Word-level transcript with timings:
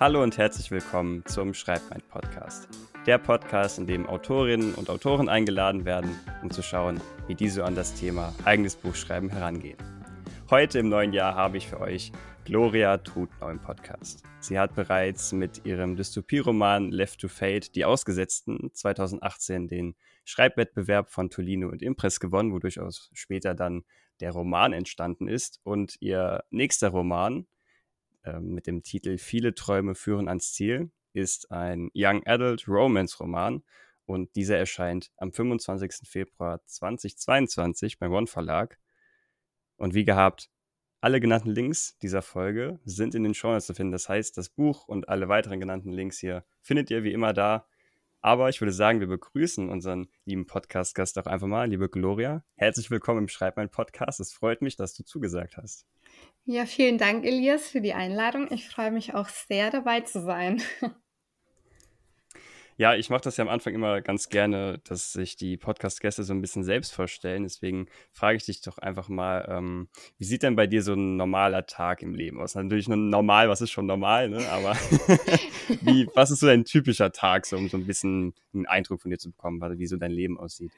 Hallo 0.00 0.22
und 0.22 0.38
herzlich 0.38 0.70
willkommen 0.70 1.22
zum 1.26 1.52
Schreibmein 1.52 2.00
Podcast. 2.08 2.66
Der 3.04 3.18
Podcast, 3.18 3.78
in 3.78 3.86
dem 3.86 4.06
Autorinnen 4.06 4.72
und 4.72 4.88
Autoren 4.88 5.28
eingeladen 5.28 5.84
werden, 5.84 6.18
um 6.40 6.50
zu 6.50 6.62
schauen, 6.62 6.98
wie 7.26 7.34
diese 7.34 7.66
an 7.66 7.74
das 7.74 7.92
Thema 7.92 8.34
eigenes 8.46 8.76
Buchschreiben 8.76 9.28
herangehen. 9.28 9.76
Heute 10.48 10.78
im 10.78 10.88
neuen 10.88 11.12
Jahr 11.12 11.34
habe 11.34 11.58
ich 11.58 11.68
für 11.68 11.80
euch 11.80 12.12
Gloria 12.46 12.96
Trutnau 12.96 13.50
im 13.50 13.58
Podcast. 13.60 14.22
Sie 14.38 14.58
hat 14.58 14.74
bereits 14.74 15.32
mit 15.32 15.66
ihrem 15.66 15.96
Dystopieroman 15.96 16.90
Left 16.90 17.20
to 17.20 17.28
Fate 17.28 17.74
Die 17.74 17.84
Ausgesetzten 17.84 18.72
2018 18.72 19.68
den 19.68 19.96
Schreibwettbewerb 20.24 21.10
von 21.10 21.28
Tolino 21.28 21.68
und 21.68 21.82
Impress 21.82 22.20
gewonnen, 22.20 22.54
wodurch 22.54 22.80
auch 22.80 22.90
später 23.12 23.54
dann 23.54 23.84
der 24.20 24.30
Roman 24.30 24.72
entstanden 24.72 25.28
ist. 25.28 25.60
Und 25.62 25.96
ihr 26.00 26.42
nächster 26.48 26.88
Roman, 26.88 27.46
mit 28.40 28.66
dem 28.66 28.82
Titel 28.82 29.18
Viele 29.18 29.54
Träume 29.54 29.94
führen 29.94 30.28
ans 30.28 30.52
Ziel, 30.52 30.90
ist 31.12 31.50
ein 31.50 31.90
Young 31.94 32.26
Adult 32.26 32.68
Romance 32.68 33.18
Roman 33.18 33.62
und 34.06 34.34
dieser 34.36 34.58
erscheint 34.58 35.10
am 35.16 35.32
25. 35.32 36.08
Februar 36.08 36.64
2022 36.66 37.98
beim 37.98 38.12
One 38.12 38.26
Verlag. 38.26 38.78
Und 39.76 39.94
wie 39.94 40.04
gehabt, 40.04 40.50
alle 41.00 41.20
genannten 41.20 41.50
Links 41.50 41.96
dieser 41.98 42.20
Folge 42.20 42.78
sind 42.84 43.14
in 43.14 43.22
den 43.22 43.34
Show 43.34 43.48
Notes 43.48 43.66
zu 43.66 43.74
finden. 43.74 43.92
Das 43.92 44.08
heißt, 44.08 44.36
das 44.36 44.50
Buch 44.50 44.86
und 44.86 45.08
alle 45.08 45.28
weiteren 45.28 45.60
genannten 45.60 45.92
Links 45.92 46.18
hier 46.18 46.44
findet 46.60 46.90
ihr 46.90 47.04
wie 47.04 47.12
immer 47.12 47.32
da. 47.32 47.66
Aber 48.22 48.50
ich 48.50 48.60
würde 48.60 48.72
sagen, 48.72 49.00
wir 49.00 49.06
begrüßen 49.06 49.70
unseren 49.70 50.08
lieben 50.26 50.46
Podcast-Gast 50.46 51.18
auch 51.18 51.26
einfach 51.26 51.46
mal, 51.46 51.68
liebe 51.68 51.88
Gloria. 51.88 52.44
Herzlich 52.56 52.90
willkommen 52.90 53.20
im 53.20 53.28
Schreib 53.28 53.56
mein 53.56 53.70
Podcast. 53.70 54.20
Es 54.20 54.32
freut 54.32 54.60
mich, 54.60 54.76
dass 54.76 54.94
du 54.94 55.04
zugesagt 55.04 55.56
hast. 55.56 55.86
Ja, 56.44 56.66
vielen 56.66 56.98
Dank, 56.98 57.24
Elias, 57.24 57.68
für 57.68 57.80
die 57.80 57.94
Einladung. 57.94 58.52
Ich 58.52 58.68
freue 58.68 58.90
mich 58.90 59.14
auch 59.14 59.28
sehr, 59.28 59.70
dabei 59.70 60.02
zu 60.02 60.20
sein. 60.20 60.62
Ja, 62.80 62.94
ich 62.94 63.10
mache 63.10 63.20
das 63.20 63.36
ja 63.36 63.44
am 63.44 63.50
Anfang 63.50 63.74
immer 63.74 64.00
ganz 64.00 64.30
gerne, 64.30 64.80
dass 64.84 65.12
sich 65.12 65.36
die 65.36 65.58
Podcast-Gäste 65.58 66.22
so 66.22 66.32
ein 66.32 66.40
bisschen 66.40 66.64
selbst 66.64 66.94
vorstellen. 66.94 67.42
Deswegen 67.42 67.88
frage 68.10 68.38
ich 68.38 68.46
dich 68.46 68.62
doch 68.62 68.78
einfach 68.78 69.10
mal, 69.10 69.46
ähm, 69.50 69.88
wie 70.16 70.24
sieht 70.24 70.42
denn 70.42 70.56
bei 70.56 70.66
dir 70.66 70.82
so 70.82 70.94
ein 70.94 71.18
normaler 71.18 71.66
Tag 71.66 72.00
im 72.00 72.14
Leben 72.14 72.40
aus? 72.40 72.54
Natürlich 72.54 72.88
nur 72.88 72.96
normal, 72.96 73.50
was 73.50 73.60
ist 73.60 73.70
schon 73.70 73.84
normal, 73.84 74.30
ne? 74.30 74.48
Aber 74.48 74.72
wie, 75.82 76.08
was 76.14 76.30
ist 76.30 76.40
so 76.40 76.46
ein 76.46 76.64
typischer 76.64 77.12
Tag, 77.12 77.44
so, 77.44 77.58
um 77.58 77.68
so 77.68 77.76
ein 77.76 77.84
bisschen 77.84 78.32
einen 78.54 78.64
Eindruck 78.64 79.02
von 79.02 79.10
dir 79.10 79.18
zu 79.18 79.30
bekommen, 79.30 79.60
wie 79.78 79.86
so 79.86 79.98
dein 79.98 80.12
Leben 80.12 80.40
aussieht? 80.40 80.72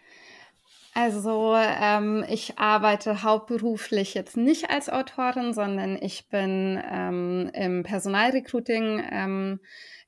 Also 0.94 1.54
ähm, 1.56 2.24
ich 2.28 2.58
arbeite 2.58 3.22
hauptberuflich 3.22 4.14
jetzt 4.14 4.36
nicht 4.36 4.70
als 4.70 4.90
Autorin, 4.90 5.52
sondern 5.52 5.96
ich 6.02 6.28
bin 6.28 6.82
ähm, 6.84 7.48
im 7.54 7.84
Personalrecruiting 7.84 9.04
ähm, 9.08 9.60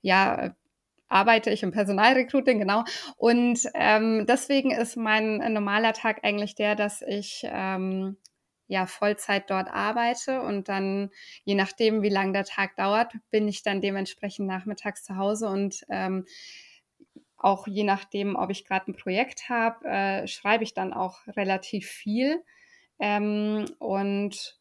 ja 0.03 0.57
arbeite 1.09 1.51
ich 1.51 1.63
im 1.63 1.71
Personalrecruiting, 1.73 2.59
genau. 2.59 2.85
Und 3.17 3.61
ähm, 3.75 4.27
deswegen 4.27 4.71
ist 4.71 4.97
mein 4.97 5.39
normaler 5.53 5.93
Tag 5.93 6.25
eigentlich 6.25 6.55
der, 6.55 6.75
dass 6.75 7.03
ich 7.03 7.43
ähm, 7.45 8.17
ja 8.67 8.87
Vollzeit 8.87 9.51
dort 9.51 9.69
arbeite 9.69 10.41
und 10.41 10.69
dann, 10.69 11.11
je 11.45 11.55
nachdem, 11.55 12.03
wie 12.03 12.09
lang 12.09 12.33
der 12.33 12.45
Tag 12.45 12.77
dauert, 12.77 13.13
bin 13.31 13.47
ich 13.49 13.63
dann 13.63 13.81
dementsprechend 13.81 14.47
nachmittags 14.47 15.05
zu 15.05 15.17
Hause 15.17 15.49
und 15.49 15.85
ähm, 15.91 16.25
auch 17.37 17.67
je 17.67 17.85
nachdem, 17.85 18.37
ob 18.37 18.51
ich 18.51 18.65
gerade 18.65 18.91
ein 18.91 18.97
Projekt 18.97 19.51
habe, 19.51 19.87
äh, 19.87 20.27
schreibe 20.27 20.65
ich 20.65 20.73
dann 20.73 20.95
auch 20.95 21.19
relativ 21.37 21.89
viel. 21.89 22.43
Ähm, 22.99 23.67
und 23.79 24.59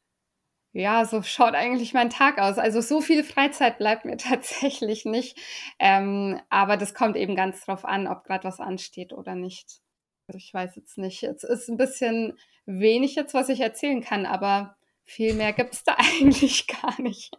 ja, 0.74 1.06
so 1.06 1.22
schaut 1.22 1.54
eigentlich 1.54 1.94
mein 1.94 2.10
Tag 2.10 2.40
aus. 2.40 2.58
Also 2.58 2.82
so 2.82 3.00
viel 3.00 3.24
Freizeit 3.24 3.78
bleibt 3.78 4.06
mir 4.06 4.18
tatsächlich 4.18 5.06
nicht. 5.06 5.40
Ähm, 5.80 6.42
aber 6.50 6.78
das 6.78 6.94
kommt 6.94 7.16
eben 7.16 7.36
ganz 7.36 7.64
drauf 7.66 7.86
an, 7.86 8.08
ob 8.08 8.24
gerade 8.24 8.44
was 8.44 8.60
ansteht 8.60 9.14
oder 9.14 9.36
nicht. 9.36 9.82
Also 10.28 10.38
ich 10.38 10.54
weiß 10.54 10.76
jetzt 10.76 10.98
nicht. 10.98 11.24
Es 11.24 11.44
ist 11.44 11.70
ein 11.70 11.78
bisschen 11.78 12.38
wenig 12.66 13.16
jetzt, 13.16 13.34
was 13.34 13.50
ich 13.50 13.60
erzählen 13.60 14.02
kann, 14.02 14.26
aber 14.26 14.76
viel 15.06 15.36
mehr 15.36 15.54
gibt 15.54 15.74
es 15.74 15.84
da 15.84 15.96
eigentlich 15.98 16.68
gar 16.68 17.00
nicht. 17.00 17.38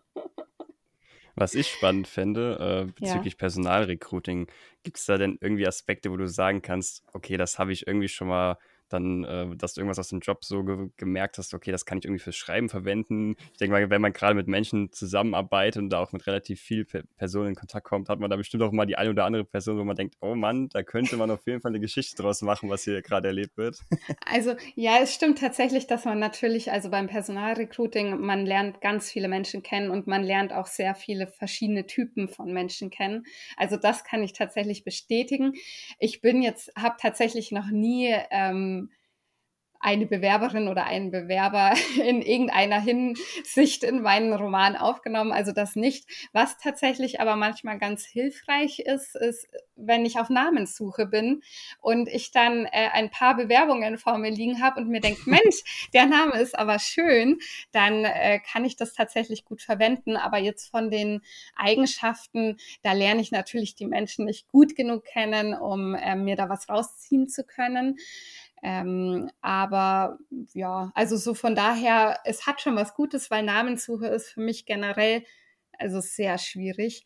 Was 1.36 1.56
ich 1.56 1.66
spannend 1.66 2.06
fände, 2.06 2.86
äh, 2.86 2.92
bezüglich 2.92 3.32
ja. 3.32 3.38
Personalrecruiting, 3.38 4.46
gibt 4.84 4.98
es 4.98 5.06
da 5.06 5.18
denn 5.18 5.36
irgendwie 5.40 5.66
Aspekte, 5.66 6.12
wo 6.12 6.16
du 6.16 6.28
sagen 6.28 6.62
kannst, 6.62 7.02
okay, 7.12 7.36
das 7.36 7.58
habe 7.58 7.72
ich 7.72 7.88
irgendwie 7.88 8.06
schon 8.06 8.28
mal 8.28 8.56
dann, 8.94 9.24
äh, 9.24 9.56
dass 9.56 9.74
du 9.74 9.80
irgendwas 9.80 9.98
aus 9.98 10.08
dem 10.08 10.20
Job 10.20 10.44
so 10.44 10.64
ge 10.64 10.88
gemerkt 10.96 11.38
hast, 11.38 11.52
okay, 11.54 11.72
das 11.72 11.84
kann 11.84 11.98
ich 11.98 12.04
irgendwie 12.04 12.22
fürs 12.22 12.36
Schreiben 12.36 12.68
verwenden. 12.68 13.36
Ich 13.52 13.58
denke 13.58 13.72
mal, 13.72 13.90
wenn 13.90 14.00
man 14.00 14.12
gerade 14.12 14.34
mit 14.34 14.48
Menschen 14.48 14.92
zusammenarbeitet 14.92 15.82
und 15.82 15.90
da 15.90 15.98
auch 15.98 16.12
mit 16.12 16.26
relativ 16.26 16.60
vielen 16.60 16.86
Pe 16.86 17.04
Personen 17.16 17.50
in 17.50 17.54
Kontakt 17.54 17.86
kommt, 17.86 18.08
hat 18.08 18.20
man 18.20 18.30
da 18.30 18.36
bestimmt 18.36 18.62
auch 18.62 18.72
mal 18.72 18.86
die 18.86 18.96
eine 18.96 19.10
oder 19.10 19.24
andere 19.24 19.44
Person, 19.44 19.78
wo 19.78 19.84
man 19.84 19.96
denkt, 19.96 20.16
oh 20.20 20.34
Mann, 20.34 20.68
da 20.70 20.82
könnte 20.82 21.16
man 21.16 21.30
auf 21.30 21.46
jeden 21.46 21.60
Fall 21.60 21.70
eine 21.70 21.80
Geschichte 21.80 22.20
draus 22.20 22.42
machen, 22.42 22.70
was 22.70 22.84
hier 22.84 23.02
gerade 23.02 23.28
erlebt 23.28 23.56
wird. 23.56 23.78
Also 24.26 24.54
ja, 24.74 24.98
es 25.02 25.14
stimmt 25.14 25.38
tatsächlich, 25.38 25.86
dass 25.86 26.04
man 26.04 26.18
natürlich, 26.18 26.72
also 26.72 26.90
beim 26.90 27.06
Personalrecruiting, 27.08 28.20
man 28.20 28.46
lernt 28.46 28.80
ganz 28.80 29.10
viele 29.10 29.28
Menschen 29.28 29.62
kennen 29.62 29.90
und 29.90 30.06
man 30.06 30.22
lernt 30.22 30.52
auch 30.52 30.66
sehr 30.66 30.94
viele 30.94 31.26
verschiedene 31.26 31.86
Typen 31.86 32.28
von 32.28 32.52
Menschen 32.52 32.90
kennen. 32.90 33.24
Also 33.56 33.76
das 33.76 34.04
kann 34.04 34.22
ich 34.22 34.32
tatsächlich 34.32 34.84
bestätigen. 34.84 35.54
Ich 35.98 36.20
bin 36.20 36.42
jetzt, 36.42 36.72
habe 36.76 36.96
tatsächlich 37.00 37.52
noch 37.52 37.70
nie 37.70 38.14
ähm, 38.30 38.83
eine 39.84 40.06
Bewerberin 40.06 40.68
oder 40.68 40.86
einen 40.86 41.10
Bewerber 41.10 41.74
in 42.02 42.22
irgendeiner 42.22 42.80
Hinsicht 42.80 43.84
in 43.84 44.00
meinen 44.00 44.32
Roman 44.32 44.76
aufgenommen. 44.76 45.30
Also 45.30 45.52
das 45.52 45.76
nicht. 45.76 46.08
Was 46.32 46.56
tatsächlich 46.56 47.20
aber 47.20 47.36
manchmal 47.36 47.78
ganz 47.78 48.04
hilfreich 48.06 48.78
ist, 48.78 49.14
ist, 49.14 49.46
wenn 49.76 50.06
ich 50.06 50.18
auf 50.18 50.30
Namenssuche 50.30 51.06
bin 51.06 51.42
und 51.80 52.08
ich 52.08 52.30
dann 52.30 52.64
äh, 52.64 52.88
ein 52.92 53.10
paar 53.10 53.36
Bewerbungen 53.36 53.98
vor 53.98 54.16
mir 54.16 54.30
liegen 54.30 54.62
habe 54.62 54.80
und 54.80 54.88
mir 54.88 55.00
denke, 55.02 55.20
Mensch, 55.26 55.88
der 55.92 56.06
Name 56.06 56.40
ist 56.40 56.58
aber 56.58 56.78
schön, 56.78 57.38
dann 57.72 58.06
äh, 58.06 58.40
kann 58.40 58.64
ich 58.64 58.76
das 58.76 58.94
tatsächlich 58.94 59.44
gut 59.44 59.60
verwenden. 59.60 60.16
Aber 60.16 60.38
jetzt 60.38 60.70
von 60.70 60.90
den 60.90 61.20
Eigenschaften, 61.56 62.56
da 62.82 62.92
lerne 62.92 63.20
ich 63.20 63.32
natürlich 63.32 63.74
die 63.74 63.86
Menschen 63.86 64.24
nicht 64.24 64.48
gut 64.48 64.76
genug 64.76 65.04
kennen, 65.04 65.52
um 65.52 65.94
äh, 65.94 66.16
mir 66.16 66.36
da 66.36 66.48
was 66.48 66.70
rausziehen 66.70 67.28
zu 67.28 67.44
können. 67.44 67.98
Ähm, 68.64 69.30
aber 69.42 70.18
ja, 70.54 70.90
also 70.94 71.18
so 71.18 71.34
von 71.34 71.54
daher, 71.54 72.18
es 72.24 72.46
hat 72.46 72.62
schon 72.62 72.76
was 72.76 72.94
Gutes, 72.94 73.30
weil 73.30 73.42
Namenssuche 73.42 74.06
ist 74.06 74.30
für 74.30 74.40
mich 74.40 74.64
generell 74.64 75.22
also 75.78 76.00
sehr 76.00 76.38
schwierig. 76.38 77.04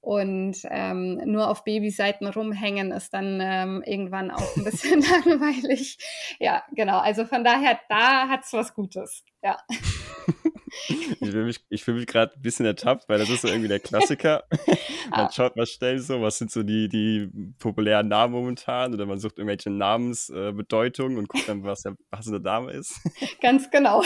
Und 0.00 0.58
ähm, 0.64 1.20
nur 1.24 1.48
auf 1.48 1.64
Babyseiten 1.64 2.28
rumhängen 2.28 2.92
ist 2.92 3.14
dann 3.14 3.40
ähm, 3.42 3.82
irgendwann 3.86 4.30
auch 4.30 4.56
ein 4.56 4.64
bisschen 4.64 5.00
langweilig. 5.24 5.98
Ja, 6.38 6.62
genau. 6.72 6.98
Also 6.98 7.24
von 7.24 7.42
daher, 7.42 7.80
da 7.88 8.28
hat 8.28 8.44
es 8.44 8.52
was 8.52 8.74
Gutes. 8.74 9.24
Ja. 9.42 9.56
ich 10.88 11.18
fühle 11.18 11.44
mich, 11.44 11.60
ich 11.68 11.84
fühl 11.84 11.94
mich 11.94 12.06
gerade 12.06 12.34
ein 12.34 12.42
bisschen 12.42 12.66
ertappt, 12.66 13.08
weil 13.08 13.18
das 13.18 13.30
ist 13.30 13.42
so 13.42 13.48
irgendwie 13.48 13.68
der 13.68 13.80
Klassiker. 13.80 14.44
man 15.10 15.26
ah. 15.26 15.30
schaut 15.32 15.56
mal 15.56 15.66
schnell 15.66 15.98
so, 15.98 16.20
was 16.22 16.38
sind 16.38 16.50
so 16.50 16.62
die, 16.62 16.88
die 16.88 17.30
populären 17.58 18.08
Namen 18.08 18.32
momentan 18.32 18.94
oder 18.94 19.06
man 19.06 19.18
sucht 19.18 19.38
irgendwelche 19.38 19.70
Namensbedeutungen 19.70 21.16
äh, 21.16 21.20
und 21.20 21.28
guckt 21.28 21.48
dann, 21.48 21.62
was 21.64 21.82
der 21.82 21.96
passende 22.10 22.40
Name 22.40 22.72
ist. 22.72 23.00
Ganz 23.40 23.70
genau. 23.70 24.02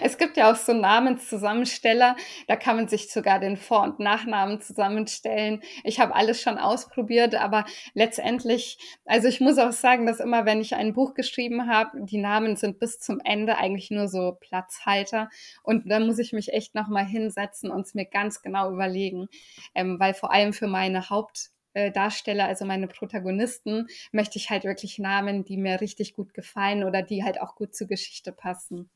Es 0.00 0.18
gibt 0.18 0.36
ja 0.36 0.50
auch 0.50 0.56
so 0.56 0.72
Namenszusammensteller, 0.72 2.16
da 2.48 2.56
kann 2.56 2.76
man 2.76 2.88
sich 2.88 3.10
sogar 3.10 3.38
den 3.38 3.56
Vor- 3.56 3.82
und 3.82 4.00
Nachnamen 4.00 4.60
zusammenstellen. 4.60 5.62
Ich 5.84 6.00
habe 6.00 6.14
alles 6.14 6.40
schon 6.40 6.58
ausprobiert, 6.58 7.34
aber 7.34 7.64
letztendlich, 7.94 8.78
also 9.04 9.28
ich 9.28 9.40
muss 9.40 9.58
auch 9.58 9.72
sagen, 9.72 10.06
dass 10.06 10.20
immer, 10.20 10.44
wenn 10.44 10.60
ich 10.60 10.74
ein 10.74 10.94
Buch 10.94 11.14
geschrieben 11.14 11.68
habe, 11.68 11.90
die 12.04 12.18
Namen 12.18 12.56
sind 12.56 12.78
bis 12.78 12.98
zum 12.98 13.20
Ende 13.24 13.56
eigentlich 13.56 13.90
nur 13.90 14.08
so 14.08 14.36
Platzhalter 14.40 15.28
und 15.62 15.83
da 15.84 16.00
muss 16.00 16.18
ich 16.18 16.32
mich 16.32 16.52
echt 16.52 16.74
nochmal 16.74 17.06
hinsetzen 17.06 17.70
und 17.70 17.86
es 17.86 17.94
mir 17.94 18.04
ganz 18.06 18.42
genau 18.42 18.72
überlegen, 18.72 19.28
ähm, 19.74 19.98
weil 20.00 20.14
vor 20.14 20.32
allem 20.32 20.52
für 20.52 20.66
meine 20.66 21.10
Hauptdarsteller, 21.10 22.46
also 22.46 22.64
meine 22.64 22.88
Protagonisten, 22.88 23.86
möchte 24.12 24.38
ich 24.38 24.50
halt 24.50 24.64
wirklich 24.64 24.98
Namen, 24.98 25.44
die 25.44 25.56
mir 25.56 25.80
richtig 25.80 26.14
gut 26.14 26.34
gefallen 26.34 26.84
oder 26.84 27.02
die 27.02 27.24
halt 27.24 27.40
auch 27.40 27.54
gut 27.54 27.74
zur 27.74 27.86
Geschichte 27.86 28.32
passen. 28.32 28.90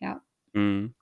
Ja. 0.00 0.22
Mhm. 0.52 0.94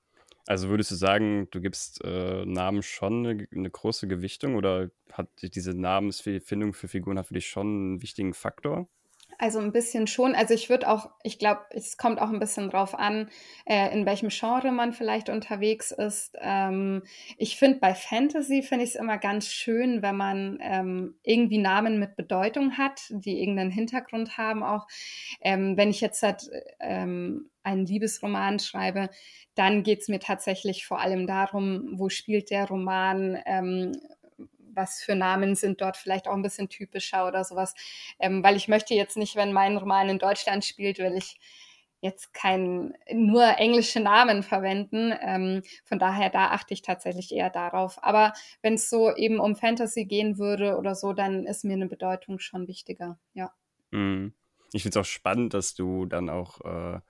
Also 0.48 0.70
würdest 0.70 0.90
du 0.90 0.94
sagen, 0.94 1.46
du 1.50 1.60
gibst 1.60 2.02
äh, 2.04 2.46
Namen 2.46 2.82
schon 2.82 3.26
eine, 3.26 3.46
eine, 3.54 3.70
große 3.70 4.08
Gewichtung 4.08 4.54
oder 4.54 4.90
hat 5.12 5.28
diese 5.42 5.75
Namensfindung 5.75 6.72
für 6.72 6.88
Figuren 6.88 7.19
hat 7.19 7.26
für 7.26 7.34
dich 7.34 7.48
schon 7.48 7.66
einen 7.66 8.02
wichtigen 8.02 8.32
Faktor? 8.32 8.88
Also 9.40 9.61
ein 9.61 9.70
bisschen 9.70 10.08
schon. 10.08 10.35
Also 10.35 10.52
ich 10.52 10.69
würde 10.69 10.88
auch, 10.88 11.11
ich 11.23 11.38
glaube, 11.38 11.61
es 11.70 11.96
kommt 11.96 12.20
auch 12.20 12.31
ein 12.31 12.40
bisschen 12.40 12.70
drauf 12.70 12.99
an, 12.99 13.31
äh, 13.67 13.93
in 13.93 14.05
welchem 14.05 14.31
Genre 14.31 14.73
man 14.73 14.93
vielleicht 14.93 15.29
unterwegs 15.29 15.93
ist. 15.93 16.37
Ähm, 16.40 17.05
ich 17.37 17.56
finde 17.56 17.79
bei 17.79 17.94
Fantasy 17.94 18.62
finde 18.62 18.85
ich 18.85 18.90
es 18.90 18.96
immer 18.96 19.17
ganz 19.17 19.46
schön, 19.46 20.02
wenn 20.02 20.17
man 20.17 20.58
ähm, 20.61 21.14
irgendwie 21.23 21.58
Namen 21.58 22.00
mit 22.00 22.17
Bedeutung 22.17 22.79
hat, 22.79 23.00
die 23.11 23.40
irgendeinen 23.40 23.70
Hintergrund 23.70 24.37
haben. 24.38 24.64
Auch 24.64 24.88
ähm, 25.40 25.76
wenn 25.76 25.90
ich 25.90 26.00
jetzt 26.00 26.20
halt, 26.25 26.50
ähm, 26.81 27.49
einen 27.62 27.87
Liebesroman 27.87 28.58
schreibe, 28.58 29.11
dann 29.55 29.82
geht 29.82 30.00
es 30.00 30.08
mir 30.08 30.20
tatsächlich 30.20 30.87
vor 30.87 31.00
allem 31.00 31.26
darum, 31.26 31.90
wo 31.93 32.08
spielt 32.08 32.50
der 32.50 32.67
Roman, 32.67 33.38
ähm, 33.46 33.93
was 34.78 35.02
für 35.02 35.14
Namen 35.14 35.54
sind 35.54 35.82
dort 35.82 35.98
vielleicht 35.98 36.28
auch 36.28 36.34
ein 36.34 36.42
bisschen 36.42 36.70
typischer 36.70 37.26
oder 37.26 37.44
sowas. 37.44 37.75
Ähm, 38.19 38.42
weil 38.42 38.56
ich 38.56 38.69
möchte 38.69 38.94
jetzt 38.94 39.16
nicht, 39.16 39.36
wenn 39.36 39.52
mein 39.52 39.76
Roman 39.76 40.08
in 40.08 40.19
Deutschland 40.19 40.64
spielt, 40.64 40.98
will 40.98 41.14
ich 41.14 41.38
jetzt 42.00 42.32
kein 42.32 42.94
nur 43.12 43.58
englische 43.58 44.00
Namen 44.00 44.42
verwenden. 44.42 45.12
Ähm, 45.20 45.62
von 45.84 45.98
daher, 45.98 46.30
da 46.30 46.50
achte 46.50 46.72
ich 46.72 46.82
tatsächlich 46.82 47.32
eher 47.32 47.50
darauf. 47.50 47.98
Aber 48.02 48.32
wenn 48.62 48.75
es 48.75 48.88
so 48.88 49.14
eben 49.14 49.40
um 49.40 49.56
Fantasy 49.56 50.04
gehen 50.04 50.38
würde 50.38 50.76
oder 50.76 50.94
so, 50.94 51.12
dann 51.12 51.44
ist 51.44 51.64
mir 51.64 51.75
eine 51.75 51.88
Bedeutung 51.88 52.38
schon 52.38 52.69
wichtiger, 52.69 53.19
ja. 53.34 53.52
Mhm. 53.90 54.32
Ich 54.72 54.82
finde 54.82 54.98
es 54.98 55.02
auch 55.02 55.10
spannend, 55.10 55.54
dass 55.54 55.75
du 55.75 56.04
dann 56.04 56.28
auch 56.28 56.60
äh, 56.60 57.00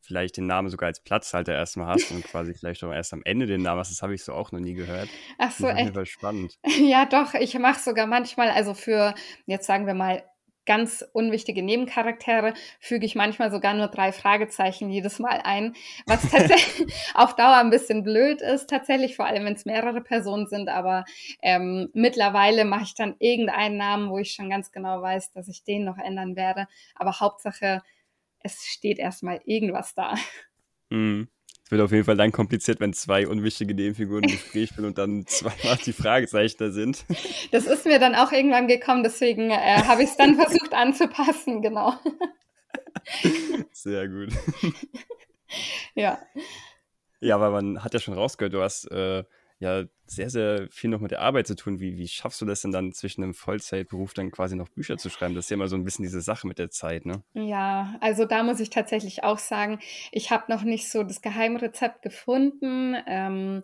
vielleicht 0.00 0.36
den 0.36 0.46
Namen 0.46 0.68
sogar 0.68 0.88
als 0.88 1.00
Platzhalter 1.00 1.54
erstmal 1.54 1.88
hast 1.88 2.10
und 2.10 2.24
quasi 2.24 2.54
vielleicht 2.54 2.82
auch 2.84 2.92
erst 2.92 3.12
am 3.12 3.22
Ende 3.24 3.46
den 3.46 3.62
Namen 3.62 3.80
hast. 3.80 3.90
Das 3.90 4.02
habe 4.02 4.14
ich 4.14 4.24
so 4.24 4.32
auch 4.32 4.52
noch 4.52 4.60
nie 4.60 4.74
gehört. 4.74 5.08
Ach 5.38 5.50
so, 5.50 5.68
echt? 5.68 6.08
Spannend. 6.08 6.58
Ja, 6.78 7.06
doch. 7.06 7.34
Ich 7.34 7.58
mache 7.58 7.80
sogar 7.80 8.06
manchmal, 8.06 8.50
also 8.50 8.72
für, 8.72 9.14
jetzt 9.46 9.66
sagen 9.66 9.86
wir 9.86 9.94
mal, 9.94 10.22
ganz 10.68 11.02
unwichtige 11.14 11.62
Nebencharaktere 11.62 12.52
füge 12.78 13.06
ich 13.06 13.14
manchmal 13.14 13.50
sogar 13.50 13.72
nur 13.72 13.88
drei 13.88 14.12
Fragezeichen 14.12 14.90
jedes 14.90 15.18
Mal 15.18 15.40
ein, 15.42 15.74
was 16.06 16.30
tatsächlich 16.30 16.94
auf 17.14 17.34
Dauer 17.34 17.56
ein 17.56 17.70
bisschen 17.70 18.04
blöd 18.04 18.42
ist, 18.42 18.68
tatsächlich, 18.68 19.16
vor 19.16 19.24
allem 19.24 19.46
wenn 19.46 19.54
es 19.54 19.64
mehrere 19.64 20.02
Personen 20.02 20.46
sind, 20.46 20.68
aber 20.68 21.04
ähm, 21.42 21.88
mittlerweile 21.94 22.66
mache 22.66 22.84
ich 22.84 22.94
dann 22.94 23.16
irgendeinen 23.18 23.78
Namen, 23.78 24.10
wo 24.10 24.18
ich 24.18 24.32
schon 24.32 24.50
ganz 24.50 24.70
genau 24.70 25.00
weiß, 25.00 25.32
dass 25.32 25.48
ich 25.48 25.64
den 25.64 25.84
noch 25.84 25.96
ändern 25.96 26.36
werde, 26.36 26.68
aber 26.94 27.18
Hauptsache, 27.18 27.80
es 28.48 28.66
steht 28.66 28.98
erstmal 28.98 29.40
irgendwas 29.44 29.94
da. 29.94 30.14
Mhm. 30.90 31.28
Es 31.64 31.70
wird 31.70 31.82
auf 31.82 31.92
jeden 31.92 32.04
Fall 32.04 32.16
dann 32.16 32.32
kompliziert, 32.32 32.80
wenn 32.80 32.94
zwei 32.94 33.28
unwichtige 33.28 33.74
Nebenfiguren 33.74 34.24
im 34.24 34.30
Gespräch 34.30 34.70
sind 34.74 34.86
und 34.86 34.96
dann 34.96 35.26
zweimal 35.26 35.76
die 35.84 35.92
Fragezeichen 35.92 36.56
da 36.58 36.70
sind. 36.70 37.04
Das 37.52 37.66
ist 37.66 37.84
mir 37.84 37.98
dann 37.98 38.14
auch 38.14 38.32
irgendwann 38.32 38.68
gekommen, 38.68 39.02
deswegen 39.02 39.50
äh, 39.50 39.82
habe 39.84 40.02
ich 40.02 40.10
es 40.10 40.16
dann 40.16 40.34
versucht 40.36 40.72
anzupassen, 40.72 41.60
genau. 41.60 41.92
Sehr 43.72 44.08
gut. 44.08 44.30
Ja. 45.94 46.18
Ja, 47.20 47.34
aber 47.34 47.50
man 47.50 47.84
hat 47.84 47.92
ja 47.92 48.00
schon 48.00 48.14
rausgehört, 48.14 48.54
du 48.54 48.62
hast 48.62 48.90
äh, 48.90 49.24
ja 49.58 49.84
sehr, 50.06 50.30
sehr 50.30 50.68
viel 50.70 50.90
noch 50.90 51.00
mit 51.00 51.10
der 51.10 51.20
Arbeit 51.20 51.46
zu 51.46 51.56
tun. 51.56 51.80
Wie, 51.80 51.96
wie 51.96 52.08
schaffst 52.08 52.40
du 52.40 52.46
das 52.46 52.62
denn 52.62 52.72
dann 52.72 52.92
zwischen 52.92 53.22
einem 53.22 53.34
Vollzeitberuf 53.34 54.14
dann 54.14 54.30
quasi 54.30 54.56
noch 54.56 54.68
Bücher 54.68 54.96
zu 54.96 55.10
schreiben? 55.10 55.34
Das 55.34 55.46
ist 55.46 55.50
ja 55.50 55.54
immer 55.54 55.68
so 55.68 55.76
ein 55.76 55.84
bisschen 55.84 56.04
diese 56.04 56.20
Sache 56.20 56.46
mit 56.46 56.58
der 56.58 56.70
Zeit, 56.70 57.04
ne? 57.06 57.22
Ja, 57.34 57.96
also 58.00 58.24
da 58.24 58.42
muss 58.42 58.60
ich 58.60 58.70
tatsächlich 58.70 59.24
auch 59.24 59.38
sagen, 59.38 59.80
ich 60.12 60.30
habe 60.30 60.44
noch 60.48 60.62
nicht 60.62 60.90
so 60.90 61.02
das 61.02 61.20
Geheimrezept 61.20 62.02
gefunden. 62.02 62.96
Ähm, 63.06 63.62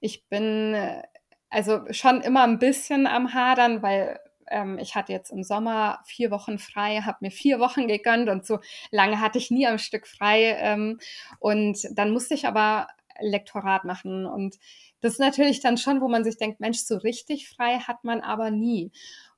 ich 0.00 0.26
bin 0.28 0.74
äh, 0.74 1.02
also 1.50 1.80
schon 1.90 2.20
immer 2.22 2.44
ein 2.44 2.58
bisschen 2.58 3.06
am 3.06 3.32
Hadern, 3.32 3.82
weil 3.82 4.18
ähm, 4.50 4.78
ich 4.78 4.94
hatte 4.94 5.12
jetzt 5.12 5.30
im 5.30 5.42
Sommer 5.42 6.00
vier 6.06 6.30
Wochen 6.30 6.58
frei, 6.58 7.00
habe 7.02 7.18
mir 7.20 7.30
vier 7.30 7.60
Wochen 7.60 7.86
gegönnt 7.86 8.28
und 8.28 8.46
so 8.46 8.58
lange 8.90 9.20
hatte 9.20 9.38
ich 9.38 9.50
nie 9.50 9.66
am 9.66 9.78
Stück 9.78 10.06
frei. 10.06 10.56
Ähm, 10.58 10.98
und 11.38 11.78
dann 11.92 12.10
musste 12.10 12.34
ich 12.34 12.46
aber 12.46 12.88
Lektorat 13.20 13.84
machen 13.84 14.26
und 14.26 14.58
das 15.00 15.14
ist 15.14 15.18
natürlich 15.18 15.60
dann 15.60 15.76
schon, 15.76 16.00
wo 16.00 16.08
man 16.08 16.24
sich 16.24 16.36
denkt, 16.36 16.60
Mensch, 16.60 16.78
so 16.78 16.96
richtig 16.96 17.48
frei 17.48 17.78
hat 17.78 18.04
man 18.04 18.20
aber 18.20 18.50
nie. 18.50 18.90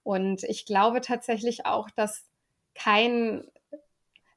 Und 0.03 0.45
ich 0.45 0.65
glaube 0.67 1.01
tatsächlich 1.01 1.67
auch, 1.67 1.91
dass 1.91 2.25
kein, 2.75 3.45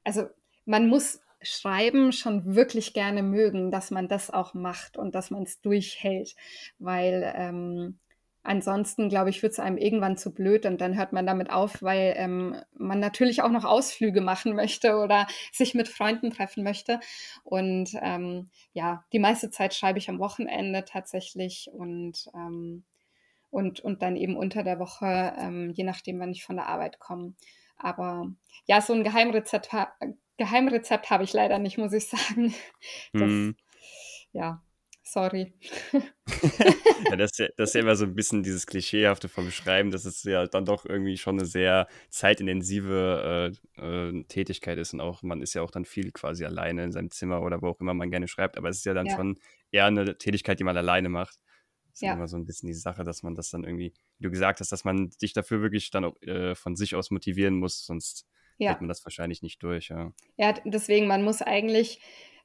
also 0.02 0.26
man 0.64 0.88
muss 0.88 1.20
Schreiben 1.42 2.12
schon 2.12 2.54
wirklich 2.54 2.92
gerne 2.92 3.22
mögen, 3.22 3.70
dass 3.70 3.90
man 3.90 4.08
das 4.08 4.30
auch 4.30 4.52
macht 4.52 4.96
und 4.96 5.14
dass 5.14 5.30
man 5.30 5.44
es 5.44 5.60
durchhält, 5.60 6.34
weil 6.78 7.32
ähm, 7.34 7.98
Ansonsten, 8.42 9.10
glaube 9.10 9.28
ich, 9.28 9.42
wird 9.42 9.52
es 9.52 9.58
einem 9.58 9.76
irgendwann 9.76 10.16
zu 10.16 10.32
blöd 10.32 10.64
und 10.64 10.80
dann 10.80 10.96
hört 10.96 11.12
man 11.12 11.26
damit 11.26 11.50
auf, 11.50 11.82
weil 11.82 12.14
ähm, 12.16 12.56
man 12.72 12.98
natürlich 12.98 13.42
auch 13.42 13.50
noch 13.50 13.64
Ausflüge 13.64 14.22
machen 14.22 14.54
möchte 14.54 14.96
oder 14.96 15.26
sich 15.52 15.74
mit 15.74 15.88
Freunden 15.88 16.30
treffen 16.30 16.64
möchte. 16.64 17.00
Und 17.44 17.90
ähm, 18.00 18.50
ja, 18.72 19.04
die 19.12 19.18
meiste 19.18 19.50
Zeit 19.50 19.74
schreibe 19.74 19.98
ich 19.98 20.08
am 20.08 20.18
Wochenende 20.18 20.84
tatsächlich 20.86 21.68
und, 21.72 22.30
ähm, 22.34 22.84
und, 23.50 23.80
und 23.80 24.00
dann 24.00 24.16
eben 24.16 24.36
unter 24.36 24.62
der 24.62 24.78
Woche, 24.78 25.34
ähm, 25.38 25.70
je 25.70 25.84
nachdem, 25.84 26.18
wann 26.18 26.32
ich 26.32 26.44
von 26.44 26.56
der 26.56 26.66
Arbeit 26.66 26.98
komme. 26.98 27.34
Aber 27.76 28.30
ja, 28.64 28.80
so 28.80 28.94
ein 28.94 29.04
Geheimrezept, 29.04 29.70
Geheimrezept 30.38 31.10
habe 31.10 31.24
ich 31.24 31.34
leider 31.34 31.58
nicht, 31.58 31.76
muss 31.76 31.92
ich 31.92 32.06
sagen. 32.08 32.54
Das, 33.12 33.22
hm. 33.22 33.56
Ja, 34.32 34.62
Sorry. 35.12 35.52
ja, 35.92 37.16
das, 37.16 37.32
ist 37.32 37.38
ja, 37.40 37.48
das 37.56 37.70
ist 37.70 37.74
ja 37.74 37.80
immer 37.80 37.96
so 37.96 38.04
ein 38.04 38.14
bisschen 38.14 38.44
dieses 38.44 38.64
Klischeehafte 38.64 39.28
vom 39.28 39.50
Schreiben, 39.50 39.90
dass 39.90 40.04
es 40.04 40.22
ja 40.22 40.46
dann 40.46 40.64
doch 40.64 40.86
irgendwie 40.86 41.16
schon 41.16 41.36
eine 41.36 41.46
sehr 41.46 41.88
zeitintensive 42.10 43.52
äh, 43.76 43.82
äh, 43.82 44.24
Tätigkeit 44.28 44.78
ist 44.78 44.94
und 44.94 45.00
auch 45.00 45.24
man 45.24 45.42
ist 45.42 45.54
ja 45.54 45.62
auch 45.62 45.72
dann 45.72 45.84
viel 45.84 46.12
quasi 46.12 46.44
alleine 46.44 46.84
in 46.84 46.92
seinem 46.92 47.10
Zimmer 47.10 47.42
oder 47.42 47.60
wo 47.60 47.70
auch 47.70 47.80
immer 47.80 47.92
man 47.92 48.12
gerne 48.12 48.28
schreibt, 48.28 48.56
aber 48.56 48.68
es 48.68 48.76
ist 48.76 48.86
ja 48.86 48.94
dann 48.94 49.06
ja. 49.06 49.16
schon 49.16 49.40
eher 49.72 49.86
eine 49.86 50.16
Tätigkeit, 50.16 50.60
die 50.60 50.64
man 50.64 50.76
alleine 50.76 51.08
macht. 51.08 51.40
Das 51.88 51.94
ist 51.94 52.02
ja. 52.02 52.12
immer 52.12 52.28
so 52.28 52.36
ein 52.36 52.44
bisschen 52.44 52.68
die 52.68 52.74
Sache, 52.74 53.02
dass 53.02 53.24
man 53.24 53.34
das 53.34 53.50
dann 53.50 53.64
irgendwie, 53.64 53.92
wie 54.18 54.22
du 54.22 54.30
gesagt 54.30 54.60
hast, 54.60 54.70
dass 54.70 54.84
man 54.84 55.10
sich 55.10 55.32
dafür 55.32 55.60
wirklich 55.60 55.90
dann 55.90 56.04
auch 56.04 56.22
äh, 56.22 56.54
von 56.54 56.76
sich 56.76 56.94
aus 56.94 57.10
motivieren 57.10 57.56
muss, 57.56 57.84
sonst 57.84 58.28
ja. 58.58 58.68
hält 58.70 58.80
man 58.80 58.88
das 58.88 59.04
wahrscheinlich 59.04 59.42
nicht 59.42 59.60
durch. 59.64 59.88
Ja. 59.88 60.12
ja, 60.36 60.54
deswegen, 60.64 61.08
man 61.08 61.24
muss 61.24 61.42
eigentlich 61.42 62.00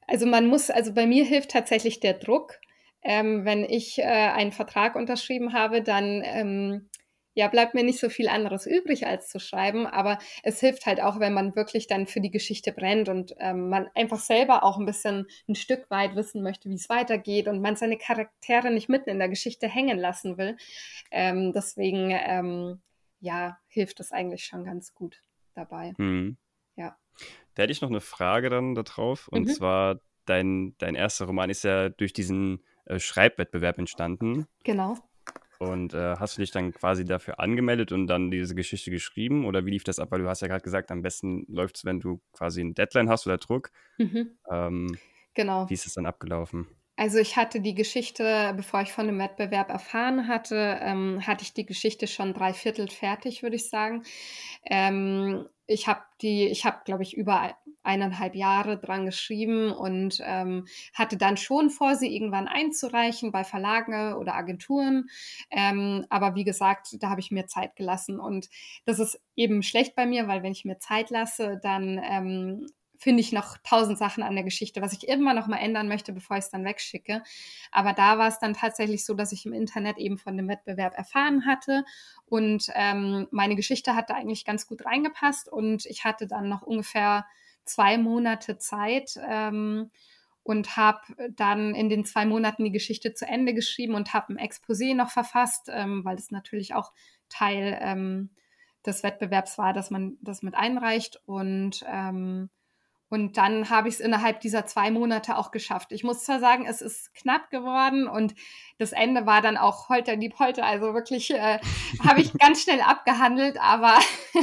also 0.07 0.25
man 0.25 0.47
muss, 0.47 0.69
also 0.69 0.93
bei 0.93 1.05
mir 1.05 1.25
hilft 1.25 1.51
tatsächlich 1.51 1.99
der 1.99 2.13
Druck. 2.13 2.59
Ähm, 3.01 3.45
wenn 3.45 3.63
ich 3.63 3.99
äh, 3.99 4.03
einen 4.03 4.51
Vertrag 4.51 4.95
unterschrieben 4.95 5.53
habe, 5.53 5.83
dann 5.83 6.23
ähm, 6.25 6.89
ja, 7.35 7.49
bleibt 7.49 7.73
mir 7.73 7.83
nicht 7.83 7.99
so 7.99 8.09
viel 8.09 8.29
anderes 8.29 8.65
übrig, 8.65 9.05
als 9.05 9.27
zu 9.27 9.39
schreiben. 9.39 9.85
Aber 9.85 10.17
es 10.41 10.61
hilft 10.61 10.85
halt 10.85 11.01
auch, 11.01 11.19
wenn 11.19 11.33
man 11.33 11.55
wirklich 11.55 11.85
dann 11.85 12.07
für 12.07 12.21
die 12.21 12.31
Geschichte 12.31 12.71
brennt 12.71 13.09
und 13.09 13.35
ähm, 13.39 13.69
man 13.69 13.87
einfach 13.93 14.19
selber 14.19 14.63
auch 14.63 14.79
ein 14.79 14.85
bisschen 14.85 15.27
ein 15.47 15.55
Stück 15.55 15.89
weit 15.91 16.15
wissen 16.15 16.41
möchte, 16.41 16.69
wie 16.69 16.75
es 16.75 16.89
weitergeht 16.89 17.47
und 17.47 17.61
man 17.61 17.75
seine 17.75 17.97
Charaktere 17.97 18.71
nicht 18.71 18.87
mitten 18.87 19.09
in 19.09 19.19
der 19.19 19.29
Geschichte 19.29 19.67
hängen 19.67 19.99
lassen 19.99 20.37
will. 20.37 20.55
Ähm, 21.11 21.51
deswegen, 21.53 22.09
ähm, 22.11 22.81
ja, 23.19 23.57
hilft 23.67 23.99
das 23.99 24.13
eigentlich 24.13 24.45
schon 24.45 24.63
ganz 24.63 24.93
gut 24.93 25.21
dabei. 25.55 25.93
Mhm. 25.97 26.37
Da 27.55 27.63
hätte 27.63 27.71
ich 27.71 27.81
noch 27.81 27.89
eine 27.89 28.01
Frage 28.01 28.49
dann 28.49 28.75
darauf. 28.75 29.27
Und 29.27 29.47
mhm. 29.47 29.51
zwar, 29.51 29.99
dein, 30.25 30.75
dein 30.77 30.95
erster 30.95 31.25
Roman 31.25 31.49
ist 31.49 31.63
ja 31.63 31.89
durch 31.89 32.13
diesen 32.13 32.63
äh, 32.85 32.99
Schreibwettbewerb 32.99 33.77
entstanden. 33.79 34.45
Genau. 34.63 34.97
Und 35.57 35.93
äh, 35.93 36.15
hast 36.17 36.37
du 36.37 36.41
dich 36.41 36.51
dann 36.51 36.73
quasi 36.73 37.05
dafür 37.05 37.39
angemeldet 37.39 37.91
und 37.91 38.07
dann 38.07 38.29
diese 38.29 38.55
Geschichte 38.55 38.91
geschrieben? 38.91 39.45
Oder 39.45 39.65
wie 39.65 39.71
lief 39.71 39.83
das 39.83 39.99
ab? 39.99 40.11
Weil 40.11 40.21
du 40.21 40.27
hast 40.27 40.41
ja 40.41 40.47
gerade 40.47 40.63
gesagt, 40.63 40.91
am 40.91 41.01
besten 41.01 41.45
läuft 41.47 41.77
es, 41.77 41.85
wenn 41.85 41.99
du 41.99 42.21
quasi 42.33 42.61
ein 42.61 42.73
Deadline 42.73 43.09
hast 43.09 43.25
oder 43.25 43.37
Druck. 43.37 43.71
Mhm. 43.97 44.37
Ähm, 44.51 44.97
genau. 45.33 45.69
Wie 45.69 45.73
ist 45.73 45.87
es 45.87 45.93
dann 45.93 46.05
abgelaufen? 46.05 46.67
Also 46.97 47.19
ich 47.19 47.35
hatte 47.35 47.59
die 47.59 47.75
Geschichte, 47.75 48.53
bevor 48.55 48.81
ich 48.81 48.91
von 48.91 49.07
dem 49.07 49.19
Wettbewerb 49.19 49.69
erfahren 49.69 50.29
hatte, 50.29 50.79
ähm, 50.81 51.25
hatte 51.27 51.43
ich 51.43 51.53
die 51.53 51.65
Geschichte 51.65 52.07
schon 52.07 52.33
drei 52.33 52.53
Viertel 52.53 52.89
fertig, 52.89 53.43
würde 53.43 53.57
ich 53.57 53.69
sagen. 53.69 54.03
Ähm, 54.63 55.45
ich 55.67 55.87
habe 55.87 56.01
die, 56.21 56.47
ich 56.47 56.65
habe, 56.65 56.79
glaube 56.85 57.03
ich, 57.03 57.15
über 57.15 57.55
eineinhalb 57.83 58.35
Jahre 58.35 58.77
dran 58.77 59.05
geschrieben 59.05 59.71
und 59.71 60.19
ähm, 60.23 60.65
hatte 60.93 61.17
dann 61.17 61.37
schon 61.37 61.69
vor, 61.69 61.95
sie 61.95 62.13
irgendwann 62.13 62.47
einzureichen 62.47 63.31
bei 63.31 63.43
Verlagen 63.43 64.13
oder 64.15 64.35
Agenturen. 64.35 65.07
Ähm, 65.51 66.05
aber 66.09 66.35
wie 66.35 66.43
gesagt, 66.43 66.97
da 66.99 67.09
habe 67.09 67.21
ich 67.21 67.31
mir 67.31 67.47
Zeit 67.47 67.75
gelassen 67.75 68.19
und 68.19 68.49
das 68.85 68.99
ist 68.99 69.21
eben 69.35 69.63
schlecht 69.63 69.95
bei 69.95 70.05
mir, 70.05 70.27
weil 70.27 70.43
wenn 70.43 70.51
ich 70.51 70.65
mir 70.65 70.79
Zeit 70.79 71.09
lasse, 71.09 71.59
dann 71.61 72.01
ähm, 72.03 72.67
finde 72.97 73.21
ich 73.21 73.31
noch 73.31 73.57
tausend 73.63 73.97
Sachen 73.97 74.23
an 74.23 74.35
der 74.35 74.43
Geschichte, 74.43 74.81
was 74.81 74.93
ich 74.93 75.07
immer 75.07 75.33
noch 75.33 75.47
mal 75.47 75.57
ändern 75.57 75.87
möchte, 75.87 76.13
bevor 76.13 76.37
ich 76.37 76.45
es 76.45 76.49
dann 76.49 76.65
wegschicke. 76.65 77.23
Aber 77.71 77.93
da 77.93 78.17
war 78.17 78.27
es 78.27 78.39
dann 78.39 78.53
tatsächlich 78.53 79.05
so, 79.05 79.13
dass 79.13 79.31
ich 79.31 79.45
im 79.45 79.53
Internet 79.53 79.97
eben 79.97 80.17
von 80.17 80.37
dem 80.37 80.47
Wettbewerb 80.47 80.97
erfahren 80.97 81.45
hatte 81.45 81.83
und 82.25 82.69
ähm, 82.73 83.27
meine 83.31 83.55
Geschichte 83.55 83.95
hatte 83.95 84.15
eigentlich 84.15 84.45
ganz 84.45 84.67
gut 84.67 84.85
reingepasst 84.85 85.51
und 85.51 85.85
ich 85.85 86.03
hatte 86.03 86.27
dann 86.27 86.49
noch 86.49 86.61
ungefähr 86.61 87.25
zwei 87.63 87.97
Monate 87.97 88.57
Zeit 88.57 89.19
ähm, 89.27 89.91
und 90.43 90.77
habe 90.77 91.01
dann 91.35 91.73
in 91.73 91.89
den 91.89 92.05
zwei 92.05 92.25
Monaten 92.25 92.63
die 92.63 92.71
Geschichte 92.71 93.13
zu 93.13 93.25
Ende 93.27 93.53
geschrieben 93.53 93.95
und 93.95 94.13
habe 94.13 94.33
ein 94.33 94.39
Exposé 94.39 94.95
noch 94.95 95.09
verfasst, 95.09 95.69
ähm, 95.71 96.05
weil 96.05 96.17
es 96.17 96.31
natürlich 96.31 96.75
auch 96.75 96.93
Teil 97.29 97.77
ähm, 97.81 98.29
des 98.85 99.03
Wettbewerbs 99.03 99.57
war, 99.57 99.73
dass 99.73 99.89
man 99.89 100.17
das 100.21 100.43
mit 100.43 100.55
einreicht 100.55 101.19
und 101.25 101.83
ähm, 101.87 102.49
und 103.09 103.37
dann 103.37 103.69
habe 103.69 103.87
ich 103.87 103.95
es 103.95 103.99
innerhalb 103.99 104.39
dieser 104.39 104.65
zwei 104.65 104.89
Monate 104.89 105.37
auch 105.37 105.51
geschafft. 105.51 105.91
Ich 105.91 106.03
muss 106.03 106.23
zwar 106.23 106.39
sagen, 106.39 106.65
es 106.67 106.81
ist 106.81 107.13
knapp 107.13 107.51
geworden 107.51 108.07
und 108.07 108.33
das 108.79 108.93
Ende 108.93 109.27
war 109.27 109.41
dann 109.41 109.57
auch 109.57 109.89
holter 109.89 110.17
die 110.17 110.29
Polter. 110.29 110.65
Also 110.65 110.93
wirklich 110.93 111.31
äh, 111.31 111.59
habe 112.03 112.21
ich 112.21 112.33
ganz 112.33 112.63
schnell 112.63 112.81
abgehandelt, 112.81 113.57
aber, 113.61 113.99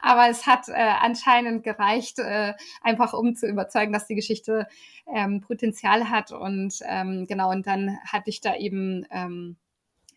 aber 0.00 0.28
es 0.28 0.46
hat 0.46 0.68
äh, 0.68 0.72
anscheinend 0.72 1.62
gereicht, 1.62 2.18
äh, 2.18 2.54
einfach 2.82 3.12
um 3.12 3.36
zu 3.36 3.46
überzeugen, 3.46 3.92
dass 3.92 4.08
die 4.08 4.16
Geschichte 4.16 4.66
ähm, 5.14 5.40
Potenzial 5.40 6.10
hat. 6.10 6.32
Und 6.32 6.80
ähm, 6.86 7.26
genau, 7.28 7.50
und 7.50 7.66
dann 7.66 7.98
hatte 8.04 8.30
ich 8.30 8.40
da 8.40 8.56
eben 8.56 9.06
ähm, 9.12 9.56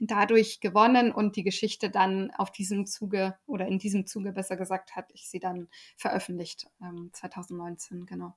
dadurch 0.07 0.59
gewonnen 0.59 1.11
und 1.11 1.35
die 1.35 1.43
Geschichte 1.43 1.89
dann 1.89 2.31
auf 2.31 2.51
diesem 2.51 2.85
Zuge 2.85 3.35
oder 3.45 3.67
in 3.67 3.79
diesem 3.79 4.05
Zuge 4.05 4.31
besser 4.31 4.57
gesagt 4.57 4.95
hat 4.95 5.09
ich 5.13 5.29
sie 5.29 5.39
dann 5.39 5.67
veröffentlicht 5.97 6.67
ähm, 6.81 7.09
2019 7.13 8.05
genau. 8.05 8.35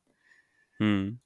Hm. 0.79 1.21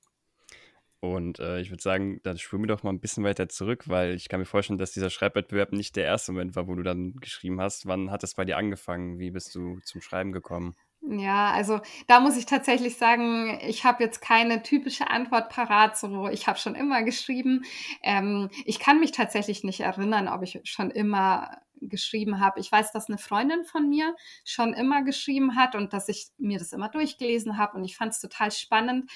Und 1.01 1.39
äh, 1.41 1.61
ich 1.61 1.71
würde 1.71 1.83
sagen, 1.83 2.21
dann 2.25 2.37
springen 2.37 2.65
wir 2.65 2.69
doch 2.69 2.83
mal 2.83 2.91
ein 2.91 3.01
bisschen 3.01 3.25
weiter 3.25 3.49
zurück, 3.49 3.89
weil 3.89 4.15
ich 4.15 4.29
kann 4.29 4.39
mir 4.39 4.47
vorstellen, 4.47 4.79
dass 4.79 4.93
dieser 4.93 5.09
Schreibwettbewerb 5.09 5.73
nicht 5.73 5.97
der 5.97 6.05
erste 6.05 6.33
Moment 6.33 6.57
war, 6.57 6.69
wo 6.69 6.75
du 6.75 6.83
dann 6.83 7.15
geschrieben 7.15 7.59
hast. 7.61 7.87
Wann 7.87 8.11
hat 8.11 8.23
es 8.23 8.35
bei 8.35 8.45
dir 8.45 8.59
angefangen? 8.59 9.19
Wie 9.19 9.31
bist 9.31 9.55
du 9.55 9.79
zum 9.81 10.03
Schreiben 10.03 10.31
gekommen? 10.31 10.77
Ja, 11.03 11.51
also 11.53 11.81
da 12.09 12.21
muss 12.21 12.37
ich 12.37 12.45
tatsächlich 12.45 12.97
sagen, 12.99 13.59
ich 13.67 13.85
habe 13.85 14.03
jetzt 14.05 14.21
keine 14.21 14.63
typische 14.63 15.09
Antwort 15.09 15.49
parat, 15.49 15.97
so 15.97 16.29
ich 16.29 16.47
habe 16.47 16.59
schon 16.59 16.75
immer 16.75 17.03
geschrieben. 17.03 17.65
Ähm, 18.03 18.51
ich 18.67 18.79
kann 18.79 19.01
mich 19.01 19.11
tatsächlich 19.13 19.65
nicht 19.65 19.81
erinnern, 19.81 20.29
ob 20.29 20.43
ich 20.43 20.61
schon 20.65 20.91
immer 20.91 21.57
geschrieben 21.81 22.39
habe. 22.41 22.61
Ich 22.61 22.71
weiß, 22.71 22.93
dass 22.93 23.09
eine 23.09 23.17
Freundin 23.17 23.65
von 23.65 23.89
mir 23.89 24.15
schon 24.45 24.75
immer 24.75 25.03
geschrieben 25.03 25.57
hat 25.57 25.75
und 25.75 25.95
dass 25.95 26.09
ich 26.11 26.29
mir 26.37 26.59
das 26.59 26.73
immer 26.73 26.91
durchgelesen 26.91 27.57
habe 27.57 27.79
und 27.79 27.85
ich 27.85 27.97
fand 27.97 28.13
es 28.13 28.21
total 28.21 28.51
spannend, 28.53 29.11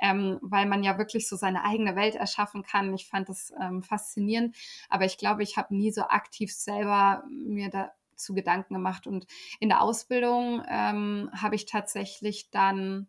ähm, 0.00 0.38
weil 0.42 0.66
man 0.66 0.82
ja 0.82 0.98
wirklich 0.98 1.28
so 1.28 1.36
seine 1.36 1.62
eigene 1.64 1.94
Welt 1.94 2.16
erschaffen 2.16 2.64
kann. 2.64 2.92
Ich 2.94 3.06
fand 3.06 3.28
das 3.28 3.52
ähm, 3.60 3.84
faszinierend, 3.84 4.56
aber 4.88 5.04
ich 5.04 5.16
glaube, 5.18 5.44
ich 5.44 5.56
habe 5.56 5.76
nie 5.76 5.92
so 5.92 6.02
aktiv 6.02 6.52
selber 6.52 7.22
mir 7.30 7.70
da 7.70 7.92
zu 8.18 8.34
Gedanken 8.34 8.74
gemacht. 8.74 9.06
Und 9.06 9.26
in 9.60 9.68
der 9.68 9.82
Ausbildung 9.82 10.62
ähm, 10.68 11.30
habe 11.32 11.54
ich 11.54 11.66
tatsächlich 11.66 12.50
dann, 12.50 13.08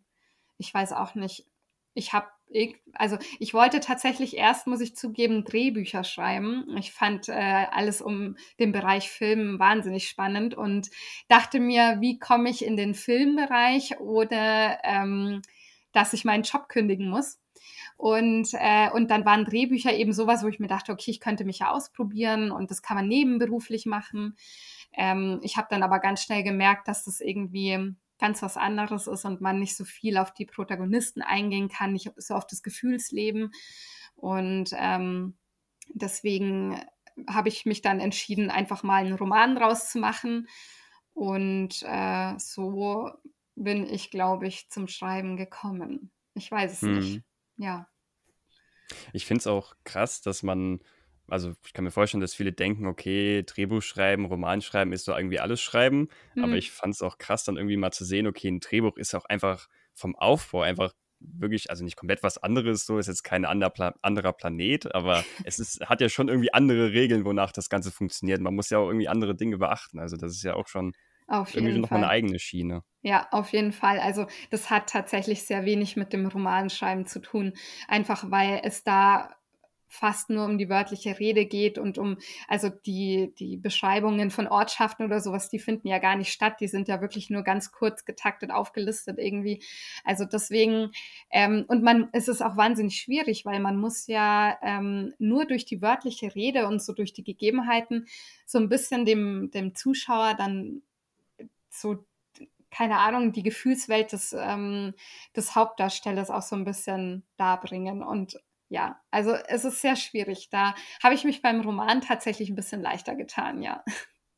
ich 0.57 0.73
weiß 0.73 0.93
auch 0.93 1.15
nicht, 1.15 1.45
ich 1.93 2.13
habe 2.13 2.27
also 2.93 3.17
ich 3.39 3.53
wollte 3.53 3.79
tatsächlich 3.79 4.35
erst, 4.35 4.65
muss 4.65 4.81
ich 4.81 4.95
zugeben, 4.95 5.43
Drehbücher 5.43 6.03
schreiben. 6.03 6.75
Ich 6.77 6.91
fand 6.91 7.29
äh, 7.29 7.33
alles 7.33 8.01
um 8.01 8.37
den 8.59 8.71
Bereich 8.71 9.09
Film 9.09 9.59
wahnsinnig 9.59 10.09
spannend 10.09 10.55
und 10.55 10.89
dachte 11.27 11.59
mir, 11.59 11.97
wie 11.99 12.17
komme 12.17 12.49
ich 12.49 12.65
in 12.65 12.75
den 12.75 12.95
Filmbereich 12.95 13.99
oder 13.99 14.79
ähm, 14.83 15.41
dass 15.91 16.13
ich 16.13 16.25
meinen 16.25 16.43
Job 16.43 16.69
kündigen 16.69 17.09
muss. 17.09 17.39
Und, 17.97 18.49
äh, 18.53 18.89
und 18.91 19.11
dann 19.11 19.25
waren 19.25 19.45
Drehbücher 19.45 19.93
eben 19.93 20.13
sowas, 20.13 20.43
wo 20.43 20.47
ich 20.47 20.59
mir 20.59 20.67
dachte, 20.67 20.93
okay, 20.93 21.11
ich 21.11 21.19
könnte 21.19 21.43
mich 21.43 21.59
ja 21.59 21.71
ausprobieren 21.71 22.49
und 22.51 22.71
das 22.71 22.81
kann 22.81 22.95
man 22.95 23.07
nebenberuflich 23.07 23.85
machen. 23.85 24.37
Ähm, 24.93 25.39
ich 25.43 25.57
habe 25.57 25.67
dann 25.69 25.83
aber 25.83 25.99
ganz 25.99 26.23
schnell 26.23 26.43
gemerkt, 26.43 26.87
dass 26.87 27.05
das 27.05 27.21
irgendwie 27.21 27.95
ganz 28.19 28.41
was 28.41 28.57
anderes 28.57 29.07
ist 29.07 29.25
und 29.25 29.41
man 29.41 29.59
nicht 29.59 29.75
so 29.75 29.85
viel 29.85 30.17
auf 30.17 30.33
die 30.33 30.45
Protagonisten 30.45 31.21
eingehen 31.21 31.69
kann, 31.69 31.93
nicht 31.93 32.11
so 32.17 32.35
auf 32.35 32.45
das 32.45 32.61
Gefühlsleben. 32.61 33.51
Und 34.15 34.71
ähm, 34.77 35.37
deswegen 35.93 36.79
habe 37.27 37.49
ich 37.49 37.65
mich 37.65 37.81
dann 37.81 37.99
entschieden, 37.99 38.49
einfach 38.51 38.83
mal 38.83 39.05
einen 39.05 39.15
Roman 39.15 39.57
rauszumachen. 39.57 40.47
Und 41.13 41.83
äh, 41.83 42.33
so 42.37 43.09
bin 43.55 43.87
ich, 43.87 44.11
glaube 44.11 44.47
ich, 44.47 44.69
zum 44.69 44.87
Schreiben 44.87 45.37
gekommen. 45.37 46.11
Ich 46.33 46.51
weiß 46.51 46.73
es 46.73 46.81
hm. 46.81 46.93
nicht. 46.99 47.23
Ja. 47.57 47.87
Ich 49.13 49.25
finde 49.25 49.39
es 49.39 49.47
auch 49.47 49.75
krass, 49.83 50.21
dass 50.21 50.43
man 50.43 50.79
also 51.29 51.53
ich 51.65 51.73
kann 51.73 51.83
mir 51.83 51.91
vorstellen, 51.91 52.21
dass 52.21 52.33
viele 52.33 52.51
denken, 52.51 52.87
okay, 52.87 53.43
Drehbuch 53.43 53.81
schreiben, 53.81 54.25
Roman 54.25 54.61
schreiben 54.61 54.93
ist 54.93 55.05
so 55.05 55.15
irgendwie 55.15 55.39
alles 55.39 55.61
schreiben. 55.61 56.09
Mhm. 56.35 56.43
Aber 56.43 56.53
ich 56.55 56.71
fand 56.71 56.93
es 56.93 57.01
auch 57.01 57.17
krass, 57.17 57.43
dann 57.43 57.57
irgendwie 57.57 57.77
mal 57.77 57.91
zu 57.91 58.05
sehen, 58.05 58.27
okay, 58.27 58.49
ein 58.49 58.59
Drehbuch 58.59 58.97
ist 58.97 59.15
auch 59.15 59.25
einfach 59.25 59.67
vom 59.93 60.15
Aufbau 60.15 60.61
einfach 60.61 60.93
wirklich, 61.19 61.69
also 61.69 61.83
nicht 61.83 61.97
komplett 61.97 62.23
was 62.23 62.37
anderes, 62.37 62.85
so 62.85 62.97
ist 62.97 63.07
jetzt 63.07 63.23
kein 63.23 63.45
anderer, 63.45 63.93
anderer 64.01 64.33
Planet, 64.33 64.93
aber 64.95 65.23
es 65.43 65.59
ist, 65.59 65.81
hat 65.81 66.01
ja 66.01 66.09
schon 66.09 66.29
irgendwie 66.29 66.53
andere 66.53 66.93
Regeln, 66.93 67.25
wonach 67.25 67.51
das 67.51 67.69
Ganze 67.69 67.91
funktioniert. 67.91 68.41
Man 68.41 68.55
muss 68.55 68.69
ja 68.69 68.77
auch 68.77 68.87
irgendwie 68.87 69.09
andere 69.09 69.35
Dinge 69.35 69.57
beachten. 69.57 69.99
Also 69.99 70.17
das 70.17 70.31
ist 70.33 70.43
ja 70.43 70.55
auch 70.55 70.67
schon 70.67 70.93
auf 71.27 71.53
irgendwie 71.53 71.77
noch 71.77 71.89
Fall. 71.89 71.99
eine 71.99 72.09
eigene 72.09 72.39
Schiene. 72.39 72.83
Ja, 73.01 73.27
auf 73.31 73.51
jeden 73.51 73.71
Fall. 73.71 73.99
Also 73.99 74.27
das 74.49 74.69
hat 74.69 74.89
tatsächlich 74.89 75.43
sehr 75.43 75.63
wenig 75.65 75.95
mit 75.95 76.11
dem 76.11 76.25
Romanschreiben 76.25 77.05
zu 77.05 77.19
tun, 77.19 77.53
einfach 77.87 78.31
weil 78.31 78.61
es 78.63 78.83
da 78.83 79.35
fast 79.89 80.29
nur 80.29 80.45
um 80.45 80.57
die 80.57 80.69
wörtliche 80.69 81.19
Rede 81.19 81.45
geht 81.45 81.77
und 81.77 81.97
um, 81.97 82.17
also 82.47 82.69
die, 82.69 83.33
die 83.39 83.57
Beschreibungen 83.57 84.29
von 84.29 84.47
Ortschaften 84.47 85.03
oder 85.03 85.19
sowas, 85.19 85.49
die 85.49 85.59
finden 85.59 85.87
ja 85.87 85.97
gar 85.97 86.15
nicht 86.15 86.31
statt. 86.31 86.61
Die 86.61 86.67
sind 86.67 86.87
ja 86.87 87.01
wirklich 87.01 87.29
nur 87.29 87.41
ganz 87.41 87.71
kurz 87.71 88.05
getaktet 88.05 88.51
aufgelistet 88.51 89.17
irgendwie. 89.17 89.63
Also 90.05 90.25
deswegen, 90.25 90.91
ähm, 91.31 91.65
und 91.67 91.83
man, 91.83 92.07
es 92.13 92.27
ist 92.27 92.41
auch 92.41 92.55
wahnsinnig 92.55 93.01
schwierig, 93.01 93.45
weil 93.45 93.59
man 93.59 93.77
muss 93.77 94.07
ja 94.07 94.57
ähm, 94.61 95.13
nur 95.17 95.45
durch 95.45 95.65
die 95.65 95.81
wörtliche 95.81 96.35
Rede 96.35 96.67
und 96.67 96.81
so 96.81 96.93
durch 96.93 97.11
die 97.11 97.23
Gegebenheiten 97.23 98.05
so 98.45 98.59
ein 98.59 98.69
bisschen 98.69 99.05
dem, 99.05 99.49
dem 99.51 99.73
Zuschauer 99.75 100.35
dann 100.37 100.83
so 101.69 102.05
keine 102.71 102.99
Ahnung, 102.99 103.31
die 103.31 103.41
Gefühlswelt 103.41 104.11
des, 104.11 104.35
ähm, 104.37 104.93
des 105.35 105.55
Hauptdarstellers 105.55 106.29
auch 106.29 106.43
so 106.43 106.55
ein 106.55 106.65
bisschen 106.65 107.23
darbringen. 107.35 108.03
Und 108.03 108.39
ja, 108.69 109.01
also 109.11 109.33
es 109.47 109.65
ist 109.65 109.81
sehr 109.81 109.95
schwierig. 109.95 110.49
Da 110.49 110.75
habe 111.03 111.15
ich 111.15 111.23
mich 111.23 111.41
beim 111.41 111.61
Roman 111.61 112.01
tatsächlich 112.01 112.49
ein 112.49 112.55
bisschen 112.55 112.81
leichter 112.81 113.15
getan, 113.15 113.61
ja. 113.61 113.83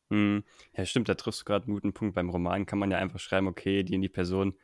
Hm. 0.09 0.43
Ja, 0.75 0.85
stimmt, 0.85 1.07
da 1.07 1.15
triffst 1.15 1.41
du 1.41 1.45
gerade 1.45 1.65
einen 1.65 1.75
guten 1.75 1.93
Punkt. 1.93 2.15
Beim 2.15 2.29
Roman 2.29 2.65
kann 2.65 2.79
man 2.79 2.91
ja 2.91 2.97
einfach 2.97 3.19
schreiben, 3.19 3.47
okay, 3.47 3.83
die 3.83 3.93
in 3.93 4.01
die 4.01 4.09
Person, 4.09 4.57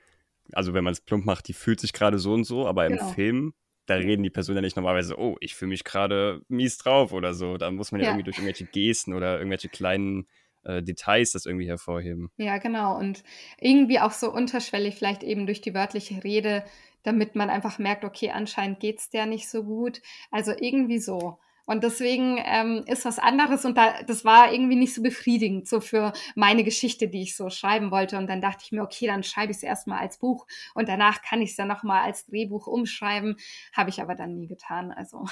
also 0.51 0.73
wenn 0.73 0.83
man 0.83 0.93
es 0.93 1.01
plump 1.01 1.25
macht, 1.25 1.47
die 1.47 1.53
fühlt 1.53 1.79
sich 1.79 1.93
gerade 1.93 2.19
so 2.19 2.33
und 2.33 2.43
so, 2.43 2.67
aber 2.67 2.87
genau. 2.87 3.07
im 3.07 3.13
Film, 3.13 3.53
da 3.85 3.95
reden 3.95 4.23
die 4.23 4.29
Personen 4.29 4.57
ja 4.57 4.61
nicht 4.61 4.75
normalerweise, 4.75 5.17
oh, 5.17 5.37
ich 5.39 5.55
fühle 5.55 5.69
mich 5.69 5.85
gerade 5.85 6.41
mies 6.49 6.77
drauf 6.77 7.13
oder 7.13 7.33
so. 7.33 7.57
Da 7.57 7.71
muss 7.71 7.91
man 7.91 8.01
ja, 8.01 8.07
ja, 8.07 8.11
irgendwie 8.11 8.25
durch 8.25 8.37
irgendwelche 8.37 8.65
Gesten 8.65 9.13
oder 9.13 9.37
irgendwelche 9.37 9.69
kleinen 9.69 10.27
äh, 10.63 10.83
Details 10.83 11.31
das 11.31 11.45
irgendwie 11.45 11.69
hervorheben. 11.69 12.29
Ja, 12.35 12.57
genau. 12.57 12.97
Und 12.97 13.23
irgendwie 13.59 13.99
auch 13.99 14.11
so 14.11 14.31
unterschwellig, 14.31 14.95
vielleicht 14.95 15.23
eben 15.23 15.45
durch 15.45 15.61
die 15.61 15.73
wörtliche 15.73 16.23
Rede, 16.23 16.65
damit 17.03 17.35
man 17.35 17.49
einfach 17.49 17.79
merkt, 17.79 18.03
okay, 18.03 18.31
anscheinend 18.31 18.79
geht 18.79 18.99
es 18.99 19.09
der 19.09 19.25
nicht 19.25 19.49
so 19.49 19.63
gut. 19.63 20.01
Also 20.31 20.51
irgendwie 20.57 20.99
so. 20.99 21.39
Und 21.69 21.83
deswegen 21.83 22.39
ähm, 22.45 22.85
ist 22.87 23.03
was 23.03 23.19
anderes 23.19 23.65
und 23.65 23.77
da, 23.77 24.01
das 24.03 24.23
war 24.23 24.53
irgendwie 24.53 24.77
nicht 24.77 24.95
so 24.95 25.01
befriedigend, 25.01 25.67
so 25.67 25.81
für 25.81 26.13
meine 26.33 26.63
Geschichte, 26.63 27.09
die 27.09 27.23
ich 27.23 27.35
so 27.35 27.49
schreiben 27.49 27.91
wollte. 27.91 28.17
Und 28.17 28.27
dann 28.27 28.39
dachte 28.39 28.63
ich 28.63 28.71
mir, 28.71 28.83
okay, 28.83 29.05
dann 29.05 29.21
schreibe 29.21 29.51
ich 29.51 29.57
es 29.57 29.63
erstmal 29.63 29.99
als 29.99 30.17
Buch 30.17 30.47
und 30.75 30.87
danach 30.87 31.21
kann 31.21 31.41
ich 31.41 31.49
es 31.49 31.55
dann 31.57 31.67
nochmal 31.67 32.05
als 32.05 32.25
Drehbuch 32.25 32.67
umschreiben. 32.67 33.35
Habe 33.73 33.89
ich 33.89 34.01
aber 34.01 34.15
dann 34.15 34.33
nie 34.33 34.47
getan. 34.47 34.93
Also 34.93 35.25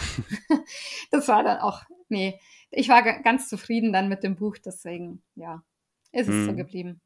das 1.11 1.29
war 1.29 1.41
dann 1.41 1.59
auch, 1.59 1.83
nee, 2.09 2.37
ich 2.69 2.89
war 2.89 3.01
ganz 3.01 3.47
zufrieden 3.47 3.93
dann 3.93 4.09
mit 4.09 4.21
dem 4.21 4.35
Buch, 4.35 4.57
deswegen, 4.57 5.23
ja, 5.35 5.63
ist 6.11 6.27
es 6.27 6.35
hm. 6.35 6.45
so 6.47 6.53
geblieben. 6.53 6.99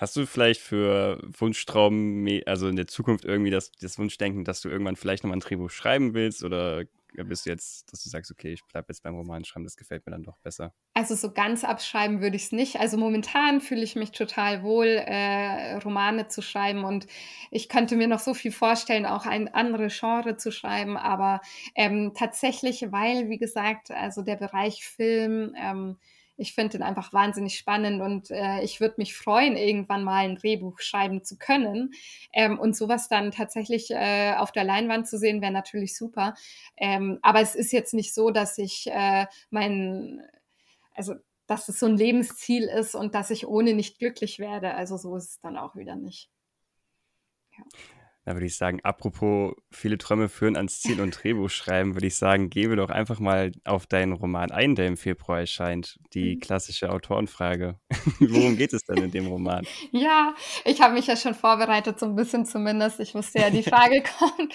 Hast 0.00 0.16
du 0.16 0.26
vielleicht 0.26 0.60
für 0.60 1.20
Wunschtraum, 1.38 2.26
also 2.46 2.68
in 2.68 2.76
der 2.76 2.88
Zukunft 2.88 3.24
irgendwie 3.24 3.50
das, 3.50 3.70
das 3.80 3.98
Wunschdenken, 3.98 4.44
dass 4.44 4.60
du 4.60 4.68
irgendwann 4.68 4.96
vielleicht 4.96 5.22
nochmal 5.22 5.36
ein 5.36 5.40
Drehbuch 5.40 5.70
schreiben 5.70 6.14
willst 6.14 6.42
oder 6.42 6.84
bist 7.22 7.46
du 7.46 7.50
jetzt, 7.50 7.92
dass 7.92 8.02
du 8.02 8.08
sagst, 8.08 8.32
okay, 8.32 8.52
ich 8.52 8.64
bleibe 8.64 8.86
jetzt 8.88 9.04
beim 9.04 9.14
Roman 9.14 9.44
schreiben, 9.44 9.64
das 9.64 9.76
gefällt 9.76 10.04
mir 10.04 10.10
dann 10.10 10.24
doch 10.24 10.36
besser? 10.38 10.74
Also 10.94 11.14
so 11.14 11.32
ganz 11.32 11.62
abschreiben 11.62 12.20
würde 12.20 12.34
ich 12.34 12.46
es 12.46 12.52
nicht. 12.52 12.80
Also 12.80 12.96
momentan 12.96 13.60
fühle 13.60 13.84
ich 13.84 13.94
mich 13.94 14.10
total 14.10 14.64
wohl, 14.64 14.86
äh, 14.86 15.74
Romane 15.76 16.26
zu 16.26 16.42
schreiben 16.42 16.82
und 16.82 17.06
ich 17.52 17.68
könnte 17.68 17.94
mir 17.94 18.08
noch 18.08 18.18
so 18.18 18.34
viel 18.34 18.50
vorstellen, 18.50 19.06
auch 19.06 19.26
ein 19.26 19.52
anderes 19.54 19.98
Genre 19.98 20.36
zu 20.36 20.50
schreiben, 20.50 20.96
aber 20.96 21.40
ähm, 21.76 22.12
tatsächlich, 22.16 22.90
weil, 22.90 23.28
wie 23.28 23.38
gesagt, 23.38 23.92
also 23.92 24.22
der 24.22 24.36
Bereich 24.36 24.84
Film, 24.84 25.54
ähm, 25.56 25.98
ich 26.36 26.54
finde 26.54 26.78
den 26.78 26.82
einfach 26.82 27.12
wahnsinnig 27.12 27.56
spannend 27.56 28.02
und 28.02 28.30
äh, 28.30 28.60
ich 28.62 28.80
würde 28.80 28.94
mich 28.98 29.16
freuen, 29.16 29.56
irgendwann 29.56 30.02
mal 30.04 30.24
ein 30.24 30.36
Drehbuch 30.36 30.80
schreiben 30.80 31.24
zu 31.24 31.38
können. 31.38 31.92
Ähm, 32.32 32.58
und 32.58 32.76
sowas 32.76 33.08
dann 33.08 33.30
tatsächlich 33.30 33.90
äh, 33.90 34.34
auf 34.36 34.50
der 34.52 34.64
Leinwand 34.64 35.06
zu 35.06 35.18
sehen, 35.18 35.40
wäre 35.40 35.52
natürlich 35.52 35.96
super. 35.96 36.34
Ähm, 36.76 37.18
aber 37.22 37.40
es 37.40 37.54
ist 37.54 37.72
jetzt 37.72 37.94
nicht 37.94 38.14
so, 38.14 38.30
dass 38.30 38.58
ich 38.58 38.86
äh, 38.88 39.26
mein, 39.50 40.22
also 40.94 41.14
dass 41.46 41.68
es 41.68 41.78
so 41.78 41.86
ein 41.86 41.96
Lebensziel 41.96 42.64
ist 42.64 42.94
und 42.94 43.14
dass 43.14 43.30
ich 43.30 43.46
ohne 43.46 43.74
nicht 43.74 43.98
glücklich 43.98 44.38
werde. 44.38 44.74
Also 44.74 44.96
so 44.96 45.16
ist 45.16 45.30
es 45.30 45.40
dann 45.40 45.56
auch 45.56 45.76
wieder 45.76 45.94
nicht. 45.94 46.30
Ja. 47.56 47.64
Da 48.24 48.32
würde 48.32 48.46
ich 48.46 48.56
sagen, 48.56 48.80
apropos 48.82 49.54
viele 49.70 49.98
Träume 49.98 50.30
führen 50.30 50.56
ans 50.56 50.80
Ziel 50.80 51.00
und 51.00 51.10
Drehbuch 51.10 51.50
schreiben, 51.50 51.94
würde 51.94 52.06
ich 52.06 52.16
sagen, 52.16 52.48
gebe 52.48 52.74
doch 52.74 52.88
einfach 52.88 53.20
mal 53.20 53.52
auf 53.64 53.86
deinen 53.86 54.12
Roman 54.12 54.50
ein, 54.50 54.74
der 54.74 54.86
im 54.86 54.96
Februar 54.96 55.40
erscheint. 55.40 55.98
Die 56.14 56.36
mhm. 56.36 56.40
klassische 56.40 56.90
Autorenfrage. 56.90 57.78
Worum 58.20 58.56
geht 58.56 58.72
es 58.72 58.82
denn 58.84 58.96
in 58.96 59.10
dem 59.10 59.26
Roman? 59.26 59.66
Ja, 59.92 60.34
ich 60.64 60.80
habe 60.80 60.94
mich 60.94 61.06
ja 61.06 61.16
schon 61.16 61.34
vorbereitet, 61.34 62.00
so 62.00 62.06
ein 62.06 62.16
bisschen 62.16 62.46
zumindest. 62.46 62.98
Ich 63.00 63.14
wusste 63.14 63.40
ja, 63.40 63.50
die 63.50 63.62
Frage 63.62 64.02
kommt. 64.18 64.54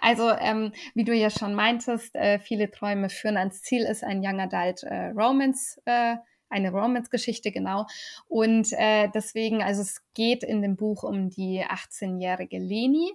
Also, 0.00 0.30
ähm, 0.30 0.72
wie 0.94 1.04
du 1.04 1.14
ja 1.14 1.28
schon 1.28 1.54
meintest, 1.54 2.14
äh, 2.14 2.38
viele 2.38 2.70
Träume 2.70 3.10
führen 3.10 3.36
ans 3.36 3.60
Ziel 3.60 3.82
ist 3.82 4.02
ein 4.02 4.20
Young 4.24 4.40
Adult 4.40 4.82
äh, 4.84 5.10
Romance 5.10 5.78
äh, 5.84 6.16
eine 6.50 6.70
Romance-Geschichte, 6.72 7.52
genau. 7.52 7.86
Und 8.28 8.72
äh, 8.72 9.08
deswegen, 9.14 9.62
also 9.62 9.82
es 9.82 10.02
geht 10.14 10.42
in 10.44 10.62
dem 10.62 10.76
Buch 10.76 11.02
um 11.02 11.30
die 11.30 11.64
18-jährige 11.64 12.58
Leni. 12.58 13.12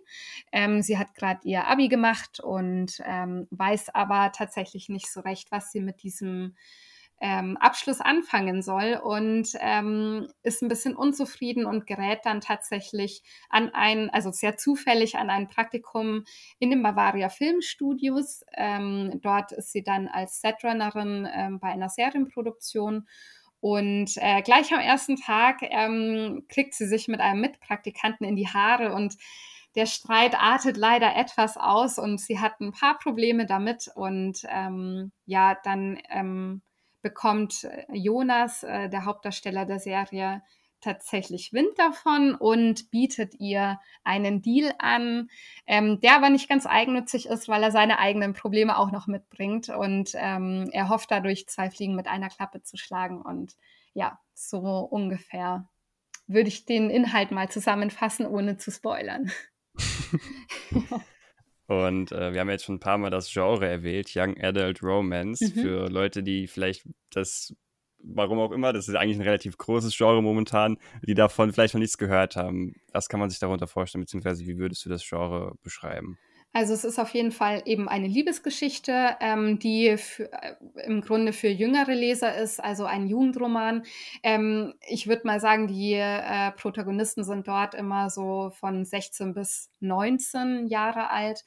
Ähm, 0.51 0.81
sie 0.81 0.97
hat 0.97 1.13
gerade 1.13 1.41
ihr 1.43 1.67
Abi 1.67 1.87
gemacht 1.87 2.39
und 2.39 3.01
ähm, 3.05 3.47
weiß 3.51 3.93
aber 3.93 4.31
tatsächlich 4.31 4.89
nicht 4.89 5.11
so 5.11 5.19
recht, 5.19 5.51
was 5.51 5.71
sie 5.71 5.81
mit 5.81 6.01
diesem 6.03 6.55
ähm, 7.27 7.57
Abschluss 7.57 8.01
anfangen 8.01 8.61
soll 8.61 9.01
und 9.03 9.49
ähm, 9.59 10.27
ist 10.43 10.61
ein 10.61 10.69
bisschen 10.69 10.95
unzufrieden 10.95 11.65
und 11.65 11.87
gerät 11.87 12.19
dann 12.23 12.39
tatsächlich 12.39 13.23
an 13.49 13.71
ein, 13.73 14.11
also 14.11 14.31
sehr 14.31 14.57
zufällig 14.57 15.17
an 15.17 15.31
ein 15.31 15.47
Praktikum 15.47 16.23
in 16.59 16.69
den 16.69 16.83
Bavaria 16.83 17.29
Filmstudios. 17.29 18.45
Ähm, 18.55 19.19
dort 19.23 19.53
ist 19.53 19.71
sie 19.71 19.83
dann 19.83 20.07
als 20.07 20.39
Setrunnerin 20.39 21.27
ähm, 21.33 21.59
bei 21.59 21.69
einer 21.69 21.89
Serienproduktion 21.89 23.07
und 23.59 24.11
äh, 24.17 24.43
gleich 24.43 24.71
am 24.71 24.79
ersten 24.79 25.15
Tag 25.15 25.61
ähm, 25.63 26.45
kriegt 26.47 26.75
sie 26.75 26.85
sich 26.85 27.07
mit 27.07 27.21
einem 27.21 27.41
Mitpraktikanten 27.41 28.27
in 28.27 28.35
die 28.35 28.49
Haare 28.49 28.93
und 28.93 29.15
der 29.75 29.87
Streit 29.87 30.39
artet 30.39 30.77
leider 30.77 31.15
etwas 31.15 31.57
aus 31.57 31.97
und 31.97 32.21
sie 32.21 32.39
hat 32.39 32.61
ein 32.61 32.71
paar 32.71 32.99
Probleme 32.99 33.47
damit 33.47 33.89
und 33.95 34.43
ähm, 34.47 35.11
ja, 35.25 35.57
dann 35.63 35.97
ähm, 36.11 36.61
bekommt 37.05 37.65
äh, 37.65 37.85
Jonas, 37.93 38.63
äh, 38.63 38.89
der 38.89 39.05
Hauptdarsteller 39.05 39.67
der 39.67 39.77
Serie, 39.77 40.41
tatsächlich 40.81 41.53
Wind 41.53 41.77
davon 41.77 42.33
und 42.33 42.89
bietet 42.89 43.35
ihr 43.39 43.79
einen 44.03 44.41
Deal 44.41 44.73
an, 44.79 45.29
ähm, 45.67 45.99
der 46.01 46.15
aber 46.15 46.31
nicht 46.31 46.49
ganz 46.49 46.65
eigennützig 46.65 47.27
ist, 47.27 47.47
weil 47.47 47.61
er 47.61 47.71
seine 47.71 47.99
eigenen 47.99 48.33
Probleme 48.33 48.77
auch 48.77 48.91
noch 48.91 49.05
mitbringt 49.05 49.69
und 49.69 50.13
ähm, 50.15 50.67
er 50.71 50.89
hofft 50.89 51.11
dadurch 51.11 51.47
zwei 51.47 51.69
Fliegen 51.69 51.95
mit 51.95 52.07
einer 52.07 52.29
Klappe 52.29 52.63
zu 52.63 52.75
schlagen 52.75 53.21
und 53.21 53.55
ja, 53.93 54.19
so 54.33 54.59
ungefähr 54.59 55.69
würde 56.25 56.49
ich 56.49 56.65
den 56.65 56.89
Inhalt 56.89 57.29
mal 57.29 57.49
zusammenfassen, 57.49 58.25
ohne 58.25 58.57
zu 58.57 58.71
spoilern. 58.71 59.31
Und 61.67 62.11
äh, 62.11 62.33
wir 62.33 62.41
haben 62.41 62.49
jetzt 62.49 62.65
schon 62.65 62.75
ein 62.75 62.79
paar 62.79 62.97
Mal 62.97 63.09
das 63.09 63.31
Genre 63.31 63.67
erwähnt, 63.67 64.11
Young 64.15 64.39
Adult 64.39 64.83
Romance, 64.83 65.41
mhm. 65.41 65.61
für 65.61 65.89
Leute, 65.89 66.21
die 66.21 66.47
vielleicht 66.47 66.87
das, 67.11 67.55
warum 68.03 68.39
auch 68.39 68.51
immer, 68.51 68.71
das 68.71 68.87
ist 68.87 68.95
eigentlich 68.95 69.17
ein 69.17 69.23
relativ 69.23 69.57
großes 69.57 69.97
Genre 69.97 70.21
momentan, 70.21 70.77
die 71.01 71.15
davon 71.15 71.51
vielleicht 71.51 71.73
noch 71.73 71.79
nichts 71.79 71.97
gehört 71.97 72.35
haben. 72.35 72.75
Was 72.91 73.09
kann 73.09 73.19
man 73.19 73.29
sich 73.29 73.39
darunter 73.39 73.67
vorstellen, 73.67 74.03
beziehungsweise 74.03 74.45
wie 74.45 74.57
würdest 74.57 74.85
du 74.85 74.89
das 74.89 75.07
Genre 75.07 75.55
beschreiben? 75.63 76.19
Also 76.55 76.73
es 76.73 76.85
ist 76.85 76.99
auf 76.99 77.13
jeden 77.13 77.33
Fall 77.33 77.63
eben 77.65 77.89
eine 77.89 78.07
Liebesgeschichte, 78.07 79.17
ähm, 79.19 79.59
die 79.59 79.97
für, 79.97 80.31
äh, 80.31 80.55
im 80.85 81.01
Grunde 81.01 81.33
für 81.33 81.49
jüngere 81.49 81.93
Leser 81.93 82.33
ist, 82.37 82.63
also 82.63 82.85
ein 82.85 83.07
Jugendroman. 83.07 83.83
Ähm, 84.23 84.73
ich 84.87 85.07
würde 85.07 85.27
mal 85.27 85.41
sagen, 85.41 85.67
die 85.67 85.95
äh, 85.95 86.51
Protagonisten 86.53 87.25
sind 87.25 87.49
dort 87.49 87.75
immer 87.75 88.09
so 88.09 88.51
von 88.51 88.85
16 88.85 89.33
bis 89.33 89.69
19 89.81 90.67
Jahre 90.67 91.09
alt. 91.09 91.43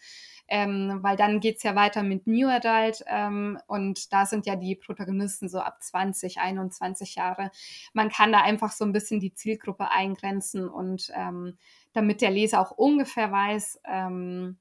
Ähm, 0.47 0.99
weil 1.00 1.17
dann 1.17 1.41
geht's 1.41 1.62
ja 1.62 1.75
weiter 1.75 2.03
mit 2.03 2.27
New 2.27 2.49
Adult 2.49 3.03
ähm, 3.07 3.59
und 3.67 4.12
da 4.12 4.27
sind 4.27 4.45
ja 4.45 4.57
die 4.57 4.77
Protagonisten 4.77 5.49
so 5.49 5.61
ab 5.61 5.83
20, 5.83 6.38
21 6.38 7.15
Jahre. 7.15 7.50
Man 7.95 8.11
kann 8.11 8.33
da 8.33 8.43
einfach 8.43 8.73
so 8.73 8.85
ein 8.85 8.93
bisschen 8.93 9.21
die 9.21 9.35
Zielgruppe 9.35 9.91
eingrenzen 9.91 10.69
und 10.69 11.11
ähm, 11.15 11.57
damit 11.95 12.21
der 12.21 12.31
Leser 12.31 12.61
auch 12.61 12.73
ungefähr 12.73 13.31
weiß, 13.31 13.81
ähm, 13.87 14.59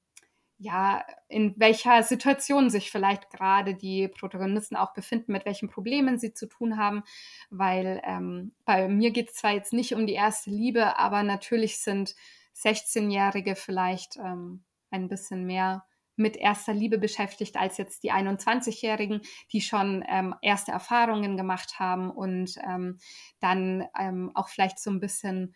ja, 0.60 1.06
in 1.28 1.54
welcher 1.58 2.02
Situation 2.02 2.70
sich 2.70 2.90
vielleicht 2.90 3.30
gerade 3.30 3.76
die 3.76 4.08
Protagonisten 4.08 4.76
auch 4.76 4.94
befinden, 4.94 5.32
mit 5.32 5.46
welchen 5.46 5.70
Problemen 5.70 6.18
sie 6.18 6.34
zu 6.34 6.48
tun 6.48 6.78
haben, 6.78 7.04
weil 7.50 8.02
ähm, 8.04 8.54
bei 8.66 8.88
mir 8.88 9.12
geht 9.12 9.30
es 9.30 9.36
zwar 9.36 9.52
jetzt 9.52 9.74
nicht 9.74 9.94
um 9.94 10.08
die 10.08 10.14
erste 10.14 10.50
Liebe, 10.50 10.98
aber 10.98 11.22
natürlich 11.22 11.80
sind 11.80 12.16
16-Jährige 12.56 13.56
vielleicht 13.56 14.18
ähm, 14.18 14.64
ein 14.90 15.08
bisschen 15.10 15.46
mehr 15.46 15.86
mit 16.16 16.36
erster 16.36 16.74
Liebe 16.74 16.98
beschäftigt 16.98 17.56
als 17.58 17.78
jetzt 17.78 18.02
die 18.02 18.12
21-Jährigen, 18.12 19.22
die 19.52 19.62
schon 19.62 20.04
ähm, 20.08 20.34
erste 20.42 20.72
Erfahrungen 20.72 21.38
gemacht 21.38 21.78
haben 21.78 22.10
und 22.10 22.56
ähm, 22.68 22.98
dann 23.40 23.86
ähm, 23.98 24.32
auch 24.34 24.50
vielleicht 24.50 24.80
so 24.80 24.90
ein 24.90 25.00
bisschen, 25.00 25.56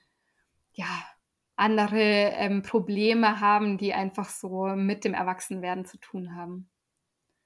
ja, 0.74 1.04
andere 1.62 2.00
ähm, 2.00 2.64
Probleme 2.64 3.40
haben, 3.40 3.78
die 3.78 3.94
einfach 3.94 4.30
so 4.30 4.66
mit 4.76 5.06
dem 5.06 5.14
Erwachsenwerden 5.14 5.86
zu 5.86 5.98
tun 5.98 6.36
haben. 6.36 6.70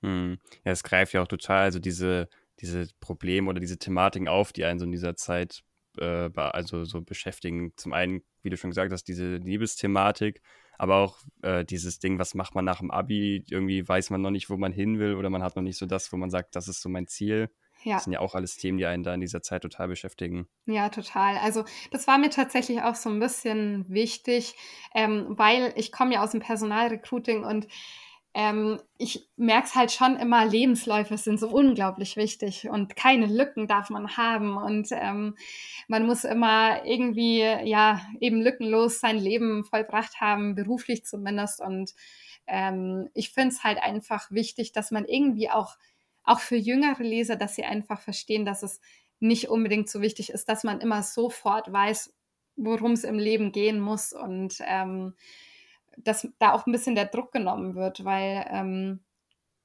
Hm. 0.02 0.40
Ja, 0.64 0.72
es 0.72 0.84
greift 0.84 1.14
ja 1.14 1.22
auch 1.22 1.28
total 1.28 1.64
also 1.64 1.80
diese, 1.80 2.30
diese 2.60 2.88
Probleme 3.00 3.50
oder 3.50 3.60
diese 3.60 3.78
Thematiken 3.78 4.28
auf, 4.28 4.54
die 4.54 4.66
einen 4.66 4.80
so 4.80 4.86
in 4.86 4.92
dieser 4.92 5.16
Zeit 5.16 5.64
äh, 5.98 6.30
also 6.36 6.86
so 6.86 7.02
beschäftigen. 7.02 7.74
Zum 7.76 7.94
einen, 7.94 8.22
wie 8.42 8.50
du 8.50 8.58
schon 8.58 8.70
gesagt 8.70 8.92
hast, 8.92 9.04
diese 9.04 9.36
Liebesthematik, 9.36 10.42
aber 10.78 10.98
auch 10.98 11.20
äh, 11.42 11.66
dieses 11.66 12.00
Ding, 12.00 12.20
was 12.20 12.36
macht 12.36 12.56
man 12.56 12.66
nach 12.66 12.80
dem 12.80 12.92
Abi? 12.92 13.44
Irgendwie 13.50 13.88
weiß 13.88 14.10
man 14.10 14.22
noch 14.22 14.32
nicht, 14.32 14.50
wo 14.50 14.58
man 14.58 14.72
hin 14.72 15.00
will 15.00 15.16
oder 15.16 15.30
man 15.30 15.44
hat 15.44 15.56
noch 15.56 15.64
nicht 15.64 15.78
so 15.78 15.86
das, 15.86 16.12
wo 16.12 16.18
man 16.18 16.30
sagt, 16.30 16.56
das 16.56 16.68
ist 16.68 16.82
so 16.82 16.90
mein 16.90 17.08
Ziel. 17.08 17.50
Ja. 17.86 17.94
Das 17.94 18.06
sind 18.06 18.14
ja 18.14 18.20
auch 18.20 18.34
alles 18.34 18.58
Themen, 18.58 18.80
die 18.80 18.86
einen 18.88 19.04
da 19.04 19.14
in 19.14 19.22
dieser 19.22 19.44
Zeit 19.44 19.62
total 19.62 19.88
beschäftigen. 19.88 20.48
Ja, 20.66 20.90
total. 20.90 21.38
Also 21.38 21.66
das 21.92 22.08
war 22.08 22.18
mir 22.18 22.32
tatsächlich 22.32 22.82
auch 22.82 22.96
so 22.96 23.10
ein 23.10 23.20
bisschen 23.20 23.86
wichtig, 23.88 24.56
ähm, 24.96 25.28
weil 25.30 25.72
ich 25.76 25.92
komme 25.92 26.16
ja 26.16 26.24
aus 26.24 26.32
dem 26.32 26.40
Personalrecruiting 26.40 27.44
und 27.44 27.68
ähm, 28.34 28.82
ich 28.98 29.30
merke 29.38 29.68
es 29.68 29.76
halt 29.76 29.92
schon 29.92 30.18
immer, 30.18 30.46
Lebensläufe 30.48 31.16
sind 31.16 31.40
so 31.40 31.48
unglaublich 31.48 32.18
wichtig 32.18 32.68
und 32.68 32.96
keine 32.96 33.28
Lücken 33.28 33.68
darf 33.68 33.92
man 33.92 34.18
haben 34.18 34.58
und 34.58 34.88
ähm, 34.92 35.38
man 35.88 36.08
muss 36.08 36.24
immer 36.24 36.84
irgendwie, 36.86 37.42
ja, 37.42 38.02
eben 38.20 38.42
lückenlos 38.42 39.00
sein 39.00 39.20
Leben 39.20 39.64
vollbracht 39.64 40.20
haben, 40.20 40.56
beruflich 40.56 41.06
zumindest 41.06 41.62
und 41.62 41.94
ähm, 42.48 43.10
ich 43.14 43.30
finde 43.30 43.50
es 43.50 43.64
halt 43.64 43.78
einfach 43.78 44.32
wichtig, 44.32 44.72
dass 44.72 44.90
man 44.90 45.06
irgendwie 45.06 45.52
auch 45.52 45.76
auch 46.26 46.40
für 46.40 46.56
jüngere 46.56 47.04
Leser, 47.04 47.36
dass 47.36 47.56
sie 47.56 47.64
einfach 47.64 48.02
verstehen, 48.02 48.46
dass 48.46 48.64
es 48.64 48.82
nicht 49.20 49.50
unbedingt 49.50 49.90
so 49.90 50.02
wichtig 50.02 50.30
ist, 50.30 50.50
dass 50.50 50.64
man 50.64 50.82
immer 50.82 51.04
sofort 51.04 51.72
weiß, 51.72 52.14
worum 52.56 52.92
es 52.92 53.04
im 53.04 53.20
Leben 53.20 53.52
gehen 53.52 53.80
muss 53.80 54.14
und 54.14 54.58
ähm, 54.62 55.14
dass 55.98 56.28
da 56.40 56.52
auch 56.52 56.66
ein 56.66 56.72
bisschen 56.72 56.96
der 56.96 57.06
Druck 57.06 57.32
genommen 57.32 57.76
wird, 57.76 58.04
weil, 58.04 58.46
ähm, 58.50 59.04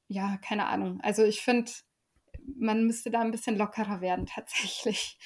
ja, 0.08 0.38
keine 0.38 0.66
Ahnung. 0.66 1.00
Also 1.02 1.24
ich 1.24 1.40
finde, 1.40 1.70
man 2.56 2.86
müsste 2.86 3.10
da 3.10 3.20
ein 3.20 3.30
bisschen 3.30 3.56
lockerer 3.56 4.00
werden 4.00 4.26
tatsächlich. 4.26 5.18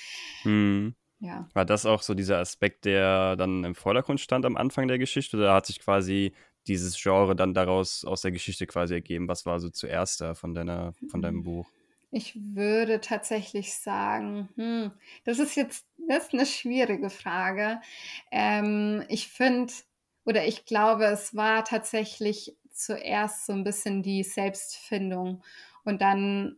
Hm. 0.43 0.95
Ja. 1.21 1.49
War 1.55 1.65
das 1.65 1.87
auch 1.87 2.03
so 2.03 2.13
dieser 2.13 2.39
Aspekt, 2.39 2.85
der 2.85 3.37
dann 3.37 3.65
im 3.65 3.75
Vordergrund 3.75 4.21
stand 4.21 4.45
am 4.45 4.57
Anfang 4.57 4.89
der 4.89 4.99
Geschichte? 4.99 5.37
Oder 5.37 5.55
hat 5.55 5.65
sich 5.67 5.81
quasi 5.81 6.35
dieses 6.67 7.01
Genre 7.01 7.37
dann 7.37 7.55
daraus 7.55 8.05
aus 8.05 8.23
der 8.23 8.33
Geschichte 8.33 8.67
quasi 8.67 8.95
ergeben? 8.95 9.29
Was 9.29 9.47
war 9.47 9.61
so 9.61 9.69
zuerst 9.69 10.21
da 10.21 10.35
von 10.35 10.55
deiner, 10.55 10.93
von 11.09 11.23
deinem 11.23 11.39
hm. 11.39 11.45
Buch? 11.45 11.69
Ich 12.11 12.37
würde 12.37 13.01
tatsächlich 13.01 13.75
sagen, 13.75 14.49
hm, 14.55 14.93
das 15.25 15.41
ist 15.41 15.57
jetzt 15.57 15.85
das 16.09 16.25
ist 16.25 16.35
eine 16.35 16.47
schwierige 16.47 17.11
Frage. 17.11 17.81
Ähm, 18.31 19.05
ich 19.09 19.29
finde 19.29 19.73
oder 20.25 20.47
ich 20.47 20.65
glaube, 20.65 21.05
es 21.07 21.35
war 21.35 21.65
tatsächlich 21.65 22.57
zuerst 22.71 23.47
so 23.47 23.53
ein 23.53 23.65
bisschen 23.65 24.03
die 24.03 24.23
Selbstfindung 24.23 25.43
und 25.85 26.03
dann 26.03 26.57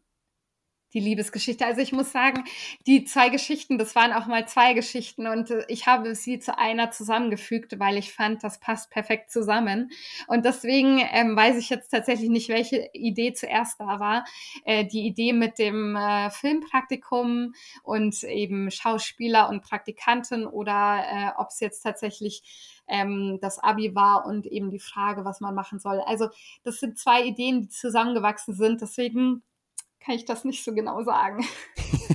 die 0.97 1.01
Liebesgeschichte. 1.01 1.67
Also 1.67 1.83
ich 1.83 1.93
muss 1.93 2.11
sagen, 2.11 2.45
die 2.87 3.05
zwei 3.05 3.29
Geschichten, 3.29 3.77
das 3.77 3.95
waren 3.95 4.15
auch 4.15 4.27
mal 4.27 4.49
zwei 4.49 4.73
Geschichten 4.73 5.27
und 5.27 5.51
äh, 5.51 5.65
ich 5.69 5.87
habe 5.87 6.15
sie 6.15 6.39
zu 6.39 6.59
einer 6.59 6.91
zusammengefügt, 6.91 7.79
weil 7.79 7.99
ich 7.99 8.15
fand, 8.15 8.43
das 8.43 8.59
passt 8.59 8.91
perfekt 8.91 9.31
zusammen. 9.31 9.91
Und 10.27 10.47
deswegen 10.47 11.03
ähm, 11.13 11.37
weiß 11.37 11.59
ich 11.59 11.69
jetzt 11.69 11.91
tatsächlich 11.91 12.31
nicht, 12.31 12.49
welche 12.49 12.89
Idee 12.95 13.35
zuerst 13.35 13.79
da 13.79 14.01
war. 14.01 14.25
Äh, 14.65 14.87
die 14.87 15.07
Idee 15.07 15.35
mit 15.35 15.59
dem 15.59 15.97
äh, 15.97 16.31
Filmpraktikum 16.31 17.53
und 17.83 18.25
eben 18.25 18.71
Schauspieler 18.71 19.51
und 19.51 19.63
Praktikanten 19.63 20.47
oder 20.47 21.05
äh, 21.13 21.41
ob 21.41 21.49
es 21.49 21.61
jetzt 21.61 21.83
tatsächlich 21.83 22.43
ähm, 22.89 23.39
das 23.43 23.59
Abi 23.59 23.95
war 23.95 24.25
und 24.25 24.47
eben 24.47 24.71
die 24.71 24.79
Frage, 24.79 25.27
was 25.27 25.41
man 25.41 25.55
machen 25.55 25.79
soll. 25.79 26.01
Also 26.01 26.29
das 26.63 26.81
sind 26.81 26.99
zwei 26.99 27.23
Ideen, 27.25 27.63
die 27.63 27.69
zusammengewachsen 27.69 28.55
sind. 28.55 28.81
Deswegen 28.81 29.43
kann 30.07 30.15
ich 30.15 30.25
das 30.25 30.45
nicht 30.45 30.63
so 30.63 30.73
genau 30.73 31.03
sagen. 31.03 31.45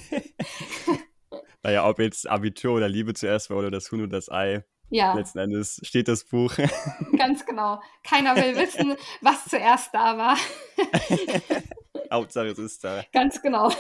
naja, 1.63 1.87
ob 1.87 1.99
jetzt 1.99 2.27
Abitur 2.27 2.77
oder 2.77 2.87
Liebe 2.87 3.13
zuerst 3.13 3.49
war 3.49 3.57
oder 3.57 3.69
das 3.69 3.91
Huhn 3.91 4.01
und 4.01 4.13
das 4.13 4.31
Ei. 4.31 4.63
Ja. 4.89 5.13
Letzten 5.13 5.39
Endes 5.39 5.79
steht 5.83 6.07
das 6.07 6.23
Buch. 6.23 6.55
Ganz 7.17 7.45
genau. 7.45 7.81
Keiner 8.03 8.35
will 8.35 8.55
wissen, 8.55 8.95
was 9.19 9.43
zuerst 9.45 9.93
da 9.93 10.17
war. 10.17 10.37
Hauptsache 12.11 12.47
es 12.47 12.59
ist 12.59 12.83
da. 12.83 13.03
Ganz 13.11 13.41
genau. 13.41 13.71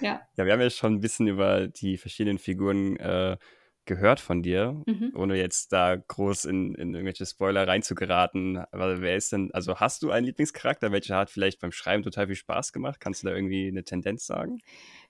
ja. 0.00 0.20
Ja, 0.36 0.44
wir 0.44 0.52
haben 0.52 0.60
ja 0.60 0.70
schon 0.70 0.94
ein 0.94 1.00
bisschen 1.00 1.26
über 1.26 1.68
die 1.68 1.96
verschiedenen 1.96 2.38
Figuren 2.38 2.96
äh, 2.96 3.36
gehört 3.90 4.20
von 4.20 4.40
dir, 4.40 4.80
mhm. 4.86 5.10
ohne 5.16 5.36
jetzt 5.36 5.72
da 5.72 5.96
groß 5.96 6.44
in, 6.44 6.76
in 6.76 6.94
irgendwelche 6.94 7.26
Spoiler 7.26 7.66
reinzugeraten. 7.66 8.58
Aber 8.70 9.00
wer 9.00 9.16
ist 9.16 9.32
denn, 9.32 9.50
also 9.52 9.80
hast 9.80 10.04
du 10.04 10.12
einen 10.12 10.26
Lieblingscharakter? 10.26 10.92
Welcher 10.92 11.16
hat 11.16 11.28
vielleicht 11.28 11.60
beim 11.60 11.72
Schreiben 11.72 12.04
total 12.04 12.28
viel 12.28 12.36
Spaß 12.36 12.72
gemacht? 12.72 13.00
Kannst 13.00 13.24
du 13.24 13.26
da 13.26 13.34
irgendwie 13.34 13.66
eine 13.66 13.82
Tendenz 13.82 14.26
sagen? 14.26 14.58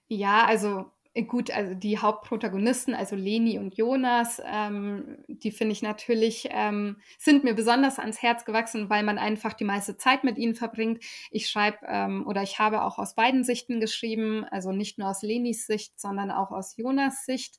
Ja, 0.08 0.46
also 0.46 0.90
gut, 1.26 1.50
also 1.50 1.74
die 1.74 1.98
Hauptprotagonisten, 1.98 2.94
also 2.94 3.16
Leni 3.16 3.58
und 3.58 3.76
Jonas, 3.76 4.40
ähm, 4.44 5.18
die 5.26 5.50
finde 5.50 5.72
ich 5.72 5.82
natürlich, 5.82 6.48
ähm, 6.50 6.98
sind 7.18 7.42
mir 7.42 7.54
besonders 7.54 7.98
ans 7.98 8.22
Herz 8.22 8.44
gewachsen, 8.44 8.88
weil 8.90 9.02
man 9.02 9.18
einfach 9.18 9.52
die 9.52 9.64
meiste 9.64 9.96
Zeit 9.96 10.22
mit 10.22 10.38
ihnen 10.38 10.54
verbringt. 10.54 11.02
Ich 11.32 11.48
schreibe 11.48 11.78
ähm, 11.88 12.26
oder 12.28 12.42
ich 12.42 12.60
habe 12.60 12.82
auch 12.82 12.98
aus 12.98 13.14
beiden 13.16 13.42
Sichten 13.42 13.80
geschrieben, 13.80 14.44
also 14.50 14.70
nicht 14.70 14.98
nur 14.98 15.08
aus 15.08 15.22
Lenis 15.22 15.66
Sicht, 15.66 16.00
sondern 16.00 16.30
auch 16.30 16.52
aus 16.52 16.76
Jonas 16.76 17.24
Sicht. 17.24 17.58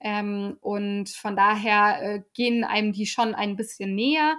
Ähm, 0.00 0.56
und 0.60 1.08
von 1.08 1.34
daher 1.34 2.00
äh, 2.02 2.22
gehen 2.34 2.62
einem 2.62 2.92
die 2.92 3.06
schon 3.06 3.34
ein 3.34 3.56
bisschen 3.56 3.94
näher. 3.94 4.36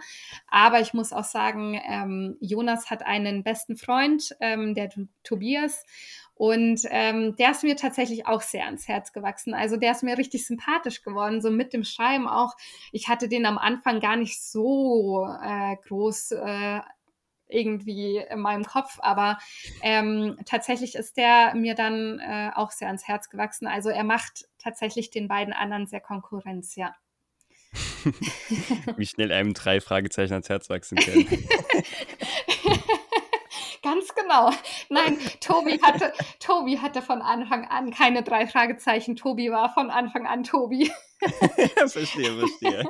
Aber 0.47 0.79
ich 0.79 0.93
muss 0.93 1.11
auch 1.11 1.23
sagen, 1.23 1.79
ähm, 1.85 2.37
Jonas 2.39 2.89
hat 2.89 3.05
einen 3.05 3.43
besten 3.43 3.75
Freund, 3.75 4.35
ähm, 4.39 4.75
der 4.75 4.89
Tobias. 5.23 5.83
Und 6.35 6.81
ähm, 6.89 7.35
der 7.37 7.51
ist 7.51 7.63
mir 7.63 7.77
tatsächlich 7.77 8.27
auch 8.27 8.41
sehr 8.41 8.65
ans 8.65 8.89
Herz 8.89 9.13
gewachsen. 9.13 9.53
Also 9.53 9.77
der 9.77 9.91
ist 9.91 10.03
mir 10.03 10.17
richtig 10.17 10.45
sympathisch 10.45 11.01
geworden, 11.01 11.41
so 11.41 11.49
mit 11.49 11.71
dem 11.71 11.85
Schreiben 11.85 12.27
auch. 12.27 12.53
Ich 12.91 13.07
hatte 13.07 13.29
den 13.29 13.45
am 13.45 13.57
Anfang 13.57 14.01
gar 14.01 14.17
nicht 14.17 14.43
so 14.43 15.25
äh, 15.41 15.77
groß 15.87 16.31
äh, 16.31 16.81
irgendwie 17.47 18.17
in 18.17 18.39
meinem 18.39 18.65
Kopf, 18.65 18.97
aber 18.99 19.37
ähm, 19.81 20.37
tatsächlich 20.45 20.95
ist 20.95 21.15
der 21.15 21.53
mir 21.55 21.75
dann 21.75 22.19
äh, 22.19 22.51
auch 22.53 22.71
sehr 22.71 22.87
ans 22.87 23.07
Herz 23.07 23.29
gewachsen. 23.29 23.67
Also 23.67 23.89
er 23.89 24.03
macht 24.03 24.45
tatsächlich 24.57 25.11
den 25.11 25.27
beiden 25.27 25.53
anderen 25.53 25.87
sehr 25.87 26.01
Konkurrenz, 26.01 26.75
ja. 26.75 26.93
Wie 28.97 29.05
schnell 29.05 29.31
einem 29.31 29.53
drei 29.53 29.81
Fragezeichen 29.81 30.33
ans 30.33 30.49
Herz 30.49 30.69
wachsen 30.69 30.97
können. 30.97 31.27
Genau. 34.15 34.51
Nein, 34.89 35.17
Tobi 35.41 35.79
hatte, 35.81 36.13
Tobi 36.39 36.79
hatte 36.79 37.01
von 37.01 37.21
Anfang 37.21 37.65
an 37.65 37.91
keine 37.91 38.23
drei 38.23 38.47
Fragezeichen. 38.47 39.15
Tobi 39.15 39.51
war 39.51 39.73
von 39.73 39.89
Anfang 39.89 40.25
an 40.25 40.43
Tobi. 40.43 40.91
verstehe, 41.87 42.37
verstehe. 42.37 42.83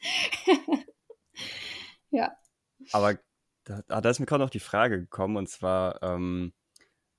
ja. 2.10 2.32
Aber 2.92 3.18
da, 3.64 3.82
da 4.00 4.10
ist 4.10 4.20
mir 4.20 4.26
gerade 4.26 4.42
noch 4.42 4.50
die 4.50 4.60
Frage 4.60 4.98
gekommen, 4.98 5.36
und 5.36 5.48
zwar, 5.48 6.02
ähm, 6.02 6.52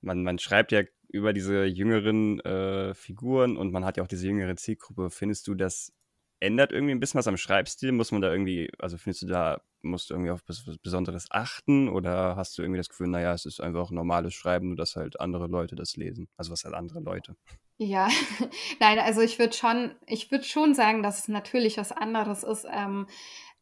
man, 0.02 0.24
man 0.24 0.40
schreibt 0.40 0.72
ja 0.72 0.84
über 1.10 1.34
diese 1.34 1.66
jüngeren 1.66 2.40
äh, 2.42 2.94
Figuren 2.94 3.58
und 3.58 3.72
man 3.72 3.86
hat 3.86 3.98
ja 3.98 4.04
auch 4.04 4.08
diese 4.08 4.28
jüngere 4.28 4.56
Zielgruppe. 4.56 5.10
Findest 5.10 5.48
du, 5.48 5.56
das 5.56 5.94
ändert 6.42 6.72
irgendwie 6.72 6.94
ein 6.94 7.00
bisschen 7.00 7.20
was 7.20 7.28
am 7.28 7.38
Schreibstil? 7.38 7.92
Muss 7.92 8.12
man 8.12 8.22
da 8.22 8.32
irgendwie, 8.32 8.70
also 8.80 8.98
findest 8.98 9.24
du 9.24 9.28
da 9.28 9.62
musst 9.84 10.10
du 10.10 10.14
irgendwie 10.14 10.32
auf 10.32 10.42
was 10.48 10.64
Besonderes 10.84 11.28
achten 11.32 11.90
oder 11.90 12.36
hast 12.36 12.58
du 12.58 12.62
irgendwie 12.62 12.78
das 12.78 12.90
Gefühl, 12.90 13.08
naja, 13.08 13.34
es 13.34 13.46
ist 13.46 13.62
einfach 13.62 13.90
normales 13.92 14.34
Schreiben, 14.34 14.68
nur 14.68 14.76
dass 14.76 14.96
halt 14.96 15.20
andere 15.20 15.48
Leute 15.48 15.76
das 15.76 15.96
lesen? 15.96 16.28
Also 16.38 16.52
was 16.52 16.64
halt 16.64 16.76
andere 16.76 17.00
Leute? 17.00 17.36
Ja, 17.78 18.08
nein, 18.80 19.00
also 19.00 19.22
ich 19.22 19.40
würde 19.40 19.54
schon, 19.54 19.96
ich 20.06 20.30
würde 20.32 20.44
schon 20.44 20.76
sagen, 20.76 21.04
dass 21.04 21.20
es 21.20 21.28
natürlich 21.28 21.78
was 21.78 21.92
anderes 21.92 22.44
ist. 22.44 22.68
Ähm, 22.72 23.08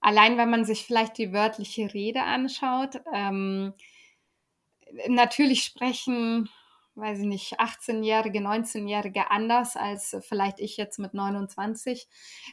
allein 0.02 0.38
wenn 0.38 0.50
man 0.50 0.66
sich 0.66 0.86
vielleicht 0.86 1.18
die 1.18 1.32
wörtliche 1.32 1.94
Rede 1.94 2.24
anschaut, 2.24 3.02
ähm, 3.14 3.74
natürlich 5.08 5.64
sprechen 5.64 6.50
weiß 7.00 7.20
ich 7.20 7.26
nicht, 7.26 7.60
18-Jährige, 7.60 8.40
19-Jährige 8.40 9.32
anders 9.32 9.76
als 9.76 10.18
vielleicht 10.22 10.60
ich 10.60 10.78
jetzt 10.78 11.00
mit 11.00 11.14
29. 11.14 12.08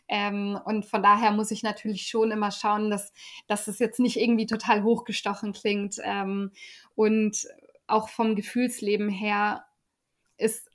Ähm, 0.09 0.59
und 0.64 0.87
von 0.87 1.02
daher 1.02 1.32
muss 1.32 1.50
ich 1.50 1.62
natürlich 1.62 2.06
schon 2.09 2.30
immer 2.30 2.50
schauen, 2.50 2.90
dass, 2.90 3.12
dass 3.46 3.68
es 3.68 3.78
jetzt 3.78 4.00
nicht 4.00 4.18
irgendwie 4.18 4.46
total 4.46 4.82
hochgestochen 4.82 5.52
klingt. 5.52 5.96
Ähm, 6.02 6.52
und 6.94 7.46
auch 7.87 8.09
vom 8.09 8.35
Gefühlsleben 8.35 9.09
her 9.09 9.64
ist 10.37 10.70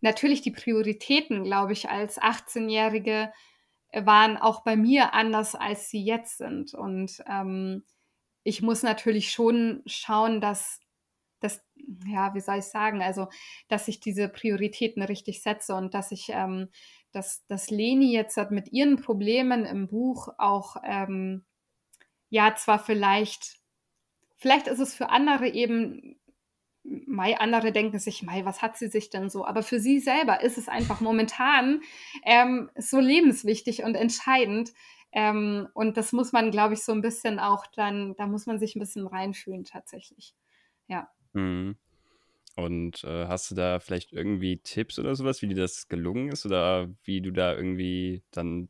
natürlich 0.00 0.42
die 0.42 0.50
Prioritäten, 0.50 1.44
glaube 1.44 1.72
ich, 1.72 1.88
als 1.88 2.20
18-Jährige 2.20 3.32
waren 3.92 4.36
auch 4.36 4.62
bei 4.62 4.76
mir 4.76 5.14
anders, 5.14 5.54
als 5.54 5.88
sie 5.88 6.04
jetzt 6.04 6.38
sind. 6.38 6.74
Und 6.74 7.22
ähm, 7.26 7.84
ich 8.42 8.62
muss 8.62 8.82
natürlich 8.82 9.30
schon 9.30 9.82
schauen, 9.86 10.40
dass 10.40 10.80
das, 11.40 11.64
ja, 12.06 12.34
wie 12.34 12.40
soll 12.40 12.58
ich 12.58 12.64
sagen, 12.64 13.02
also, 13.02 13.28
dass 13.68 13.88
ich 13.88 14.00
diese 14.00 14.28
Prioritäten 14.28 15.02
richtig 15.02 15.42
setze 15.42 15.74
und 15.74 15.94
dass 15.94 16.12
ich, 16.12 16.28
ähm, 16.30 16.68
dass, 17.12 17.46
dass 17.46 17.70
Leni 17.70 18.12
jetzt 18.12 18.38
mit 18.50 18.72
ihren 18.72 18.96
Problemen 18.96 19.64
im 19.64 19.88
Buch 19.88 20.28
auch, 20.38 20.76
ähm, 20.84 21.44
ja, 22.30 22.54
zwar 22.56 22.78
vielleicht, 22.78 23.58
vielleicht 24.36 24.66
ist 24.66 24.80
es 24.80 24.94
für 24.94 25.10
andere 25.10 25.48
eben, 25.48 26.16
Mai, 26.84 27.38
andere 27.38 27.72
denken 27.72 27.98
sich, 27.98 28.22
Mai, 28.22 28.44
was 28.44 28.62
hat 28.62 28.78
sie 28.78 28.88
sich 28.88 29.10
denn 29.10 29.28
so? 29.28 29.44
Aber 29.44 29.62
für 29.62 29.78
sie 29.78 30.00
selber 30.00 30.42
ist 30.42 30.56
es 30.56 30.68
einfach 30.68 31.00
momentan 31.00 31.82
ähm, 32.24 32.70
so 32.76 32.98
lebenswichtig 32.98 33.82
und 33.82 33.94
entscheidend. 33.94 34.72
Ähm, 35.12 35.68
und 35.74 35.96
das 35.96 36.12
muss 36.12 36.32
man, 36.32 36.50
glaube 36.50 36.74
ich, 36.74 36.84
so 36.84 36.92
ein 36.92 37.02
bisschen 37.02 37.38
auch 37.40 37.66
dann, 37.74 38.14
da 38.16 38.26
muss 38.26 38.46
man 38.46 38.58
sich 38.58 38.74
ein 38.74 38.80
bisschen 38.80 39.06
reinfühlen 39.06 39.64
tatsächlich. 39.64 40.34
Ja. 40.86 41.10
Mhm. 41.32 41.76
Und 42.56 43.04
äh, 43.04 43.26
hast 43.26 43.50
du 43.50 43.54
da 43.54 43.78
vielleicht 43.78 44.12
irgendwie 44.12 44.58
Tipps 44.58 44.98
oder 44.98 45.14
sowas, 45.14 45.42
wie 45.42 45.46
dir 45.46 45.54
das 45.54 45.86
gelungen 45.88 46.32
ist 46.32 46.44
oder 46.44 46.88
wie 47.04 47.20
du 47.20 47.30
da 47.30 47.54
irgendwie 47.54 48.22
dann 48.32 48.68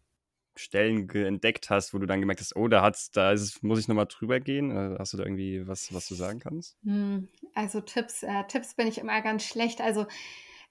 Stellen 0.56 1.08
entdeckt 1.08 1.70
hast, 1.70 1.94
wo 1.94 1.98
du 1.98 2.06
dann 2.06 2.20
gemerkt 2.20 2.40
hast, 2.40 2.54
oh, 2.56 2.68
da 2.68 2.82
hat's, 2.82 3.10
da 3.10 3.32
ist, 3.32 3.62
muss 3.62 3.78
ich 3.78 3.88
nochmal 3.88 4.06
drüber 4.06 4.40
gehen? 4.40 4.70
Äh, 4.70 4.96
hast 4.98 5.14
du 5.14 5.16
da 5.16 5.24
irgendwie 5.24 5.66
was, 5.66 5.94
was 5.94 6.06
du 6.08 6.14
sagen 6.14 6.40
kannst? 6.40 6.76
Hm, 6.84 7.28
also 7.54 7.80
Tipps, 7.80 8.22
äh, 8.22 8.44
Tipps 8.48 8.74
bin 8.74 8.88
ich 8.88 8.98
immer 8.98 9.22
ganz 9.22 9.44
schlecht. 9.44 9.80
Also 9.80 10.06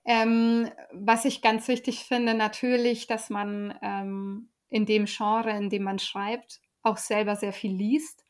ähm, 0.05 0.69
was 0.91 1.25
ich 1.25 1.41
ganz 1.41 1.67
wichtig 1.67 2.03
finde, 2.03 2.33
natürlich, 2.33 3.07
dass 3.07 3.29
man 3.29 3.77
ähm, 3.81 4.49
in 4.69 4.85
dem 4.85 5.05
Genre, 5.05 5.51
in 5.51 5.69
dem 5.69 5.83
man 5.83 5.99
schreibt, 5.99 6.61
auch 6.83 6.97
selber 6.97 7.35
sehr 7.35 7.53
viel 7.53 7.71
liest 7.71 8.26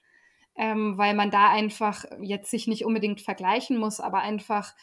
ähm, 0.58 0.98
weil 0.98 1.13
man 1.13 1.32
da 1.32 1.50
einfach 1.50 2.04
jetzt 2.22 2.50
sich 2.50 2.67
nicht 2.67 2.84
unbedingt 2.84 3.22
vergleichen 3.22 3.78
muss, 3.78 4.00
aber 4.00 4.20
einfach 4.20 4.74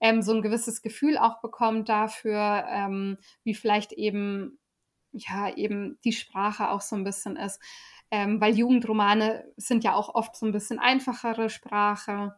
ähm, 0.00 0.20
so 0.20 0.32
ein 0.34 0.42
gewisses 0.42 0.82
Gefühl 0.82 1.16
auch 1.16 1.40
bekommt 1.40 1.88
dafür, 1.88 2.64
ähm, 2.68 3.18
wie 3.44 3.54
vielleicht 3.54 3.92
eben, 3.92 4.58
ja, 5.12 5.54
eben 5.54 5.98
die 6.04 6.12
Sprache 6.12 6.70
auch 6.70 6.80
so 6.80 6.96
ein 6.96 7.04
bisschen 7.04 7.36
ist. 7.36 7.60
Ähm, 8.10 8.40
weil 8.40 8.58
Jugendromane 8.58 9.44
sind 9.56 9.84
ja 9.84 9.94
auch 9.94 10.14
oft 10.14 10.36
so 10.36 10.44
ein 10.44 10.52
bisschen 10.52 10.78
einfachere 10.78 11.48
Sprache. 11.48 12.34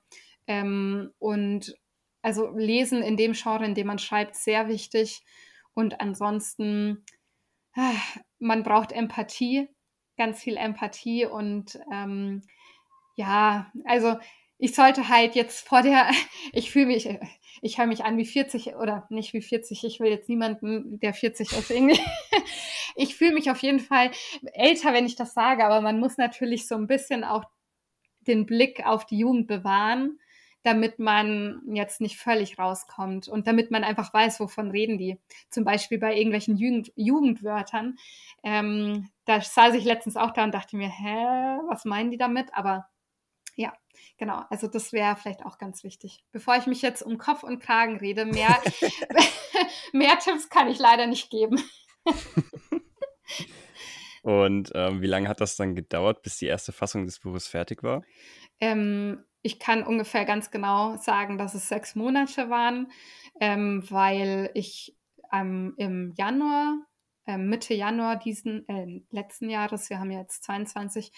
Ähm, 0.46 1.10
und 1.18 1.74
also 2.22 2.50
Lesen 2.50 3.02
in 3.02 3.16
dem 3.16 3.32
Genre, 3.32 3.64
in 3.64 3.74
dem 3.74 3.88
man 3.88 3.98
schreibt, 3.98 4.36
sehr 4.36 4.68
wichtig. 4.68 5.22
Und 5.74 6.00
ansonsten, 6.00 7.04
äh, 7.74 7.94
man 8.38 8.62
braucht 8.62 8.92
Empathie, 8.92 9.68
ganz 10.16 10.40
viel 10.42 10.56
Empathie 10.56 11.26
und 11.26 11.78
ähm, 11.92 12.42
ja, 13.14 13.70
also 13.84 14.16
ich 14.58 14.74
sollte 14.74 15.08
halt 15.08 15.34
jetzt 15.34 15.66
vor 15.66 15.82
der, 15.82 16.10
ich 16.52 16.70
fühle 16.70 16.86
mich, 16.86 17.08
ich 17.62 17.78
höre 17.78 17.86
mich 17.86 18.04
an 18.04 18.16
wie 18.16 18.24
40 18.24 18.76
oder 18.76 19.06
nicht 19.10 19.32
wie 19.32 19.42
40, 19.42 19.84
ich 19.84 20.00
will 20.00 20.10
jetzt 20.10 20.28
niemanden, 20.28 20.98
der 21.00 21.14
40 21.14 21.52
ist, 21.52 21.70
irgendwie. 21.70 22.00
Ich 22.96 23.16
fühle 23.16 23.34
mich 23.34 23.50
auf 23.50 23.60
jeden 23.60 23.80
Fall 23.80 24.12
älter, 24.52 24.92
wenn 24.92 25.04
ich 25.04 25.16
das 25.16 25.34
sage, 25.34 25.64
aber 25.64 25.80
man 25.80 25.98
muss 25.98 26.16
natürlich 26.16 26.68
so 26.68 26.76
ein 26.76 26.86
bisschen 26.86 27.24
auch 27.24 27.42
den 28.20 28.46
Blick 28.46 28.86
auf 28.86 29.04
die 29.04 29.18
Jugend 29.18 29.48
bewahren, 29.48 30.20
damit 30.62 31.00
man 31.00 31.60
jetzt 31.72 32.00
nicht 32.00 32.16
völlig 32.16 32.58
rauskommt 32.58 33.26
und 33.28 33.46
damit 33.48 33.70
man 33.72 33.82
einfach 33.82 34.14
weiß, 34.14 34.38
wovon 34.38 34.70
reden 34.70 34.96
die. 34.96 35.18
Zum 35.50 35.64
Beispiel 35.64 35.98
bei 35.98 36.16
irgendwelchen 36.16 36.56
Jugend, 36.56 36.92
Jugendwörtern. 36.94 37.96
Ähm, 38.44 39.08
da 39.24 39.40
saß 39.40 39.74
ich 39.74 39.84
letztens 39.84 40.16
auch 40.16 40.30
da 40.30 40.44
und 40.44 40.54
dachte 40.54 40.76
mir, 40.76 40.88
hä, 40.88 41.58
was 41.68 41.84
meinen 41.84 42.12
die 42.12 42.16
damit? 42.16 42.54
Aber 42.54 42.86
genau. 44.16 44.42
Also 44.50 44.66
das 44.66 44.92
wäre 44.92 45.16
vielleicht 45.16 45.44
auch 45.44 45.58
ganz 45.58 45.84
wichtig. 45.84 46.24
Bevor 46.32 46.56
ich 46.56 46.66
mich 46.66 46.82
jetzt 46.82 47.02
um 47.02 47.18
Kopf 47.18 47.42
und 47.42 47.60
Kragen 47.60 47.96
rede, 47.96 48.24
mehr, 48.24 48.60
mehr 49.92 50.18
Tipps 50.18 50.48
kann 50.48 50.68
ich 50.68 50.78
leider 50.78 51.06
nicht 51.06 51.30
geben. 51.30 51.62
und 54.22 54.70
ähm, 54.74 55.00
wie 55.00 55.06
lange 55.06 55.28
hat 55.28 55.40
das 55.40 55.56
dann 55.56 55.74
gedauert, 55.74 56.22
bis 56.22 56.38
die 56.38 56.46
erste 56.46 56.72
Fassung 56.72 57.06
des 57.06 57.20
Buches 57.20 57.46
fertig 57.46 57.82
war? 57.82 58.02
Ähm, 58.60 59.24
ich 59.42 59.58
kann 59.58 59.82
ungefähr 59.82 60.24
ganz 60.24 60.50
genau 60.50 60.96
sagen, 60.96 61.36
dass 61.38 61.54
es 61.54 61.68
sechs 61.68 61.94
Monate 61.94 62.48
waren, 62.50 62.90
ähm, 63.40 63.84
weil 63.90 64.50
ich 64.54 64.96
im 65.32 66.14
Januar 66.16 66.76
Mitte 67.26 67.74
Januar 67.74 68.16
diesen 68.16 68.68
äh, 68.68 69.00
letzten 69.10 69.48
Jahres, 69.48 69.88
wir 69.90 69.98
haben 69.98 70.10
jetzt 70.10 70.44
22, 70.44 71.10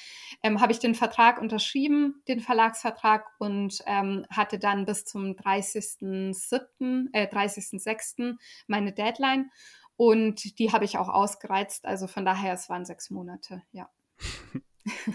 ähm, 0.42 0.60
habe 0.60 0.72
ich 0.72 0.78
den 0.78 0.94
Vertrag 0.94 1.40
unterschrieben, 1.40 2.22
den 2.28 2.40
Verlagsvertrag 2.40 3.26
und 3.38 3.82
ähm, 3.86 4.24
hatte 4.30 4.58
dann 4.58 4.86
bis 4.86 5.04
zum 5.04 5.32
30.07., 5.32 7.08
äh, 7.12 7.26
30.06. 7.26 8.36
meine 8.66 8.92
Deadline. 8.92 9.50
Und 9.96 10.58
die 10.58 10.72
habe 10.72 10.84
ich 10.84 10.98
auch 10.98 11.08
ausgereizt. 11.08 11.86
Also 11.86 12.06
von 12.06 12.24
daher, 12.24 12.52
es 12.52 12.68
waren 12.68 12.84
sechs 12.84 13.10
Monate, 13.10 13.62
ja. 13.72 13.88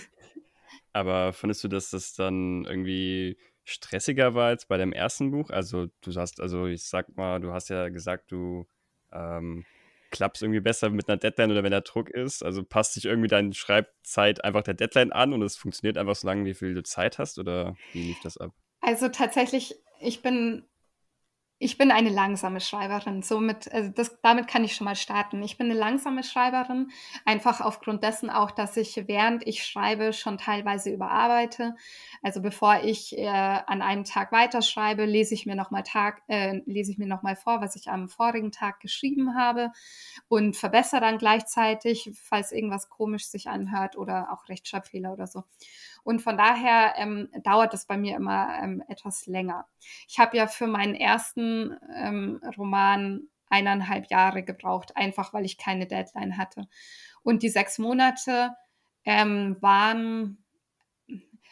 Aber 0.93 1.33
fandest 1.33 1.63
du, 1.63 1.67
dass 1.67 1.91
das 1.91 2.13
dann 2.13 2.65
irgendwie 2.65 3.37
stressiger 3.63 4.33
war 4.33 4.47
als 4.47 4.65
bei 4.65 4.77
deinem 4.77 4.91
ersten 4.91 5.31
Buch? 5.31 5.49
Also 5.49 5.87
du 6.01 6.13
hast, 6.15 6.41
also 6.41 6.65
ich 6.65 6.83
sag 6.83 7.15
mal, 7.15 7.39
du 7.39 7.53
hast 7.53 7.69
ja 7.69 7.89
gesagt, 7.89 8.31
du 8.31 8.67
ähm, 9.11 9.65
klappst 10.11 10.43
irgendwie 10.43 10.59
besser 10.59 10.89
mit 10.89 11.09
einer 11.09 11.17
Deadline 11.17 11.51
oder 11.51 11.63
wenn 11.63 11.71
der 11.71 11.81
Druck 11.81 12.09
ist. 12.09 12.43
Also 12.43 12.63
passt 12.63 12.93
sich 12.93 13.05
irgendwie 13.05 13.27
deine 13.27 13.53
Schreibzeit 13.53 14.43
einfach 14.43 14.63
der 14.63 14.73
Deadline 14.75 15.11
an 15.11 15.33
und 15.33 15.41
es 15.41 15.55
funktioniert 15.55 15.97
einfach 15.97 16.15
so 16.15 16.27
lange, 16.27 16.45
wie 16.45 16.53
viel 16.53 16.73
du 16.73 16.83
Zeit 16.83 17.17
hast 17.17 17.39
oder 17.39 17.75
wie 17.93 18.03
lief 18.03 18.19
das 18.21 18.37
ab? 18.37 18.53
Also 18.81 19.09
tatsächlich, 19.09 19.75
ich 19.99 20.21
bin 20.21 20.67
ich 21.61 21.77
bin 21.77 21.91
eine 21.91 22.09
langsame 22.09 22.59
Schreiberin. 22.59 23.21
Somit, 23.21 23.71
also 23.71 23.91
das, 23.91 24.19
damit 24.23 24.47
kann 24.47 24.63
ich 24.63 24.73
schon 24.73 24.85
mal 24.85 24.95
starten. 24.95 25.43
Ich 25.43 25.59
bin 25.59 25.69
eine 25.69 25.79
langsame 25.79 26.23
Schreiberin, 26.23 26.89
einfach 27.23 27.61
aufgrund 27.61 28.03
dessen 28.03 28.31
auch, 28.31 28.49
dass 28.49 28.75
ich 28.77 29.03
während 29.07 29.45
ich 29.45 29.63
schreibe 29.63 30.11
schon 30.11 30.39
teilweise 30.39 30.89
überarbeite. 30.89 31.75
Also 32.23 32.41
bevor 32.41 32.83
ich 32.83 33.15
äh, 33.15 33.27
an 33.27 33.83
einem 33.83 34.05
Tag 34.05 34.31
weiterschreibe, 34.31 35.05
lese 35.05 35.35
ich 35.35 35.45
mir 35.45 35.55
nochmal 35.55 35.83
Tag, 35.83 36.23
äh, 36.27 36.61
lese 36.65 36.91
ich 36.93 36.97
mir 36.97 37.07
noch 37.07 37.21
mal 37.21 37.35
vor, 37.35 37.61
was 37.61 37.75
ich 37.75 37.89
am 37.89 38.09
vorigen 38.09 38.51
Tag 38.51 38.79
geschrieben 38.79 39.35
habe 39.35 39.71
und 40.29 40.57
verbessere 40.57 41.01
dann 41.01 41.19
gleichzeitig, 41.19 42.09
falls 42.23 42.51
irgendwas 42.51 42.89
komisch 42.89 43.27
sich 43.27 43.49
anhört 43.49 43.95
oder 43.97 44.33
auch 44.33 44.49
Rechtschreibfehler 44.49 45.13
oder 45.13 45.27
so. 45.27 45.43
Und 46.03 46.21
von 46.21 46.37
daher 46.37 46.93
ähm, 46.97 47.29
dauert 47.43 47.73
es 47.73 47.85
bei 47.85 47.97
mir 47.97 48.15
immer 48.15 48.57
ähm, 48.61 48.83
etwas 48.87 49.27
länger. 49.27 49.67
Ich 50.07 50.19
habe 50.19 50.37
ja 50.37 50.47
für 50.47 50.67
meinen 50.67 50.95
ersten 50.95 51.77
ähm, 51.95 52.41
Roman 52.57 53.27
eineinhalb 53.49 54.09
Jahre 54.09 54.43
gebraucht, 54.43 54.95
einfach 54.95 55.33
weil 55.33 55.45
ich 55.45 55.57
keine 55.57 55.85
Deadline 55.85 56.37
hatte. 56.37 56.67
Und 57.23 57.43
die 57.43 57.49
sechs 57.49 57.77
Monate 57.77 58.55
ähm, 59.05 59.57
waren, 59.59 60.43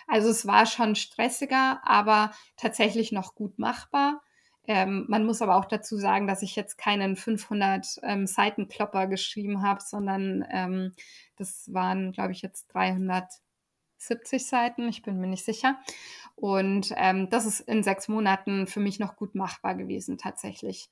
also 0.08 0.30
es 0.30 0.48
war 0.48 0.66
schon 0.66 0.96
stressiger, 0.96 1.82
aber 1.84 2.32
tatsächlich 2.58 3.12
noch 3.12 3.36
gut 3.36 3.60
machbar. 3.60 4.22
Ähm, 4.68 5.06
man 5.08 5.26
muss 5.26 5.42
aber 5.42 5.56
auch 5.56 5.66
dazu 5.66 5.98
sagen, 5.98 6.28
dass 6.28 6.42
ich 6.42 6.56
jetzt 6.56 6.78
keinen 6.78 7.16
500 7.16 7.88
ähm, 8.04 8.28
Seitenklopper 8.28 9.08
geschrieben 9.08 9.64
habe, 9.64 9.82
sondern 9.82 10.46
ähm, 10.52 10.94
das 11.38 11.74
waren, 11.74 12.12
glaube 12.12 12.34
ich, 12.34 12.42
jetzt 12.42 12.68
300 12.68 13.26
70 14.00 14.46
Seiten, 14.46 14.88
ich 14.88 15.02
bin 15.02 15.20
mir 15.20 15.28
nicht 15.28 15.46
sicher. 15.46 15.80
Und 16.36 16.94
ähm, 16.96 17.30
das 17.30 17.46
ist 17.46 17.60
in 17.62 17.84
sechs 17.84 18.08
Monaten 18.08 18.68
für 18.68 18.80
mich 18.80 19.00
noch 19.00 19.16
gut 19.16 19.36
machbar 19.36 19.76
gewesen, 19.76 20.18
tatsächlich. 20.18 20.90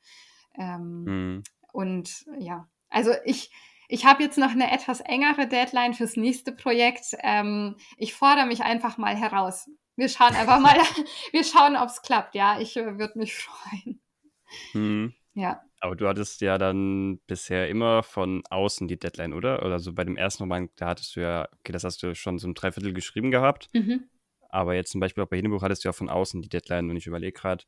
Ähm, 0.55 1.03
mhm. 1.03 1.43
Und 1.71 2.25
ja, 2.37 2.67
also 2.89 3.11
ich, 3.25 3.51
ich 3.87 4.05
habe 4.05 4.23
jetzt 4.23 4.37
noch 4.37 4.51
eine 4.51 4.71
etwas 4.71 4.99
engere 4.99 5.47
Deadline 5.47 5.93
fürs 5.93 6.17
nächste 6.17 6.51
Projekt. 6.51 7.15
Ähm, 7.19 7.75
ich 7.97 8.13
fordere 8.13 8.45
mich 8.45 8.61
einfach 8.61 8.97
mal 8.97 9.15
heraus. 9.15 9.69
Wir 9.95 10.09
schauen 10.09 10.35
einfach 10.35 10.59
mal, 10.61 10.77
wir 11.31 11.43
schauen, 11.43 11.77
ob 11.77 11.89
es 11.89 12.01
klappt. 12.01 12.35
Ja, 12.35 12.59
ich 12.59 12.75
äh, 12.75 12.97
würde 12.97 13.17
mich 13.17 13.35
freuen. 13.37 14.01
Mhm. 14.73 15.13
Ja. 15.33 15.61
Aber 15.79 15.95
du 15.95 16.07
hattest 16.07 16.41
ja 16.41 16.57
dann 16.57 17.19
bisher 17.27 17.69
immer 17.69 18.01
von 18.01 18.43
außen 18.49 18.87
die 18.87 18.97
Deadline, 18.97 19.33
oder? 19.33 19.63
Oder 19.63 19.79
so 19.79 19.93
bei 19.93 20.03
dem 20.03 20.17
ersten 20.17 20.43
Roman, 20.43 20.69
da 20.75 20.87
hattest 20.87 21.15
du 21.15 21.21
ja, 21.21 21.47
okay, 21.59 21.71
das 21.71 21.83
hast 21.83 22.01
du 22.01 22.15
schon 22.15 22.39
so 22.39 22.47
ein 22.47 22.55
Dreiviertel 22.55 22.93
geschrieben 22.93 23.29
gehabt. 23.29 23.69
Mhm. 23.73 24.05
Aber 24.49 24.73
jetzt 24.73 24.91
zum 24.91 25.01
Beispiel 25.01 25.23
auch 25.23 25.27
bei 25.27 25.41
Buch 25.41 25.61
hattest 25.61 25.83
du 25.83 25.89
ja 25.89 25.93
von 25.93 26.09
außen 26.09 26.41
die 26.41 26.49
Deadline. 26.49 26.89
Und 26.89 26.97
ich 26.97 27.05
überlege 27.05 27.33
gerade, 27.33 27.65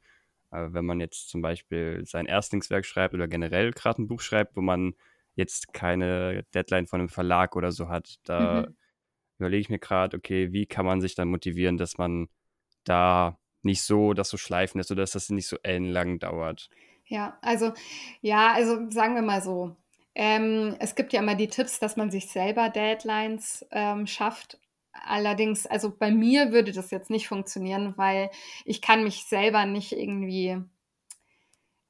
äh, 0.51 0.67
wenn 0.71 0.85
man 0.85 0.99
jetzt 0.99 1.29
zum 1.29 1.41
Beispiel 1.41 2.01
sein 2.05 2.25
Erstlingswerk 2.25 2.85
schreibt 2.85 3.13
oder 3.13 3.27
generell 3.27 3.71
gerade 3.71 4.01
ein 4.01 4.07
Buch 4.07 4.21
schreibt, 4.21 4.55
wo 4.55 4.61
man 4.61 4.95
jetzt 5.35 5.73
keine 5.73 6.43
Deadline 6.53 6.87
von 6.87 6.99
einem 6.99 7.09
Verlag 7.09 7.55
oder 7.55 7.71
so 7.71 7.89
hat, 7.89 8.15
da 8.23 8.67
mhm. 8.67 8.75
überlege 9.37 9.61
ich 9.61 9.69
mir 9.69 9.79
gerade, 9.79 10.17
okay, 10.17 10.51
wie 10.51 10.65
kann 10.65 10.85
man 10.85 11.01
sich 11.01 11.15
dann 11.15 11.29
motivieren, 11.29 11.77
dass 11.77 11.97
man 11.97 12.27
da 12.83 13.37
nicht 13.61 13.83
so 13.83 14.13
das 14.13 14.29
so 14.29 14.37
schleifen 14.37 14.79
lässt 14.79 14.91
oder 14.91 15.03
dass 15.03 15.11
das 15.11 15.29
nicht 15.29 15.47
so 15.47 15.57
ellenlang 15.63 16.19
dauert. 16.19 16.69
Ja, 17.09 17.37
also 17.41 17.73
ja, 18.21 18.53
also 18.53 18.89
sagen 18.91 19.15
wir 19.15 19.23
mal 19.23 19.41
so. 19.41 19.75
Ähm, 20.13 20.75
es 20.79 20.95
gibt 20.95 21.11
ja 21.11 21.21
immer 21.21 21.35
die 21.35 21.47
Tipps, 21.47 21.79
dass 21.79 21.97
man 21.97 22.11
sich 22.11 22.29
selber 22.29 22.69
Deadlines 22.69 23.65
ähm, 23.71 24.05
schafft. 24.05 24.59
Allerdings, 24.91 25.65
also 25.65 25.91
bei 25.95 26.11
mir 26.11 26.51
würde 26.51 26.71
das 26.71 26.91
jetzt 26.91 27.09
nicht 27.09 27.27
funktionieren, 27.27 27.93
weil 27.97 28.29
ich 28.63 28.81
kann 28.81 29.03
mich 29.03 29.25
selber 29.25 29.65
nicht 29.65 29.91
irgendwie. 29.91 30.57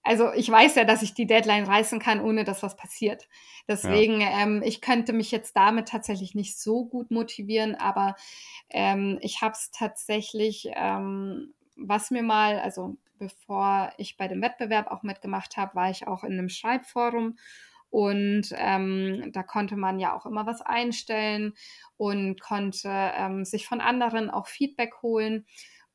Also 0.03 0.32
ich 0.34 0.49
weiß 0.49 0.75
ja, 0.75 0.86
dass 0.86 1.01
ich 1.01 1.13
die 1.13 1.27
Deadline 1.27 1.65
reißen 1.65 1.99
kann, 1.99 2.21
ohne 2.21 2.45
dass 2.45 2.63
was 2.63 2.77
passiert. 2.77 3.27
Deswegen, 3.67 4.21
ja. 4.21 4.41
ähm, 4.41 4.62
ich 4.63 4.79
könnte 4.79 5.12
mich 5.12 5.32
jetzt 5.32 5.58
damit 5.58 5.89
tatsächlich 5.89 6.34
nicht 6.34 6.58
so 6.58 6.86
gut 6.86 7.12
motivieren, 7.12 7.75
aber 7.75 8.15
ähm, 8.69 9.19
ich 9.21 9.41
habe 9.41 9.53
es 9.53 9.69
tatsächlich, 9.71 10.69
ähm, 10.75 11.53
was 11.75 12.10
mir 12.10 12.23
mal, 12.23 12.60
also 12.60 12.95
bevor 13.19 13.91
ich 13.97 14.17
bei 14.17 14.27
dem 14.27 14.41
Wettbewerb 14.41 14.88
auch 14.88 15.03
mitgemacht 15.03 15.58
habe, 15.58 15.75
war 15.75 15.89
ich 15.91 16.08
auch 16.08 16.23
in 16.23 16.34
einem 16.34 16.49
Schreibforum 16.49 17.38
und 17.89 18.53
ähm, 18.55 19.32
da 19.34 19.43
konnte 19.43 19.75
man 19.75 19.99
ja 19.99 20.15
auch 20.15 20.25
immer 20.25 20.45
was 20.45 20.62
einstellen 20.62 21.53
und 21.97 22.39
konnte 22.39 22.89
ähm, 22.89 23.45
sich 23.45 23.67
von 23.67 23.82
anderen 23.82 24.29
auch 24.29 24.47
Feedback 24.47 25.01
holen. 25.01 25.45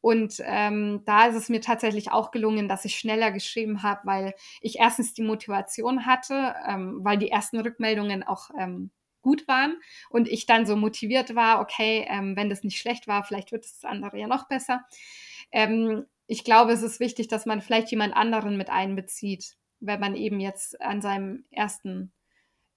Und 0.00 0.42
ähm, 0.44 1.02
da 1.06 1.26
ist 1.28 1.36
es 1.36 1.48
mir 1.48 1.62
tatsächlich 1.62 2.10
auch 2.10 2.30
gelungen, 2.30 2.68
dass 2.68 2.84
ich 2.84 2.96
schneller 2.96 3.30
geschrieben 3.32 3.82
habe, 3.82 4.00
weil 4.04 4.34
ich 4.60 4.78
erstens 4.78 5.14
die 5.14 5.22
Motivation 5.22 6.04
hatte, 6.04 6.54
ähm, 6.68 6.98
weil 7.02 7.16
die 7.16 7.30
ersten 7.30 7.58
Rückmeldungen 7.58 8.22
auch 8.22 8.50
ähm, 8.58 8.90
gut 9.22 9.48
waren 9.48 9.80
und 10.10 10.28
ich 10.28 10.44
dann 10.44 10.66
so 10.66 10.76
motiviert 10.76 11.34
war, 11.34 11.60
okay, 11.60 12.06
ähm, 12.10 12.36
wenn 12.36 12.50
das 12.50 12.62
nicht 12.64 12.78
schlecht 12.78 13.08
war, 13.08 13.24
vielleicht 13.24 13.52
wird 13.52 13.64
das 13.64 13.84
andere 13.84 14.18
ja 14.18 14.26
noch 14.26 14.46
besser. 14.48 14.84
Ähm, 15.50 16.04
ich 16.26 16.44
glaube, 16.44 16.72
es 16.72 16.82
ist 16.82 17.00
wichtig, 17.00 17.28
dass 17.28 17.46
man 17.46 17.60
vielleicht 17.60 17.90
jemand 17.90 18.16
anderen 18.16 18.56
mit 18.56 18.70
einbezieht, 18.70 19.56
wenn 19.80 20.00
man 20.00 20.16
eben 20.16 20.40
jetzt 20.40 20.80
an 20.80 21.02
seinem 21.02 21.44
ersten 21.50 22.12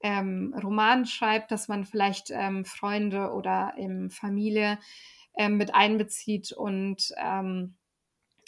ähm, 0.01 0.53
Roman 0.62 1.05
schreibt, 1.05 1.51
dass 1.51 1.67
man 1.67 1.86
vielleicht 1.86 2.29
ähm, 2.31 2.65
Freunde 2.65 3.31
oder 3.31 3.73
ähm, 3.77 4.10
Familie 4.10 4.79
mit 5.49 5.75
einbezieht 5.75 6.51
und 6.51 7.13
ähm, 7.15 7.77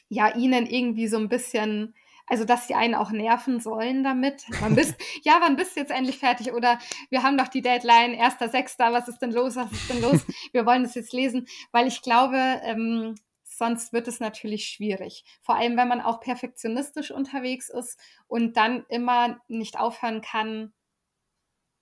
ja, 0.09 0.35
ihnen 0.35 0.65
irgendwie 0.65 1.07
so 1.07 1.17
ein 1.17 1.29
bisschen, 1.29 1.93
also 2.27 2.43
dass 2.43 2.67
sie 2.67 2.73
einen 2.73 2.95
auch 2.95 3.11
nerven 3.11 3.59
sollen 3.59 4.03
damit. 4.03 4.43
Wann 4.59 4.75
bist, 4.75 4.95
ja, 5.23 5.37
wann 5.39 5.55
bist 5.55 5.75
du 5.75 5.81
jetzt 5.81 5.91
endlich 5.91 6.17
fertig? 6.17 6.51
Oder 6.51 6.79
wir 7.09 7.23
haben 7.23 7.37
doch 7.37 7.47
die 7.47 7.61
Deadline, 7.61 8.13
erster, 8.13 8.49
sechster, 8.49 8.91
was 8.91 9.07
ist 9.07 9.19
denn 9.19 9.31
los, 9.31 9.55
was 9.55 9.71
ist 9.71 9.89
denn 9.89 10.01
los? 10.01 10.25
Wir 10.51 10.65
wollen 10.65 10.83
das 10.83 10.95
jetzt 10.95 11.13
lesen, 11.13 11.47
weil 11.71 11.87
ich 11.87 12.01
glaube, 12.01 12.37
ähm, 12.63 13.15
sonst 13.59 13.93
wird 13.93 14.07
es 14.07 14.19
natürlich 14.19 14.65
schwierig. 14.65 15.23
Vor 15.43 15.55
allem, 15.55 15.77
wenn 15.77 15.87
man 15.87 16.01
auch 16.01 16.19
perfektionistisch 16.19 17.11
unterwegs 17.11 17.69
ist 17.69 17.99
und 18.27 18.57
dann 18.57 18.85
immer 18.89 19.37
nicht 19.47 19.79
aufhören 19.79 20.21
kann, 20.21 20.73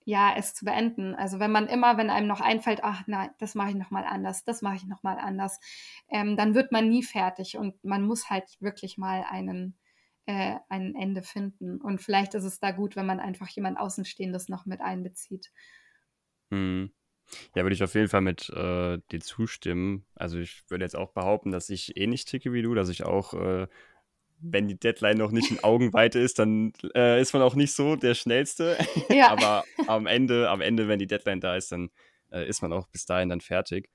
ja, 0.04 0.34
es 0.36 0.54
zu 0.54 0.64
beenden. 0.64 1.14
Also 1.14 1.38
wenn 1.38 1.52
man 1.52 1.66
immer, 1.66 1.98
wenn 1.98 2.08
einem 2.08 2.28
noch 2.28 2.40
einfällt, 2.40 2.80
ach 2.82 3.02
nein, 3.06 3.28
das 3.38 3.54
mache 3.54 3.70
ich 3.70 3.74
nochmal 3.74 4.04
anders, 4.04 4.42
das 4.42 4.62
mache 4.62 4.76
ich 4.76 4.86
nochmal 4.86 5.18
anders, 5.18 5.60
ähm, 6.08 6.34
dann 6.34 6.54
wird 6.54 6.72
man 6.72 6.88
nie 6.88 7.02
fertig 7.02 7.58
und 7.58 7.82
man 7.84 8.02
muss 8.06 8.30
halt 8.30 8.56
wirklich 8.58 8.96
mal 8.96 9.22
einen, 9.28 9.78
äh, 10.24 10.56
ein 10.70 10.94
Ende 10.94 11.22
finden. 11.22 11.78
Und 11.78 12.00
vielleicht 12.00 12.34
ist 12.34 12.44
es 12.44 12.58
da 12.58 12.70
gut, 12.70 12.96
wenn 12.96 13.04
man 13.04 13.20
einfach 13.20 13.48
jemand 13.48 13.78
Außenstehendes 13.78 14.48
noch 14.48 14.64
mit 14.64 14.80
einbezieht. 14.80 15.52
Hm. 16.50 16.90
Ja, 17.54 17.62
würde 17.62 17.74
ich 17.74 17.82
auf 17.82 17.94
jeden 17.94 18.08
Fall 18.08 18.20
mit 18.20 18.48
äh, 18.50 18.98
dir 19.10 19.20
zustimmen. 19.20 20.04
Also 20.14 20.38
ich 20.38 20.62
würde 20.68 20.84
jetzt 20.84 20.96
auch 20.96 21.12
behaupten, 21.12 21.50
dass 21.50 21.70
ich 21.70 21.96
ähnlich 21.96 22.22
eh 22.22 22.30
ticke 22.30 22.52
wie 22.52 22.62
du, 22.62 22.74
dass 22.74 22.88
ich 22.88 23.04
auch, 23.04 23.34
äh, 23.34 23.66
wenn 24.40 24.68
die 24.68 24.78
Deadline 24.78 25.18
noch 25.18 25.30
nicht 25.30 25.50
in 25.50 25.62
Augenweite 25.64 26.18
ist, 26.18 26.38
dann 26.38 26.72
äh, 26.94 27.20
ist 27.20 27.32
man 27.32 27.42
auch 27.42 27.54
nicht 27.54 27.72
so 27.72 27.96
der 27.96 28.14
Schnellste. 28.14 28.78
Ja. 29.08 29.30
Aber 29.30 29.64
am 29.86 30.06
Ende, 30.06 30.48
am 30.48 30.60
Ende, 30.60 30.86
wenn 30.86 30.98
die 30.98 31.06
Deadline 31.06 31.40
da 31.40 31.56
ist, 31.56 31.72
dann 31.72 31.90
äh, 32.30 32.48
ist 32.48 32.62
man 32.62 32.72
auch 32.72 32.86
bis 32.88 33.06
dahin 33.06 33.28
dann 33.28 33.40
fertig. 33.40 33.90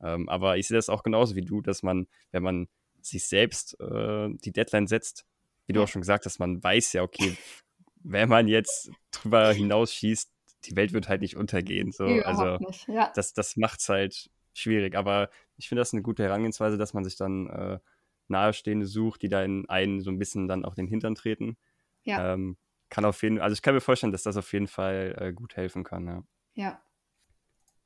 Ähm, 0.00 0.28
aber 0.28 0.56
ich 0.56 0.68
sehe 0.68 0.76
das 0.76 0.88
auch 0.88 1.02
genauso 1.02 1.34
wie 1.34 1.42
du, 1.42 1.60
dass 1.60 1.82
man, 1.82 2.06
wenn 2.30 2.42
man 2.42 2.68
sich 3.00 3.26
selbst 3.26 3.78
äh, 3.80 4.28
die 4.44 4.52
Deadline 4.52 4.86
setzt, 4.86 5.26
wie 5.66 5.72
du 5.72 5.82
auch 5.82 5.88
schon 5.88 6.00
gesagt 6.00 6.24
hast, 6.26 6.38
man 6.38 6.62
weiß 6.62 6.92
ja, 6.94 7.02
okay, 7.02 7.36
wenn 8.02 8.28
man 8.28 8.48
jetzt 8.48 8.90
drüber 9.10 9.52
hinausschießt, 9.52 10.30
die 10.68 10.76
Welt 10.76 10.92
wird 10.92 11.08
halt 11.08 11.20
nicht 11.20 11.36
untergehen. 11.36 11.92
So. 11.92 12.04
also 12.04 12.56
nicht, 12.58 12.86
ja. 12.88 13.12
das, 13.14 13.32
das 13.32 13.56
macht 13.56 13.80
es 13.80 13.88
halt 13.88 14.30
schwierig. 14.54 14.94
Aber 14.96 15.30
ich 15.56 15.68
finde 15.68 15.80
das 15.80 15.92
eine 15.92 16.02
gute 16.02 16.22
Herangehensweise, 16.22 16.78
dass 16.78 16.94
man 16.94 17.04
sich 17.04 17.16
dann 17.16 17.48
äh, 17.48 17.78
Nahestehende 18.28 18.86
sucht, 18.86 19.22
die 19.22 19.28
da 19.28 19.42
in 19.42 19.68
einen 19.68 20.00
so 20.00 20.10
ein 20.10 20.18
bisschen 20.18 20.48
dann 20.48 20.64
auch 20.64 20.74
den 20.74 20.86
Hintern 20.86 21.14
treten. 21.14 21.56
Ja. 22.04 22.34
Ähm, 22.34 22.56
kann 22.90 23.04
auf 23.04 23.22
jeden 23.22 23.38
also 23.38 23.52
ich 23.52 23.62
kann 23.62 23.74
mir 23.74 23.80
vorstellen, 23.80 24.12
dass 24.12 24.22
das 24.22 24.36
auf 24.36 24.52
jeden 24.52 24.66
Fall 24.66 25.14
äh, 25.18 25.32
gut 25.32 25.56
helfen 25.56 25.84
kann. 25.84 26.06
Ja. 26.06 26.22
ja. 26.54 26.82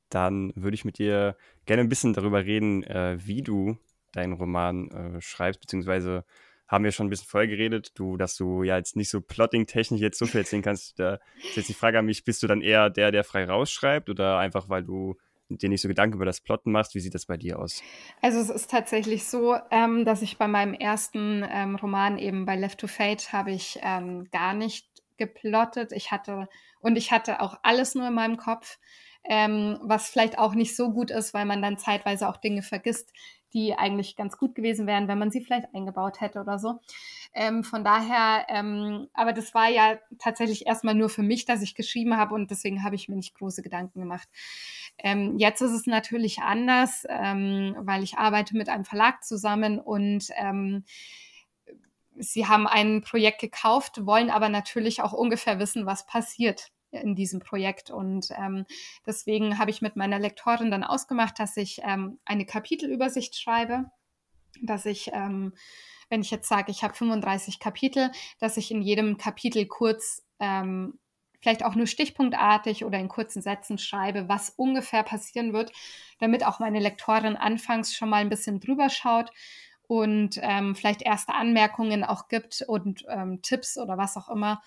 Dann 0.09 0.53
würde 0.55 0.75
ich 0.75 0.85
mit 0.85 0.97
dir 0.97 1.35
gerne 1.65 1.81
ein 1.81 1.89
bisschen 1.89 2.13
darüber 2.13 2.45
reden, 2.45 2.83
äh, 2.83 3.17
wie 3.19 3.41
du 3.41 3.77
deinen 4.11 4.33
Roman 4.33 4.89
äh, 4.91 5.21
schreibst, 5.21 5.59
beziehungsweise 5.59 6.23
haben 6.73 6.83
wir 6.83 6.91
schon 6.91 7.07
ein 7.07 7.09
bisschen 7.09 7.27
vorher 7.27 7.47
geredet, 7.47 7.91
du, 7.95 8.17
dass 8.17 8.35
du 8.35 8.63
ja 8.63 8.77
jetzt 8.77 8.95
nicht 8.95 9.09
so 9.09 9.21
plotting-technisch 9.21 10.01
jetzt 10.01 10.17
so 10.17 10.25
viel 10.25 10.41
erzählen 10.41 10.63
kannst. 10.63 10.99
Da 10.99 11.19
ist 11.37 11.55
jetzt 11.55 11.69
die 11.69 11.73
Frage 11.73 11.99
an 11.99 12.05
mich, 12.05 12.23
bist 12.23 12.41
du 12.41 12.47
dann 12.47 12.61
eher 12.61 12.89
der, 12.89 13.11
der 13.11 13.23
frei 13.23 13.45
rausschreibt 13.45 14.09
oder 14.09 14.39
einfach, 14.39 14.69
weil 14.69 14.83
du 14.83 15.15
dir 15.49 15.69
nicht 15.69 15.81
so 15.81 15.87
Gedanken 15.87 16.15
über 16.15 16.25
das 16.25 16.41
Plotten 16.41 16.71
machst? 16.71 16.95
Wie 16.95 16.99
sieht 16.99 17.13
das 17.13 17.27
bei 17.27 17.37
dir 17.37 17.59
aus? 17.59 17.83
Also 18.21 18.39
es 18.39 18.49
ist 18.49 18.71
tatsächlich 18.71 19.25
so, 19.25 19.55
ähm, 19.69 20.03
dass 20.03 20.23
ich 20.23 20.37
bei 20.37 20.47
meinem 20.47 20.73
ersten 20.73 21.45
ähm, 21.47 21.75
Roman 21.75 22.17
eben 22.17 22.45
bei 22.45 22.55
Left 22.55 22.79
to 22.79 22.87
Fate 22.87 23.31
habe 23.31 23.51
ich 23.51 23.79
ähm, 23.83 24.27
gar 24.31 24.55
nicht 24.55 24.87
geplottet. 25.17 25.91
Ich 25.91 26.11
hatte 26.11 26.47
und 26.79 26.97
ich 26.97 27.11
hatte 27.11 27.39
auch 27.39 27.59
alles 27.61 27.93
nur 27.93 28.07
in 28.07 28.15
meinem 28.15 28.37
Kopf 28.37 28.79
ähm, 29.25 29.79
was 29.81 30.09
vielleicht 30.09 30.37
auch 30.37 30.53
nicht 30.53 30.75
so 30.75 30.91
gut 30.91 31.11
ist, 31.11 31.33
weil 31.33 31.45
man 31.45 31.61
dann 31.61 31.77
zeitweise 31.77 32.27
auch 32.27 32.37
Dinge 32.37 32.61
vergisst, 32.61 33.11
die 33.53 33.75
eigentlich 33.75 34.15
ganz 34.15 34.37
gut 34.37 34.55
gewesen 34.55 34.87
wären, 34.87 35.07
wenn 35.07 35.19
man 35.19 35.31
sie 35.31 35.41
vielleicht 35.41 35.73
eingebaut 35.73 36.21
hätte 36.21 36.39
oder 36.39 36.59
so. 36.59 36.79
Ähm, 37.33 37.63
von 37.63 37.83
daher, 37.83 38.45
ähm, 38.49 39.07
aber 39.13 39.33
das 39.33 39.53
war 39.53 39.69
ja 39.69 39.97
tatsächlich 40.19 40.65
erstmal 40.67 40.95
nur 40.95 41.09
für 41.09 41.23
mich, 41.23 41.45
dass 41.45 41.61
ich 41.61 41.75
geschrieben 41.75 42.17
habe 42.17 42.35
und 42.35 42.51
deswegen 42.51 42.83
habe 42.83 42.95
ich 42.95 43.09
mir 43.09 43.15
nicht 43.15 43.35
große 43.35 43.61
Gedanken 43.61 43.99
gemacht. 43.99 44.27
Ähm, 44.97 45.37
jetzt 45.37 45.61
ist 45.61 45.71
es 45.71 45.85
natürlich 45.85 46.39
anders, 46.39 47.05
ähm, 47.09 47.75
weil 47.79 48.03
ich 48.03 48.17
arbeite 48.17 48.55
mit 48.55 48.69
einem 48.69 48.85
Verlag 48.85 49.23
zusammen 49.23 49.79
und 49.79 50.29
ähm, 50.37 50.83
sie 52.17 52.47
haben 52.47 52.67
ein 52.67 53.01
Projekt 53.01 53.41
gekauft, 53.41 54.05
wollen 54.05 54.29
aber 54.29 54.49
natürlich 54.49 55.01
auch 55.01 55.13
ungefähr 55.13 55.59
wissen, 55.59 55.85
was 55.85 56.05
passiert 56.05 56.71
in 56.93 57.15
diesem 57.15 57.39
Projekt. 57.39 57.89
Und 57.89 58.29
ähm, 58.37 58.65
deswegen 59.05 59.59
habe 59.59 59.71
ich 59.71 59.81
mit 59.81 59.95
meiner 59.95 60.19
Lektorin 60.19 60.71
dann 60.71 60.83
ausgemacht, 60.83 61.39
dass 61.39 61.57
ich 61.57 61.81
ähm, 61.83 62.19
eine 62.25 62.45
Kapitelübersicht 62.45 63.35
schreibe, 63.35 63.85
dass 64.61 64.85
ich, 64.85 65.11
ähm, 65.13 65.53
wenn 66.09 66.21
ich 66.21 66.31
jetzt 66.31 66.47
sage, 66.47 66.71
ich 66.71 66.83
habe 66.83 66.93
35 66.93 67.59
Kapitel, 67.59 68.11
dass 68.39 68.57
ich 68.57 68.71
in 68.71 68.81
jedem 68.81 69.17
Kapitel 69.17 69.65
kurz 69.65 70.23
ähm, 70.39 70.99
vielleicht 71.43 71.65
auch 71.65 71.75
nur 71.75 71.87
stichpunktartig 71.87 72.85
oder 72.85 72.99
in 72.99 73.09
kurzen 73.09 73.41
Sätzen 73.41 73.77
schreibe, 73.77 74.29
was 74.29 74.49
ungefähr 74.51 75.03
passieren 75.03 75.51
wird, 75.51 75.73
damit 76.19 76.45
auch 76.45 76.59
meine 76.59 76.79
Lektorin 76.79 77.35
anfangs 77.35 77.93
schon 77.93 78.09
mal 78.09 78.21
ein 78.21 78.29
bisschen 78.29 78.61
drüber 78.61 78.89
schaut 78.89 79.29
und 79.87 80.39
ähm, 80.41 80.73
vielleicht 80.73 81.01
erste 81.01 81.33
Anmerkungen 81.33 82.05
auch 82.05 82.29
gibt 82.29 82.63
und 82.65 83.03
ähm, 83.09 83.41
Tipps 83.41 83.77
oder 83.77 83.97
was 83.97 84.15
auch 84.15 84.29
immer 84.29 84.61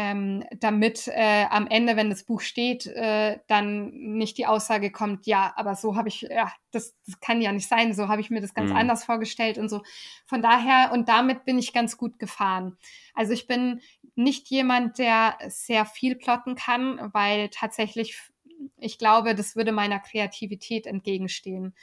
ähm, 0.00 0.44
damit 0.60 1.08
äh, 1.08 1.46
am 1.50 1.66
Ende, 1.66 1.96
wenn 1.96 2.08
das 2.08 2.22
Buch 2.22 2.40
steht, 2.40 2.86
äh, 2.86 3.40
dann 3.48 3.90
nicht 3.90 4.38
die 4.38 4.46
Aussage 4.46 4.92
kommt, 4.92 5.26
ja, 5.26 5.52
aber 5.56 5.74
so 5.74 5.96
habe 5.96 6.06
ich, 6.06 6.20
ja, 6.20 6.52
das, 6.70 6.94
das, 7.04 7.18
kann 7.18 7.42
ja 7.42 7.50
nicht 7.50 7.66
sein, 7.66 7.92
so 7.92 8.06
habe 8.06 8.20
ich 8.20 8.30
mir 8.30 8.40
das 8.40 8.54
ganz 8.54 8.70
mhm. 8.70 8.76
anders 8.76 9.02
vorgestellt 9.02 9.58
und 9.58 9.68
so. 9.68 9.82
Von 10.24 10.40
daher, 10.40 10.92
und 10.92 11.08
damit 11.08 11.44
bin 11.44 11.58
ich 11.58 11.72
ganz 11.72 11.96
gut 11.96 12.20
gefahren. 12.20 12.76
Also 13.12 13.32
ich 13.32 13.48
bin 13.48 13.80
nicht 14.14 14.48
jemand, 14.50 15.00
der 15.00 15.36
sehr 15.48 15.84
viel 15.84 16.14
plotten 16.14 16.54
kann, 16.54 17.10
weil 17.12 17.48
tatsächlich, 17.48 18.16
ich 18.76 18.98
glaube, 18.98 19.34
das 19.34 19.56
würde 19.56 19.72
meiner 19.72 19.98
Kreativität 19.98 20.86
entgegenstehen. 20.86 21.74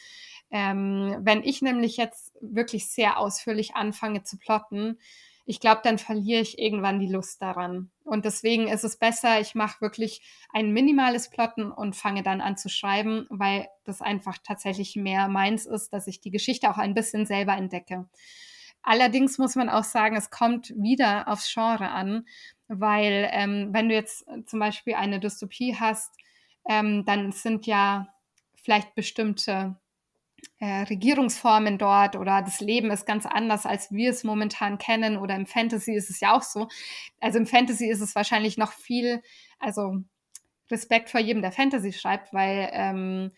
Ähm, 0.51 1.17
wenn 1.19 1.43
ich 1.43 1.62
nämlich 1.62 1.97
jetzt 1.97 2.32
wirklich 2.39 2.88
sehr 2.89 3.19
ausführlich 3.19 3.75
anfange 3.75 4.23
zu 4.23 4.38
plotten, 4.38 4.99
ich 5.45 5.60
glaube, 5.60 5.81
dann 5.84 5.99
verliere 5.99 6.41
ich 6.41 6.58
irgendwann 6.58 6.99
die 6.99 7.12
Lust 7.12 7.41
daran. 7.41 7.91
Und 8.03 8.25
deswegen 8.25 8.67
ist 8.67 8.84
es 8.84 8.97
besser, 8.97 9.39
ich 9.39 9.53
mache 9.53 9.79
wirklich 9.79 10.21
ein 10.51 10.71
minimales 10.71 11.29
Plotten 11.29 11.71
und 11.71 11.95
fange 11.95 12.23
dann 12.23 12.41
an 12.41 12.58
zu 12.58 12.67
schreiben, 12.67 13.27
weil 13.29 13.67
das 13.84 14.01
einfach 14.01 14.38
tatsächlich 14.43 14.95
mehr 14.95 15.27
meins 15.27 15.65
ist, 15.65 15.93
dass 15.93 16.08
ich 16.08 16.19
die 16.19 16.31
Geschichte 16.31 16.69
auch 16.69 16.77
ein 16.77 16.95
bisschen 16.95 17.27
selber 17.27 17.53
entdecke. 17.53 18.10
Allerdings 18.81 19.38
muss 19.38 19.55
man 19.55 19.69
auch 19.69 19.84
sagen, 19.84 20.15
es 20.15 20.29
kommt 20.29 20.73
wieder 20.77 21.27
aufs 21.27 21.51
Genre 21.51 21.89
an, 21.89 22.25
weil 22.67 23.29
ähm, 23.31 23.69
wenn 23.71 23.89
du 23.89 23.95
jetzt 23.95 24.25
zum 24.45 24.60
Beispiel 24.60 24.95
eine 24.95 25.19
Dystopie 25.19 25.75
hast, 25.79 26.12
ähm, 26.67 27.05
dann 27.05 27.31
sind 27.31 27.67
ja 27.67 28.08
vielleicht 28.55 28.95
bestimmte 28.95 29.75
äh, 30.60 30.84
Regierungsformen 30.84 31.77
dort 31.77 32.15
oder 32.15 32.41
das 32.41 32.60
Leben 32.60 32.91
ist 32.91 33.05
ganz 33.05 33.25
anders, 33.25 33.65
als 33.65 33.91
wir 33.91 34.10
es 34.10 34.23
momentan 34.23 34.77
kennen 34.77 35.17
oder 35.17 35.36
im 35.36 35.45
Fantasy 35.45 35.93
ist 35.93 36.10
es 36.10 36.19
ja 36.19 36.36
auch 36.36 36.43
so. 36.43 36.67
Also 37.19 37.39
im 37.39 37.45
Fantasy 37.45 37.89
ist 37.89 38.01
es 38.01 38.15
wahrscheinlich 38.15 38.58
noch 38.58 38.71
viel, 38.71 39.21
also 39.60 39.97
Respekt 40.71 41.10
vor 41.10 41.19
jedem, 41.19 41.41
der 41.41 41.51
Fantasy 41.51 41.93
schreibt, 41.93 42.34
weil 42.34 42.69
ähm, 42.71 43.31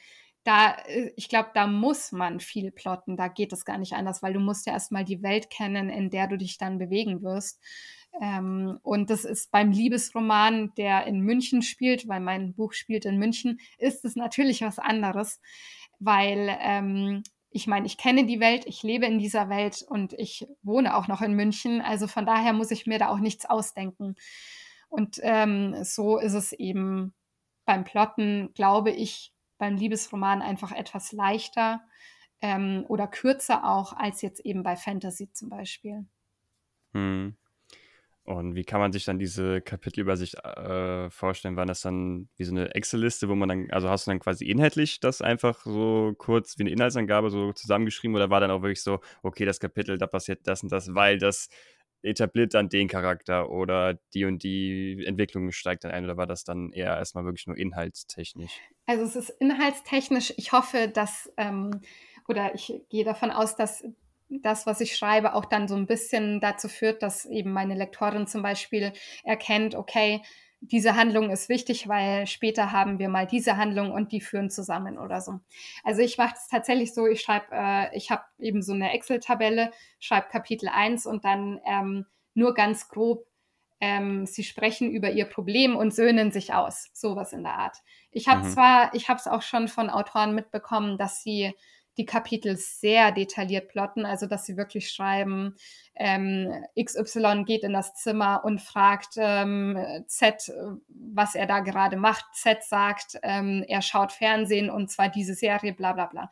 da, 0.44 0.78
äh, 0.88 1.12
ich 1.16 1.28
glaube, 1.28 1.50
da 1.54 1.68
muss 1.68 2.12
man 2.12 2.40
viel 2.40 2.72
plotten, 2.72 3.18
da 3.18 3.28
geht 3.28 3.52
es 3.52 3.66
gar 3.66 3.78
nicht 3.78 3.94
anders, 3.94 4.24
weil 4.24 4.34
du 4.34 4.40
musst 4.40 4.66
ja 4.66 4.74
erstmal 4.74 5.04
die 5.04 5.22
Welt 5.22 5.50
kennen, 5.50 5.90
in 5.90 6.10
der 6.10 6.28
du 6.28 6.38
dich 6.38 6.58
dann 6.58 6.78
bewegen 6.78 7.22
wirst. 7.22 7.62
Ähm, 8.22 8.80
und 8.82 9.10
das 9.10 9.26
ist 9.26 9.52
beim 9.52 9.72
Liebesroman, 9.72 10.74
der 10.78 11.06
in 11.06 11.20
München 11.20 11.62
spielt, 11.62 12.08
weil 12.08 12.22
mein 12.22 12.54
Buch 12.54 12.74
spielt 12.74 13.06
in 13.06 13.18
München, 13.18 13.60
ist 13.78 14.06
es 14.06 14.16
natürlich 14.16 14.62
was 14.62 14.80
anderes 14.80 15.42
weil 16.00 16.58
ähm, 16.62 17.24
ich 17.50 17.68
meine, 17.68 17.86
ich 17.86 17.98
kenne 17.98 18.26
die 18.26 18.40
Welt, 18.40 18.66
ich 18.66 18.84
lebe 18.84 19.06
in 19.06 19.20
dieser 19.20 19.50
Welt 19.50 19.84
und 19.88 20.14
ich 20.14 20.48
wohne 20.62 20.96
auch 20.96 21.08
noch 21.08 21.22
in 21.22 21.34
München. 21.34 21.82
Also 21.82 22.08
von 22.08 22.26
daher 22.26 22.54
muss 22.54 22.72
ich 22.72 22.86
mir 22.86 23.00
da 23.00 23.10
auch 23.10 23.20
nichts 23.20 23.46
ausdenken. 23.46 24.16
Und 24.90 25.20
ähm, 25.24 25.76
so 25.84 26.18
ist 26.18 26.34
es 26.34 26.54
eben 26.54 27.14
beim 27.66 27.84
Plotten, 27.84 28.54
glaube 28.54 28.92
ich, 28.92 29.34
beim 29.58 29.76
Liebesroman 29.76 30.42
einfach 30.42 30.72
etwas 30.72 31.12
leichter 31.12 31.82
ähm, 32.42 32.86
oder 32.88 33.08
kürzer 33.08 33.66
auch 33.66 33.94
als 33.94 34.22
jetzt 34.22 34.40
eben 34.42 34.64
bei 34.64 34.76
Fantasy 34.76 35.32
zum 35.32 35.50
Beispiel. 35.50 36.06
Hm. 36.94 37.36
Und 38.28 38.56
wie 38.56 38.66
kann 38.66 38.82
man 38.82 38.92
sich 38.92 39.06
dann 39.06 39.20
diese 39.20 39.62
Kapitelübersicht 39.62 40.36
äh, 40.44 41.10
vorstellen? 41.10 41.56
War 41.56 41.66
das 41.66 41.80
dann 41.80 42.28
wie 42.36 42.44
so 42.44 42.52
eine 42.52 42.76
Excel-Liste, 42.76 43.30
wo 43.30 43.36
man 43.36 43.48
dann, 43.48 43.72
also 43.72 43.90
hast 43.90 44.06
du 44.06 44.12
dann 44.12 44.20
quasi 44.20 44.44
inhaltlich 44.44 45.00
das 45.00 45.22
einfach 45.22 45.62
so 45.64 46.14
kurz 46.18 46.58
wie 46.58 46.64
eine 46.64 46.72
Inhaltsangabe 46.72 47.30
so 47.30 47.54
zusammengeschrieben 47.54 48.18
oder 48.18 48.30
war 48.30 48.42
dann 48.42 48.52
auch 48.52 48.64
wirklich 48.64 48.84
so, 48.84 49.00
okay, 49.24 49.46
das 49.46 49.62
Kapitel, 49.62 49.98
da 49.98 50.08
passiert 50.08 50.42
das 50.44 50.62
und 50.62 50.74
das, 50.74 50.94
weil 50.94 51.20
das 51.20 51.48
etabliert 52.02 52.54
dann 52.54 52.68
den 52.68 52.90
Charakter 52.90 53.50
oder 53.50 53.98
die 54.14 54.26
und 54.26 54.44
die 54.44 55.06
Entwicklung 55.06 55.54
steigt 55.54 55.86
dann 55.86 55.92
ein 55.92 56.04
oder 56.04 56.18
war 56.18 56.28
das 56.28 56.44
dann 56.44 56.74
eher 56.74 56.98
erstmal 56.98 57.24
wirklich 57.24 57.48
nur 57.48 57.58
inhaltstechnisch? 57.58 58.60
Also 58.88 59.04
es 59.04 59.16
ist 59.16 59.30
inhaltstechnisch, 59.40 60.34
ich 60.36 60.52
hoffe, 60.52 60.90
dass, 60.90 61.32
ähm, 61.38 61.80
oder 62.28 62.54
ich 62.56 62.74
gehe 62.90 63.06
davon 63.06 63.32
aus, 63.32 63.56
dass 63.56 63.86
das, 64.30 64.66
was 64.66 64.82
ich 64.82 64.96
schreibe, 64.96 65.34
auch 65.34 65.46
dann 65.46 65.68
so 65.68 65.76
ein 65.76 65.88
bisschen 65.88 66.40
dazu 66.40 66.68
führt, 66.68 67.02
dass 67.02 67.26
eben 67.26 67.52
meine 67.52 67.76
Lektorin 67.76 68.28
zum 68.28 68.42
Beispiel 68.42 68.94
erkennt, 69.24 69.76
okay, 69.76 70.22
diese 70.60 70.96
Handlung 70.96 71.30
ist 71.30 71.50
wichtig, 71.50 71.88
weil 71.88 72.26
später 72.26 72.72
haben 72.72 72.98
wir 73.00 73.10
mal 73.10 73.28
diese 73.28 73.58
Handlung 73.58 73.92
und 73.92 74.12
die 74.12 74.22
führen 74.22 74.50
zusammen 74.50 74.98
oder 74.98 75.22
so. 75.22 75.40
Also 75.84 76.02
ich 76.02 76.18
mache 76.18 76.34
es 76.36 76.48
tatsächlich 76.48 76.94
so, 76.94 77.06
ich 77.06 77.22
schreibe, 77.22 77.48
äh, 77.52 77.96
ich 77.96 78.10
habe 78.10 78.24
eben 78.40 78.62
so 78.62 78.74
eine 78.74 78.92
Excel-Tabelle, 78.92 79.72
schreibe 80.00 80.28
Kapitel 80.30 80.68
1 80.68 81.06
und 81.06 81.26
dann 81.26 81.62
ähm, 81.66 82.06
nur 82.34 82.54
ganz 82.56 82.90
grob, 82.90 83.28
ähm, 83.80 84.26
sie 84.26 84.44
sprechen 84.44 84.90
über 84.90 85.12
ihr 85.12 85.26
Problem 85.26 85.76
und 85.76 85.94
söhnen 85.94 86.32
sich 86.32 86.54
aus, 86.54 86.90
sowas 86.94 87.34
in 87.34 87.44
der 87.44 87.54
Art. 87.54 87.78
Ich 88.12 88.28
habe 88.28 88.44
mhm. 88.44 88.50
zwar, 88.50 88.96
ich 88.96 89.10
habe 89.10 89.20
es 89.20 89.28
auch 89.28 89.44
schon 89.44 89.68
von 89.68 89.92
Autoren 89.92 90.34
mitbekommen, 90.34 90.98
dass 90.98 91.22
sie 91.22 91.54
die 91.98 92.06
Kapitel 92.06 92.56
sehr 92.58 93.12
detailliert 93.12 93.70
plotten, 93.70 94.06
also 94.06 94.28
dass 94.28 94.46
sie 94.46 94.56
wirklich 94.56 94.92
schreiben, 94.92 95.56
ähm, 95.96 96.54
XY 96.80 97.44
geht 97.46 97.64
in 97.64 97.74
das 97.74 97.96
Zimmer 97.96 98.44
und 98.46 98.62
fragt 98.62 99.16
ähm, 99.18 99.78
Z, 100.08 100.52
was 100.90 101.36
er 101.36 101.48
da 101.48 101.60
gerade 101.60 101.98
macht. 101.98 102.26
Z 102.34 102.64
sagt, 102.64 103.18
ähm, 103.24 103.64
er 103.68 103.82
schaut 103.82 104.12
Fernsehen 104.12 104.70
und 104.70 104.92
zwar 104.92 105.10
diese 105.10 105.34
Serie, 105.34 105.74
bla 105.74 105.94
bla 105.94 106.06
bla. 106.06 106.30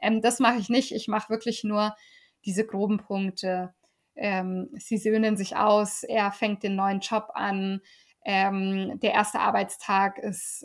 Ähm, 0.00 0.22
das 0.22 0.38
mache 0.38 0.58
ich 0.58 0.68
nicht. 0.68 0.92
Ich 0.92 1.08
mache 1.08 1.30
wirklich 1.30 1.64
nur 1.64 1.96
diese 2.44 2.64
groben 2.64 2.98
Punkte. 2.98 3.74
Ähm, 4.14 4.68
sie 4.74 4.98
söhnen 4.98 5.36
sich 5.36 5.56
aus, 5.56 6.02
er 6.02 6.32
fängt 6.32 6.62
den 6.62 6.76
neuen 6.76 7.00
Job 7.00 7.30
an, 7.34 7.80
ähm, 8.24 8.98
der 9.00 9.12
erste 9.12 9.40
Arbeitstag 9.40 10.18
ist 10.18 10.64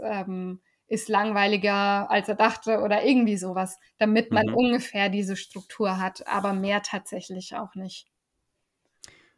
ist 0.93 1.09
langweiliger, 1.09 2.09
als 2.11 2.29
er 2.29 2.35
dachte 2.35 2.81
oder 2.81 3.03
irgendwie 3.03 3.35
sowas, 3.35 3.79
damit 3.97 4.31
man 4.31 4.45
mhm. 4.45 4.53
ungefähr 4.53 5.09
diese 5.09 5.35
Struktur 5.35 5.99
hat, 5.99 6.27
aber 6.27 6.53
mehr 6.53 6.83
tatsächlich 6.83 7.55
auch 7.55 7.73
nicht. 7.73 8.07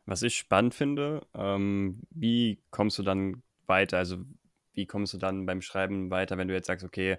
Was 0.05 0.21
ich 0.21 0.35
spannend 0.35 0.75
finde, 0.75 1.25
ähm, 1.33 2.03
wie 2.11 2.61
kommst 2.71 2.99
du 2.99 3.03
dann 3.03 3.41
weiter? 3.65 3.97
Also 3.97 4.17
wie 4.73 4.85
kommst 4.85 5.13
du 5.13 5.17
dann 5.17 5.45
beim 5.45 5.61
Schreiben 5.61 6.11
weiter, 6.11 6.37
wenn 6.37 6.49
du 6.49 6.53
jetzt 6.53 6.67
sagst, 6.67 6.85
okay, 6.85 7.17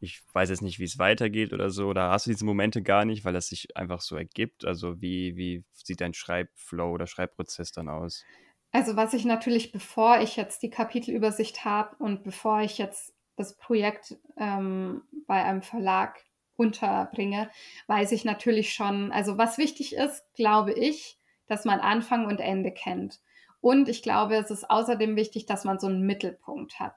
ich 0.00 0.22
weiß 0.32 0.50
jetzt 0.50 0.62
nicht, 0.62 0.80
wie 0.80 0.84
es 0.84 0.98
weitergeht 0.98 1.52
oder 1.52 1.70
so, 1.70 1.86
oder 1.86 2.10
hast 2.10 2.26
du 2.26 2.30
diese 2.30 2.44
Momente 2.44 2.82
gar 2.82 3.04
nicht, 3.04 3.24
weil 3.24 3.36
es 3.36 3.48
sich 3.48 3.76
einfach 3.76 4.00
so 4.00 4.16
ergibt? 4.16 4.64
Also 4.64 5.00
wie, 5.00 5.36
wie 5.36 5.64
sieht 5.70 6.00
dein 6.00 6.14
Schreibflow 6.14 6.90
oder 6.92 7.06
Schreibprozess 7.06 7.70
dann 7.70 7.88
aus? 7.88 8.24
Also 8.72 8.96
was 8.96 9.14
ich 9.14 9.24
natürlich, 9.24 9.72
bevor 9.72 10.20
ich 10.20 10.36
jetzt 10.36 10.62
die 10.62 10.70
Kapitelübersicht 10.70 11.64
habe 11.64 11.96
und 11.96 12.22
bevor 12.22 12.60
ich 12.60 12.76
jetzt 12.78 13.14
das 13.38 13.56
Projekt 13.56 14.16
ähm, 14.36 15.02
bei 15.26 15.42
einem 15.44 15.62
Verlag 15.62 16.24
unterbringe, 16.56 17.50
weiß 17.86 18.12
ich 18.12 18.24
natürlich 18.24 18.74
schon, 18.74 19.12
also 19.12 19.38
was 19.38 19.58
wichtig 19.58 19.94
ist, 19.94 20.24
glaube 20.34 20.72
ich, 20.72 21.18
dass 21.46 21.64
man 21.64 21.80
Anfang 21.80 22.26
und 22.26 22.40
Ende 22.40 22.72
kennt. 22.72 23.20
Und 23.60 23.88
ich 23.88 24.02
glaube, 24.02 24.36
es 24.36 24.50
ist 24.50 24.68
außerdem 24.68 25.16
wichtig, 25.16 25.46
dass 25.46 25.64
man 25.64 25.78
so 25.78 25.86
einen 25.86 26.06
Mittelpunkt 26.06 26.78
hat. 26.78 26.94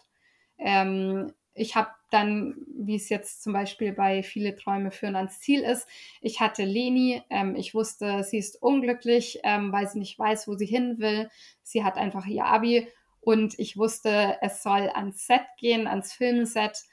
Ähm, 0.58 1.34
ich 1.54 1.76
habe 1.76 1.90
dann, 2.12 2.56
wie 2.76 2.96
es 2.96 3.10
jetzt 3.10 3.44
zum 3.44 3.54
Beispiel 3.54 3.94
bei 3.94 4.24
Viele 4.24 4.56
Träume 4.56 4.92
führen 4.92 5.16
ans 5.16 5.40
Ziel 5.40 5.62
ist, 5.62 5.88
ich 6.22 6.40
hatte 6.40 6.64
Leni, 6.64 7.22
ähm, 7.30 7.56
ich 7.56 7.74
wusste, 7.74 8.24
sie 8.24 8.38
ist 8.38 8.62
unglücklich, 8.62 9.40
ähm, 9.44 9.72
weil 9.72 9.88
sie 9.88 10.00
nicht 10.00 10.18
weiß, 10.18 10.48
wo 10.48 10.56
sie 10.56 10.66
hin 10.66 11.00
will. 11.00 11.30
Sie 11.62 11.84
hat 11.84 11.98
einfach 11.98 12.26
ihr 12.26 12.46
Abi 12.46 12.88
und 13.22 13.58
ich 13.60 13.78
wusste, 13.78 14.38
es 14.42 14.64
soll 14.64 14.90
ans 14.90 15.26
Set 15.28 15.46
gehen, 15.58 15.88
ans 15.88 16.14
Filmset. 16.14 16.84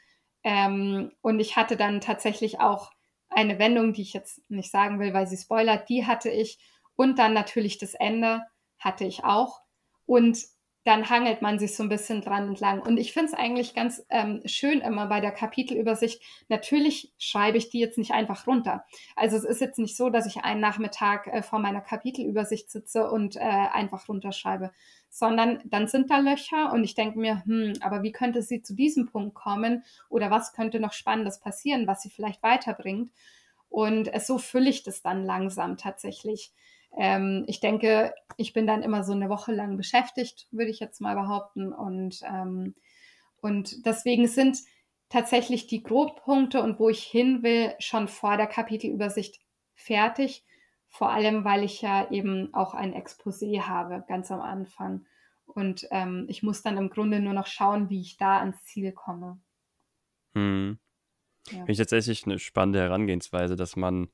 Ähm, 0.45 1.13
und 1.23 1.41
ich 1.41 1.57
hatte 1.57 1.77
dann 1.77 2.01
tatsächlich 2.01 2.61
auch 2.61 2.93
eine 3.31 3.59
Wendung, 3.59 3.93
die 3.93 4.03
ich 4.03 4.13
jetzt 4.13 4.43
nicht 4.51 4.71
sagen 4.71 5.01
will, 5.01 5.15
weil 5.15 5.27
sie 5.27 5.37
spoilert, 5.37 5.89
die 5.89 6.07
hatte 6.07 6.31
ich. 6.31 6.59
Und 6.97 7.19
dann 7.19 7.33
natürlich 7.33 7.79
das 7.79 7.95
Ende 7.95 8.43
hatte 8.79 9.05
ich 9.05 9.25
auch. 9.25 9.63
Und 10.07 10.39
dann 10.85 11.11
hangelt 11.11 11.43
man 11.43 11.59
sich 11.59 11.77
so 11.77 11.83
ein 11.83 11.91
bisschen 11.91 12.23
dran 12.23 12.49
entlang. 12.49 12.81
Und 12.81 12.97
ich 12.97 13.13
finde 13.13 13.33
es 13.33 13.35
eigentlich 13.35 13.75
ganz 13.75 14.07
ähm, 14.09 14.41
schön 14.47 14.81
immer 14.81 15.07
bei 15.07 15.21
der 15.21 15.33
Kapitelübersicht. 15.33 16.23
Natürlich 16.49 17.13
schreibe 17.19 17.59
ich 17.59 17.69
die 17.69 17.79
jetzt 17.79 17.99
nicht 17.99 18.13
einfach 18.13 18.47
runter. 18.47 18.87
Also 19.15 19.37
es 19.37 19.45
ist 19.45 19.61
jetzt 19.61 19.79
nicht 19.79 19.99
so, 19.99 20.09
dass 20.09 20.27
ich 20.27 20.45
einen 20.45 20.63
Nachmittag 20.63 21.27
äh, 21.27 21.43
vor 21.43 21.59
meiner 21.59 21.83
Kapitelübersicht 21.83 22.71
sitze 22.71 23.11
und 23.11 23.37
äh, 23.37 23.41
einfach 23.41 24.09
runterschreibe, 24.09 24.73
sondern 25.11 25.61
dann 25.65 25.89
sind 25.89 26.11
da 26.11 26.19
Löcher 26.19 26.73
und 26.73 26.85
ich 26.85 26.95
denke 26.95 27.19
mir, 27.19 27.45
hm, 27.45 27.75
aber 27.81 28.03
wie 28.03 28.13
könnte 28.13 28.43
sie 28.43 28.63
zu 28.63 28.75
diesem 28.75 29.07
Punkt 29.07 29.35
kommen 29.35 29.85
oder 30.09 30.31
was 30.31 30.53
könnte 30.53 30.81
noch 30.81 30.93
Spannendes 30.93 31.41
passieren, 31.41 31.87
was 31.87 32.03
sie 32.03 32.11
vielleicht 32.11 32.43
weiterbringt? 32.43 33.11
Und 33.69 34.11
so 34.21 34.39
fülle 34.39 34.71
ich 34.71 34.83
das 34.83 35.03
dann 35.03 35.25
langsam 35.25 35.77
tatsächlich. 35.77 36.53
Ähm, 36.97 37.45
ich 37.47 37.61
denke, 37.61 38.15
ich 38.37 38.53
bin 38.53 38.67
dann 38.67 38.83
immer 38.83 39.05
so 39.05 39.13
eine 39.13 39.29
Woche 39.29 39.53
lang 39.53 39.77
beschäftigt, 39.77 40.47
würde 40.51 40.71
ich 40.71 40.81
jetzt 40.81 41.01
mal 41.01 41.15
behaupten. 41.15 41.73
Und, 41.73 42.21
ähm, 42.23 42.75
und 43.41 43.85
deswegen 43.87 44.27
sind 44.27 44.59
tatsächlich 45.09 45.67
die 45.67 45.83
Grobpunkte 45.83 46.63
und 46.63 46.79
wo 46.79 46.89
ich 46.89 47.03
hin 47.03 47.43
will, 47.43 47.75
schon 47.79 48.09
vor 48.09 48.37
der 48.37 48.47
Kapitelübersicht 48.47 49.41
fertig. 49.75 50.45
Vor 50.89 51.11
allem, 51.11 51.45
weil 51.45 51.65
ich 51.65 51.83
ja 51.83 52.11
eben 52.11 52.53
auch 52.55 52.75
ein 52.75 52.95
Exposé 52.95 53.63
habe, 53.63 54.05
ganz 54.09 54.31
am 54.31 54.41
Anfang. 54.41 55.07
Und 55.47 55.87
ähm, 55.91 56.27
ich 56.29 56.43
muss 56.43 56.63
dann 56.63 56.77
im 56.77 56.91
Grunde 56.91 57.21
nur 57.21 57.35
noch 57.35 57.47
schauen, 57.47 57.91
wie 57.91 58.01
ich 58.01 58.17
da 58.17 58.39
ans 58.39 58.63
Ziel 58.65 58.93
komme. 58.93 59.41
Hm. 60.35 60.79
Ja. 61.47 61.59
Finde 61.59 61.73
ich 61.73 61.79
tatsächlich 61.79 62.27
eine 62.27 62.39
spannende 62.39 62.81
Herangehensweise, 62.81 63.57
dass 63.57 63.77
man 63.77 64.09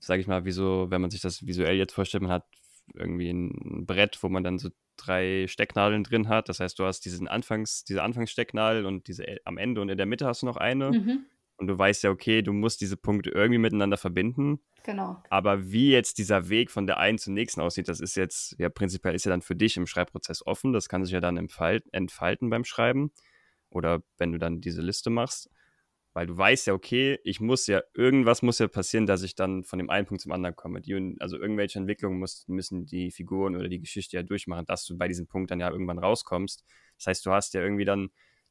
sage 0.00 0.20
ich 0.20 0.26
mal, 0.26 0.44
wie 0.44 0.52
so, 0.52 0.86
wenn 0.90 1.00
man 1.00 1.10
sich 1.10 1.20
das 1.20 1.46
visuell 1.46 1.76
jetzt 1.76 1.92
vorstellt, 1.92 2.22
man 2.22 2.32
hat 2.32 2.46
irgendwie 2.94 3.30
ein 3.30 3.86
Brett, 3.86 4.22
wo 4.22 4.28
man 4.28 4.42
dann 4.42 4.58
so 4.58 4.70
drei 4.96 5.46
Stecknadeln 5.46 6.04
drin 6.04 6.28
hat. 6.28 6.48
Das 6.48 6.60
heißt, 6.60 6.78
du 6.78 6.84
hast 6.84 7.00
diesen 7.00 7.28
Anfangs, 7.28 7.84
diese 7.84 8.02
Anfangsstecknadel 8.02 8.86
und 8.86 9.08
diese 9.08 9.24
am 9.44 9.58
Ende 9.58 9.80
und 9.80 9.88
in 9.88 9.98
der 9.98 10.06
Mitte 10.06 10.26
hast 10.26 10.42
du 10.42 10.46
noch 10.46 10.56
eine. 10.56 10.90
Mhm. 10.90 11.26
Und 11.58 11.66
du 11.66 11.76
weißt 11.76 12.04
ja, 12.04 12.10
okay, 12.10 12.42
du 12.42 12.52
musst 12.52 12.80
diese 12.80 12.96
Punkte 12.96 13.30
irgendwie 13.30 13.58
miteinander 13.58 13.96
verbinden. 13.96 14.60
Genau. 14.84 15.22
Aber 15.28 15.70
wie 15.70 15.90
jetzt 15.90 16.18
dieser 16.18 16.48
Weg 16.48 16.70
von 16.70 16.86
der 16.86 16.98
einen 16.98 17.18
zum 17.18 17.34
nächsten 17.34 17.60
aussieht, 17.60 17.88
das 17.88 18.00
ist 18.00 18.16
jetzt, 18.16 18.54
ja, 18.58 18.68
prinzipiell 18.68 19.14
ist 19.14 19.24
ja 19.24 19.30
dann 19.30 19.42
für 19.42 19.56
dich 19.56 19.76
im 19.76 19.86
Schreibprozess 19.86 20.46
offen. 20.46 20.72
Das 20.72 20.88
kann 20.88 21.04
sich 21.04 21.12
ja 21.12 21.20
dann 21.20 21.36
entfalten 21.36 22.50
beim 22.50 22.64
Schreiben. 22.64 23.12
Oder 23.70 24.02
wenn 24.16 24.32
du 24.32 24.38
dann 24.38 24.60
diese 24.60 24.80
Liste 24.80 25.10
machst 25.10 25.50
weil 26.18 26.26
du 26.26 26.36
weißt 26.36 26.66
ja, 26.66 26.72
okay, 26.72 27.20
ich 27.22 27.38
muss 27.38 27.68
ja, 27.68 27.80
irgendwas 27.94 28.42
muss 28.42 28.58
ja 28.58 28.66
passieren, 28.66 29.06
dass 29.06 29.22
ich 29.22 29.36
dann 29.36 29.62
von 29.62 29.78
dem 29.78 29.88
einen 29.88 30.04
Punkt 30.04 30.20
zum 30.20 30.32
anderen 30.32 30.56
komme. 30.56 30.80
Die, 30.80 31.16
also 31.20 31.38
irgendwelche 31.38 31.78
Entwicklungen 31.78 32.18
muss, 32.18 32.42
müssen 32.48 32.86
die 32.86 33.12
Figuren 33.12 33.54
oder 33.54 33.68
die 33.68 33.78
Geschichte 33.78 34.16
ja 34.16 34.24
durchmachen, 34.24 34.66
dass 34.66 34.84
du 34.84 34.98
bei 34.98 35.06
diesem 35.06 35.28
Punkt 35.28 35.52
dann 35.52 35.60
ja 35.60 35.70
irgendwann 35.70 36.00
rauskommst. 36.00 36.64
Das 36.96 37.06
heißt, 37.06 37.24
du 37.24 37.30
hast 37.30 37.54
ja 37.54 37.60
irgendwie 37.60 37.84
dann 37.84 38.10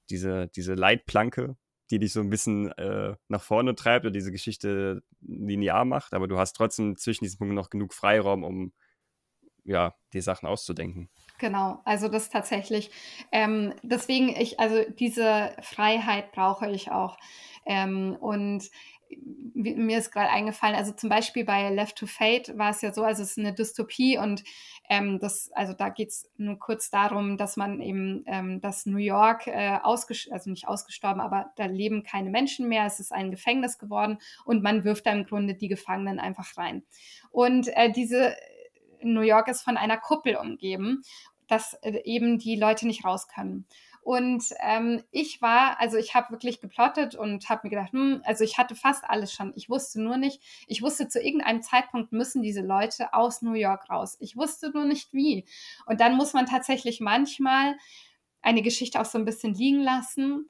diese, 0.09 0.47
diese 0.55 0.75
Leitplanke, 0.75 1.57
die 1.89 1.99
dich 1.99 2.13
so 2.13 2.19
ein 2.19 2.29
bisschen 2.29 2.71
äh, 2.73 3.15
nach 3.27 3.41
vorne 3.41 3.75
treibt 3.75 4.05
oder 4.05 4.13
diese 4.13 4.31
Geschichte 4.31 5.03
linear 5.21 5.85
macht, 5.85 6.13
aber 6.13 6.27
du 6.27 6.37
hast 6.37 6.53
trotzdem 6.53 6.97
zwischen 6.97 7.23
diesen 7.23 7.37
Punkten 7.37 7.55
noch 7.55 7.69
genug 7.69 7.93
Freiraum, 7.93 8.43
um 8.43 8.73
ja, 9.63 9.93
die 10.13 10.21
Sachen 10.21 10.47
auszudenken. 10.47 11.09
Genau, 11.39 11.81
also 11.83 12.07
das 12.07 12.29
tatsächlich. 12.29 12.89
Ähm, 13.31 13.73
deswegen 13.83 14.29
ich, 14.29 14.59
also 14.59 14.89
diese 14.97 15.55
Freiheit 15.61 16.31
brauche 16.31 16.69
ich 16.71 16.89
auch. 16.89 17.17
Ähm, 17.65 18.15
und 18.19 18.63
mir 19.53 19.97
ist 19.97 20.11
gerade 20.11 20.29
eingefallen, 20.29 20.75
also 20.75 20.91
zum 20.91 21.09
Beispiel 21.09 21.43
bei 21.43 21.69
Left 21.69 21.97
to 21.97 22.05
Fate 22.05 22.57
war 22.57 22.69
es 22.69 22.81
ja 22.81 22.93
so, 22.93 23.03
also 23.03 23.23
es 23.23 23.31
ist 23.31 23.39
eine 23.39 23.53
Dystopie 23.53 24.17
und 24.17 24.43
ähm, 24.89 25.19
das, 25.19 25.51
also 25.53 25.73
da 25.73 25.89
geht 25.89 26.09
es 26.09 26.29
nur 26.37 26.59
kurz 26.59 26.89
darum, 26.89 27.37
dass 27.37 27.57
man 27.57 27.81
eben, 27.81 28.23
ähm, 28.27 28.61
dass 28.61 28.85
New 28.85 28.97
York 28.97 29.47
äh, 29.47 29.79
also 29.83 30.49
nicht 30.49 30.67
ausgestorben, 30.67 31.21
aber 31.21 31.51
da 31.55 31.65
leben 31.65 32.03
keine 32.03 32.29
Menschen 32.29 32.67
mehr, 32.67 32.85
es 32.85 32.99
ist 32.99 33.11
ein 33.11 33.31
Gefängnis 33.31 33.77
geworden 33.77 34.19
und 34.45 34.61
man 34.61 34.83
wirft 34.83 35.05
da 35.05 35.11
im 35.11 35.25
Grunde 35.25 35.55
die 35.55 35.67
Gefangenen 35.67 36.19
einfach 36.19 36.55
rein. 36.57 36.83
Und 37.31 37.67
äh, 37.69 37.91
diese 37.91 38.35
New 39.01 39.21
York 39.21 39.47
ist 39.47 39.61
von 39.61 39.77
einer 39.77 39.97
Kuppel 39.97 40.35
umgeben, 40.35 41.01
dass 41.47 41.73
äh, 41.81 42.01
eben 42.03 42.37
die 42.37 42.55
Leute 42.55 42.85
nicht 42.85 43.05
raus 43.05 43.27
können. 43.27 43.65
Und 44.07 44.53
ähm, 44.61 45.03
ich 45.11 45.41
war, 45.41 45.81
also 45.81 45.97
ich 45.97 46.15
habe 46.15 46.31
wirklich 46.31 46.61
geplottet 46.61 47.15
und 47.15 47.49
habe 47.49 47.63
mir 47.63 47.71
gedacht, 47.71 47.91
hm, 47.91 48.21
also 48.23 48.45
ich 48.45 48.57
hatte 48.57 48.73
fast 48.73 49.03
alles 49.03 49.33
schon. 49.33 49.51
Ich 49.57 49.69
wusste 49.69 50.01
nur 50.01 50.15
nicht, 50.15 50.41
ich 50.65 50.81
wusste 50.81 51.09
zu 51.09 51.21
irgendeinem 51.21 51.61
Zeitpunkt 51.61 52.13
müssen 52.13 52.41
diese 52.41 52.61
Leute 52.61 53.13
aus 53.13 53.41
New 53.41 53.51
York 53.51 53.89
raus. 53.89 54.15
Ich 54.21 54.37
wusste 54.37 54.69
nur 54.69 54.85
nicht 54.85 55.11
wie. 55.11 55.45
Und 55.87 55.99
dann 55.99 56.15
muss 56.15 56.31
man 56.31 56.45
tatsächlich 56.45 57.01
manchmal 57.01 57.75
eine 58.41 58.61
Geschichte 58.61 59.01
auch 59.01 59.05
so 59.05 59.17
ein 59.17 59.25
bisschen 59.25 59.53
liegen 59.53 59.81
lassen. 59.81 60.49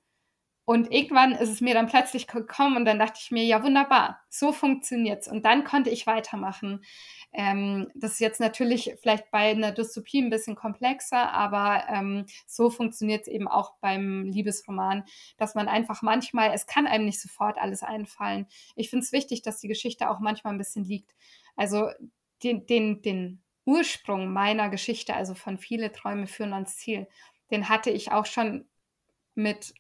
Und 0.70 0.92
irgendwann 0.92 1.32
ist 1.32 1.50
es 1.50 1.62
mir 1.62 1.74
dann 1.74 1.88
plötzlich 1.88 2.28
gekommen 2.28 2.76
und 2.76 2.84
dann 2.84 3.00
dachte 3.00 3.20
ich 3.22 3.32
mir, 3.32 3.46
ja 3.46 3.64
wunderbar, 3.64 4.20
so 4.28 4.52
funktioniert's. 4.52 5.30
Und 5.30 5.46
dann 5.46 5.64
konnte 5.64 5.90
ich 5.90 6.06
weitermachen. 6.06 6.84
Ähm, 7.32 7.90
das 7.96 8.14
ist 8.14 8.20
jetzt 8.20 8.42
natürlich 8.42 8.94
vielleicht 9.02 9.32
bei 9.32 9.52
einer 9.52 9.72
Dystopie 9.72 10.22
ein 10.22 10.30
bisschen 10.30 10.58
komplexer, 10.58 11.32
aber 11.32 11.86
ähm, 11.88 12.26
so 12.48 12.70
funktioniert 12.70 13.22
es 13.22 13.28
eben 13.30 13.48
auch 13.48 13.76
beim 13.80 14.26
Liebesroman, 14.26 15.06
dass 15.38 15.56
man 15.56 15.70
einfach 15.70 16.02
manchmal, 16.02 16.52
es 16.54 16.68
kann 16.68 16.86
einem 16.86 17.06
nicht 17.06 17.22
sofort 17.22 17.58
alles 17.58 17.82
einfallen. 17.82 18.46
Ich 18.76 18.90
finde 18.90 19.06
es 19.06 19.14
wichtig, 19.14 19.44
dass 19.44 19.62
die 19.62 19.70
Geschichte 19.70 20.10
auch 20.10 20.20
manchmal 20.20 20.54
ein 20.54 20.58
bisschen 20.60 20.84
liegt. 20.84 21.16
Also 21.56 21.92
den, 22.44 22.66
den, 22.66 23.02
den 23.02 23.42
Ursprung 23.64 24.34
meiner 24.34 24.68
Geschichte, 24.68 25.16
also 25.16 25.34
von 25.34 25.60
viele 25.60 25.94
Träume 25.94 26.28
führen 26.28 26.52
ans 26.52 26.76
Ziel, 26.76 27.08
den 27.52 27.70
hatte 27.70 27.90
ich 27.90 28.12
auch 28.12 28.26
schon 28.26 28.68
mit 29.34 29.74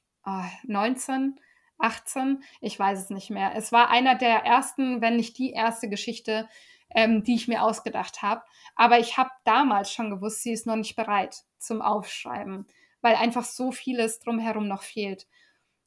19, 0.64 1.40
18, 1.80 2.44
ich 2.62 2.78
weiß 2.78 3.00
es 3.00 3.10
nicht 3.10 3.30
mehr. 3.30 3.54
Es 3.56 3.72
war 3.72 3.90
einer 3.90 4.16
der 4.16 4.44
ersten, 4.46 5.02
wenn 5.02 5.16
nicht 5.16 5.38
die 5.38 5.52
erste 5.52 5.90
Geschichte, 5.90 6.48
ähm, 6.90 7.24
die 7.24 7.36
ich 7.36 7.48
mir 7.48 7.64
ausgedacht 7.64 8.22
habe. 8.22 8.44
Aber 8.76 9.00
ich 9.00 9.18
habe 9.18 9.30
damals 9.44 9.92
schon 9.92 10.10
gewusst, 10.10 10.44
sie 10.44 10.52
ist 10.52 10.66
noch 10.66 10.76
nicht 10.76 10.96
bereit 10.96 11.44
zum 11.58 11.82
Aufschreiben, 11.82 12.68
weil 13.02 13.16
einfach 13.16 13.44
so 13.44 13.72
vieles 13.72 14.20
drumherum 14.20 14.68
noch 14.68 14.84
fehlt. 14.84 15.28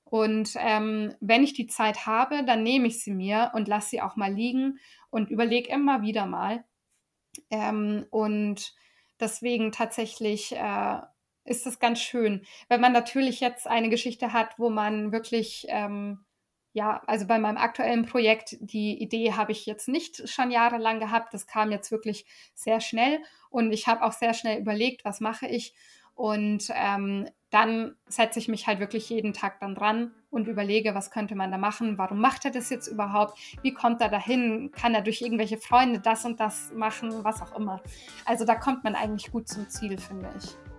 Und 0.04 0.54
ähm, 0.56 1.14
wenn 1.20 1.44
ich 1.44 1.54
die 1.54 1.68
Zeit 1.68 2.06
habe, 2.06 2.44
dann 2.44 2.62
nehme 2.62 2.88
ich 2.88 3.02
sie 3.02 3.12
mir 3.12 3.52
und 3.54 3.68
lasse 3.68 3.90
sie 3.90 4.02
auch 4.02 4.16
mal 4.16 4.32
liegen 4.32 4.78
und 5.10 5.30
überlege 5.30 5.70
immer 5.70 6.02
wieder 6.02 6.26
mal. 6.26 6.64
Ähm, 7.48 8.06
und 8.10 8.74
deswegen 9.20 9.70
tatsächlich 9.70 10.52
äh, 10.52 10.98
ist 11.44 11.66
es 11.66 11.78
ganz 11.78 12.00
schön, 12.00 12.44
wenn 12.68 12.80
man 12.80 12.92
natürlich 12.92 13.40
jetzt 13.40 13.66
eine 13.66 13.88
Geschichte 13.88 14.32
hat, 14.32 14.58
wo 14.58 14.70
man 14.70 15.12
wirklich 15.12 15.66
ähm, 15.68 16.24
ja, 16.72 17.02
also 17.06 17.26
bei 17.26 17.38
meinem 17.38 17.56
aktuellen 17.56 18.06
Projekt, 18.06 18.56
die 18.60 19.02
Idee 19.02 19.32
habe 19.32 19.52
ich 19.52 19.66
jetzt 19.66 19.88
nicht 19.88 20.28
schon 20.28 20.50
jahrelang 20.50 21.00
gehabt. 21.00 21.34
Das 21.34 21.46
kam 21.46 21.72
jetzt 21.72 21.90
wirklich 21.90 22.26
sehr 22.54 22.80
schnell 22.80 23.20
und 23.50 23.72
ich 23.72 23.88
habe 23.88 24.04
auch 24.04 24.12
sehr 24.12 24.34
schnell 24.34 24.60
überlegt, 24.60 25.04
was 25.04 25.20
mache 25.20 25.46
ich. 25.46 25.74
Und 26.14 26.70
ähm, 26.74 27.28
dann 27.48 27.96
setze 28.06 28.38
ich 28.38 28.46
mich 28.46 28.66
halt 28.66 28.78
wirklich 28.78 29.08
jeden 29.08 29.32
Tag 29.32 29.58
dann 29.58 29.74
dran 29.74 30.12
und 30.28 30.46
überlege, 30.46 30.94
was 30.94 31.10
könnte 31.10 31.34
man 31.34 31.50
da 31.50 31.58
machen? 31.58 31.98
Warum 31.98 32.20
macht 32.20 32.44
er 32.44 32.50
das 32.52 32.70
jetzt 32.70 32.86
überhaupt? 32.86 33.38
Wie 33.62 33.72
kommt 33.72 34.00
er 34.00 34.10
dahin? 34.10 34.70
Kann 34.70 34.94
er 34.94 35.02
durch 35.02 35.22
irgendwelche 35.22 35.58
Freunde 35.58 35.98
das 35.98 36.24
und 36.24 36.38
das 36.38 36.72
machen? 36.72 37.24
Was 37.24 37.42
auch 37.42 37.56
immer. 37.56 37.82
Also 38.26 38.44
da 38.44 38.54
kommt 38.54 38.84
man 38.84 38.94
eigentlich 38.94 39.32
gut 39.32 39.48
zum 39.48 39.68
Ziel, 39.68 39.98
finde 39.98 40.30
ich. 40.38 40.69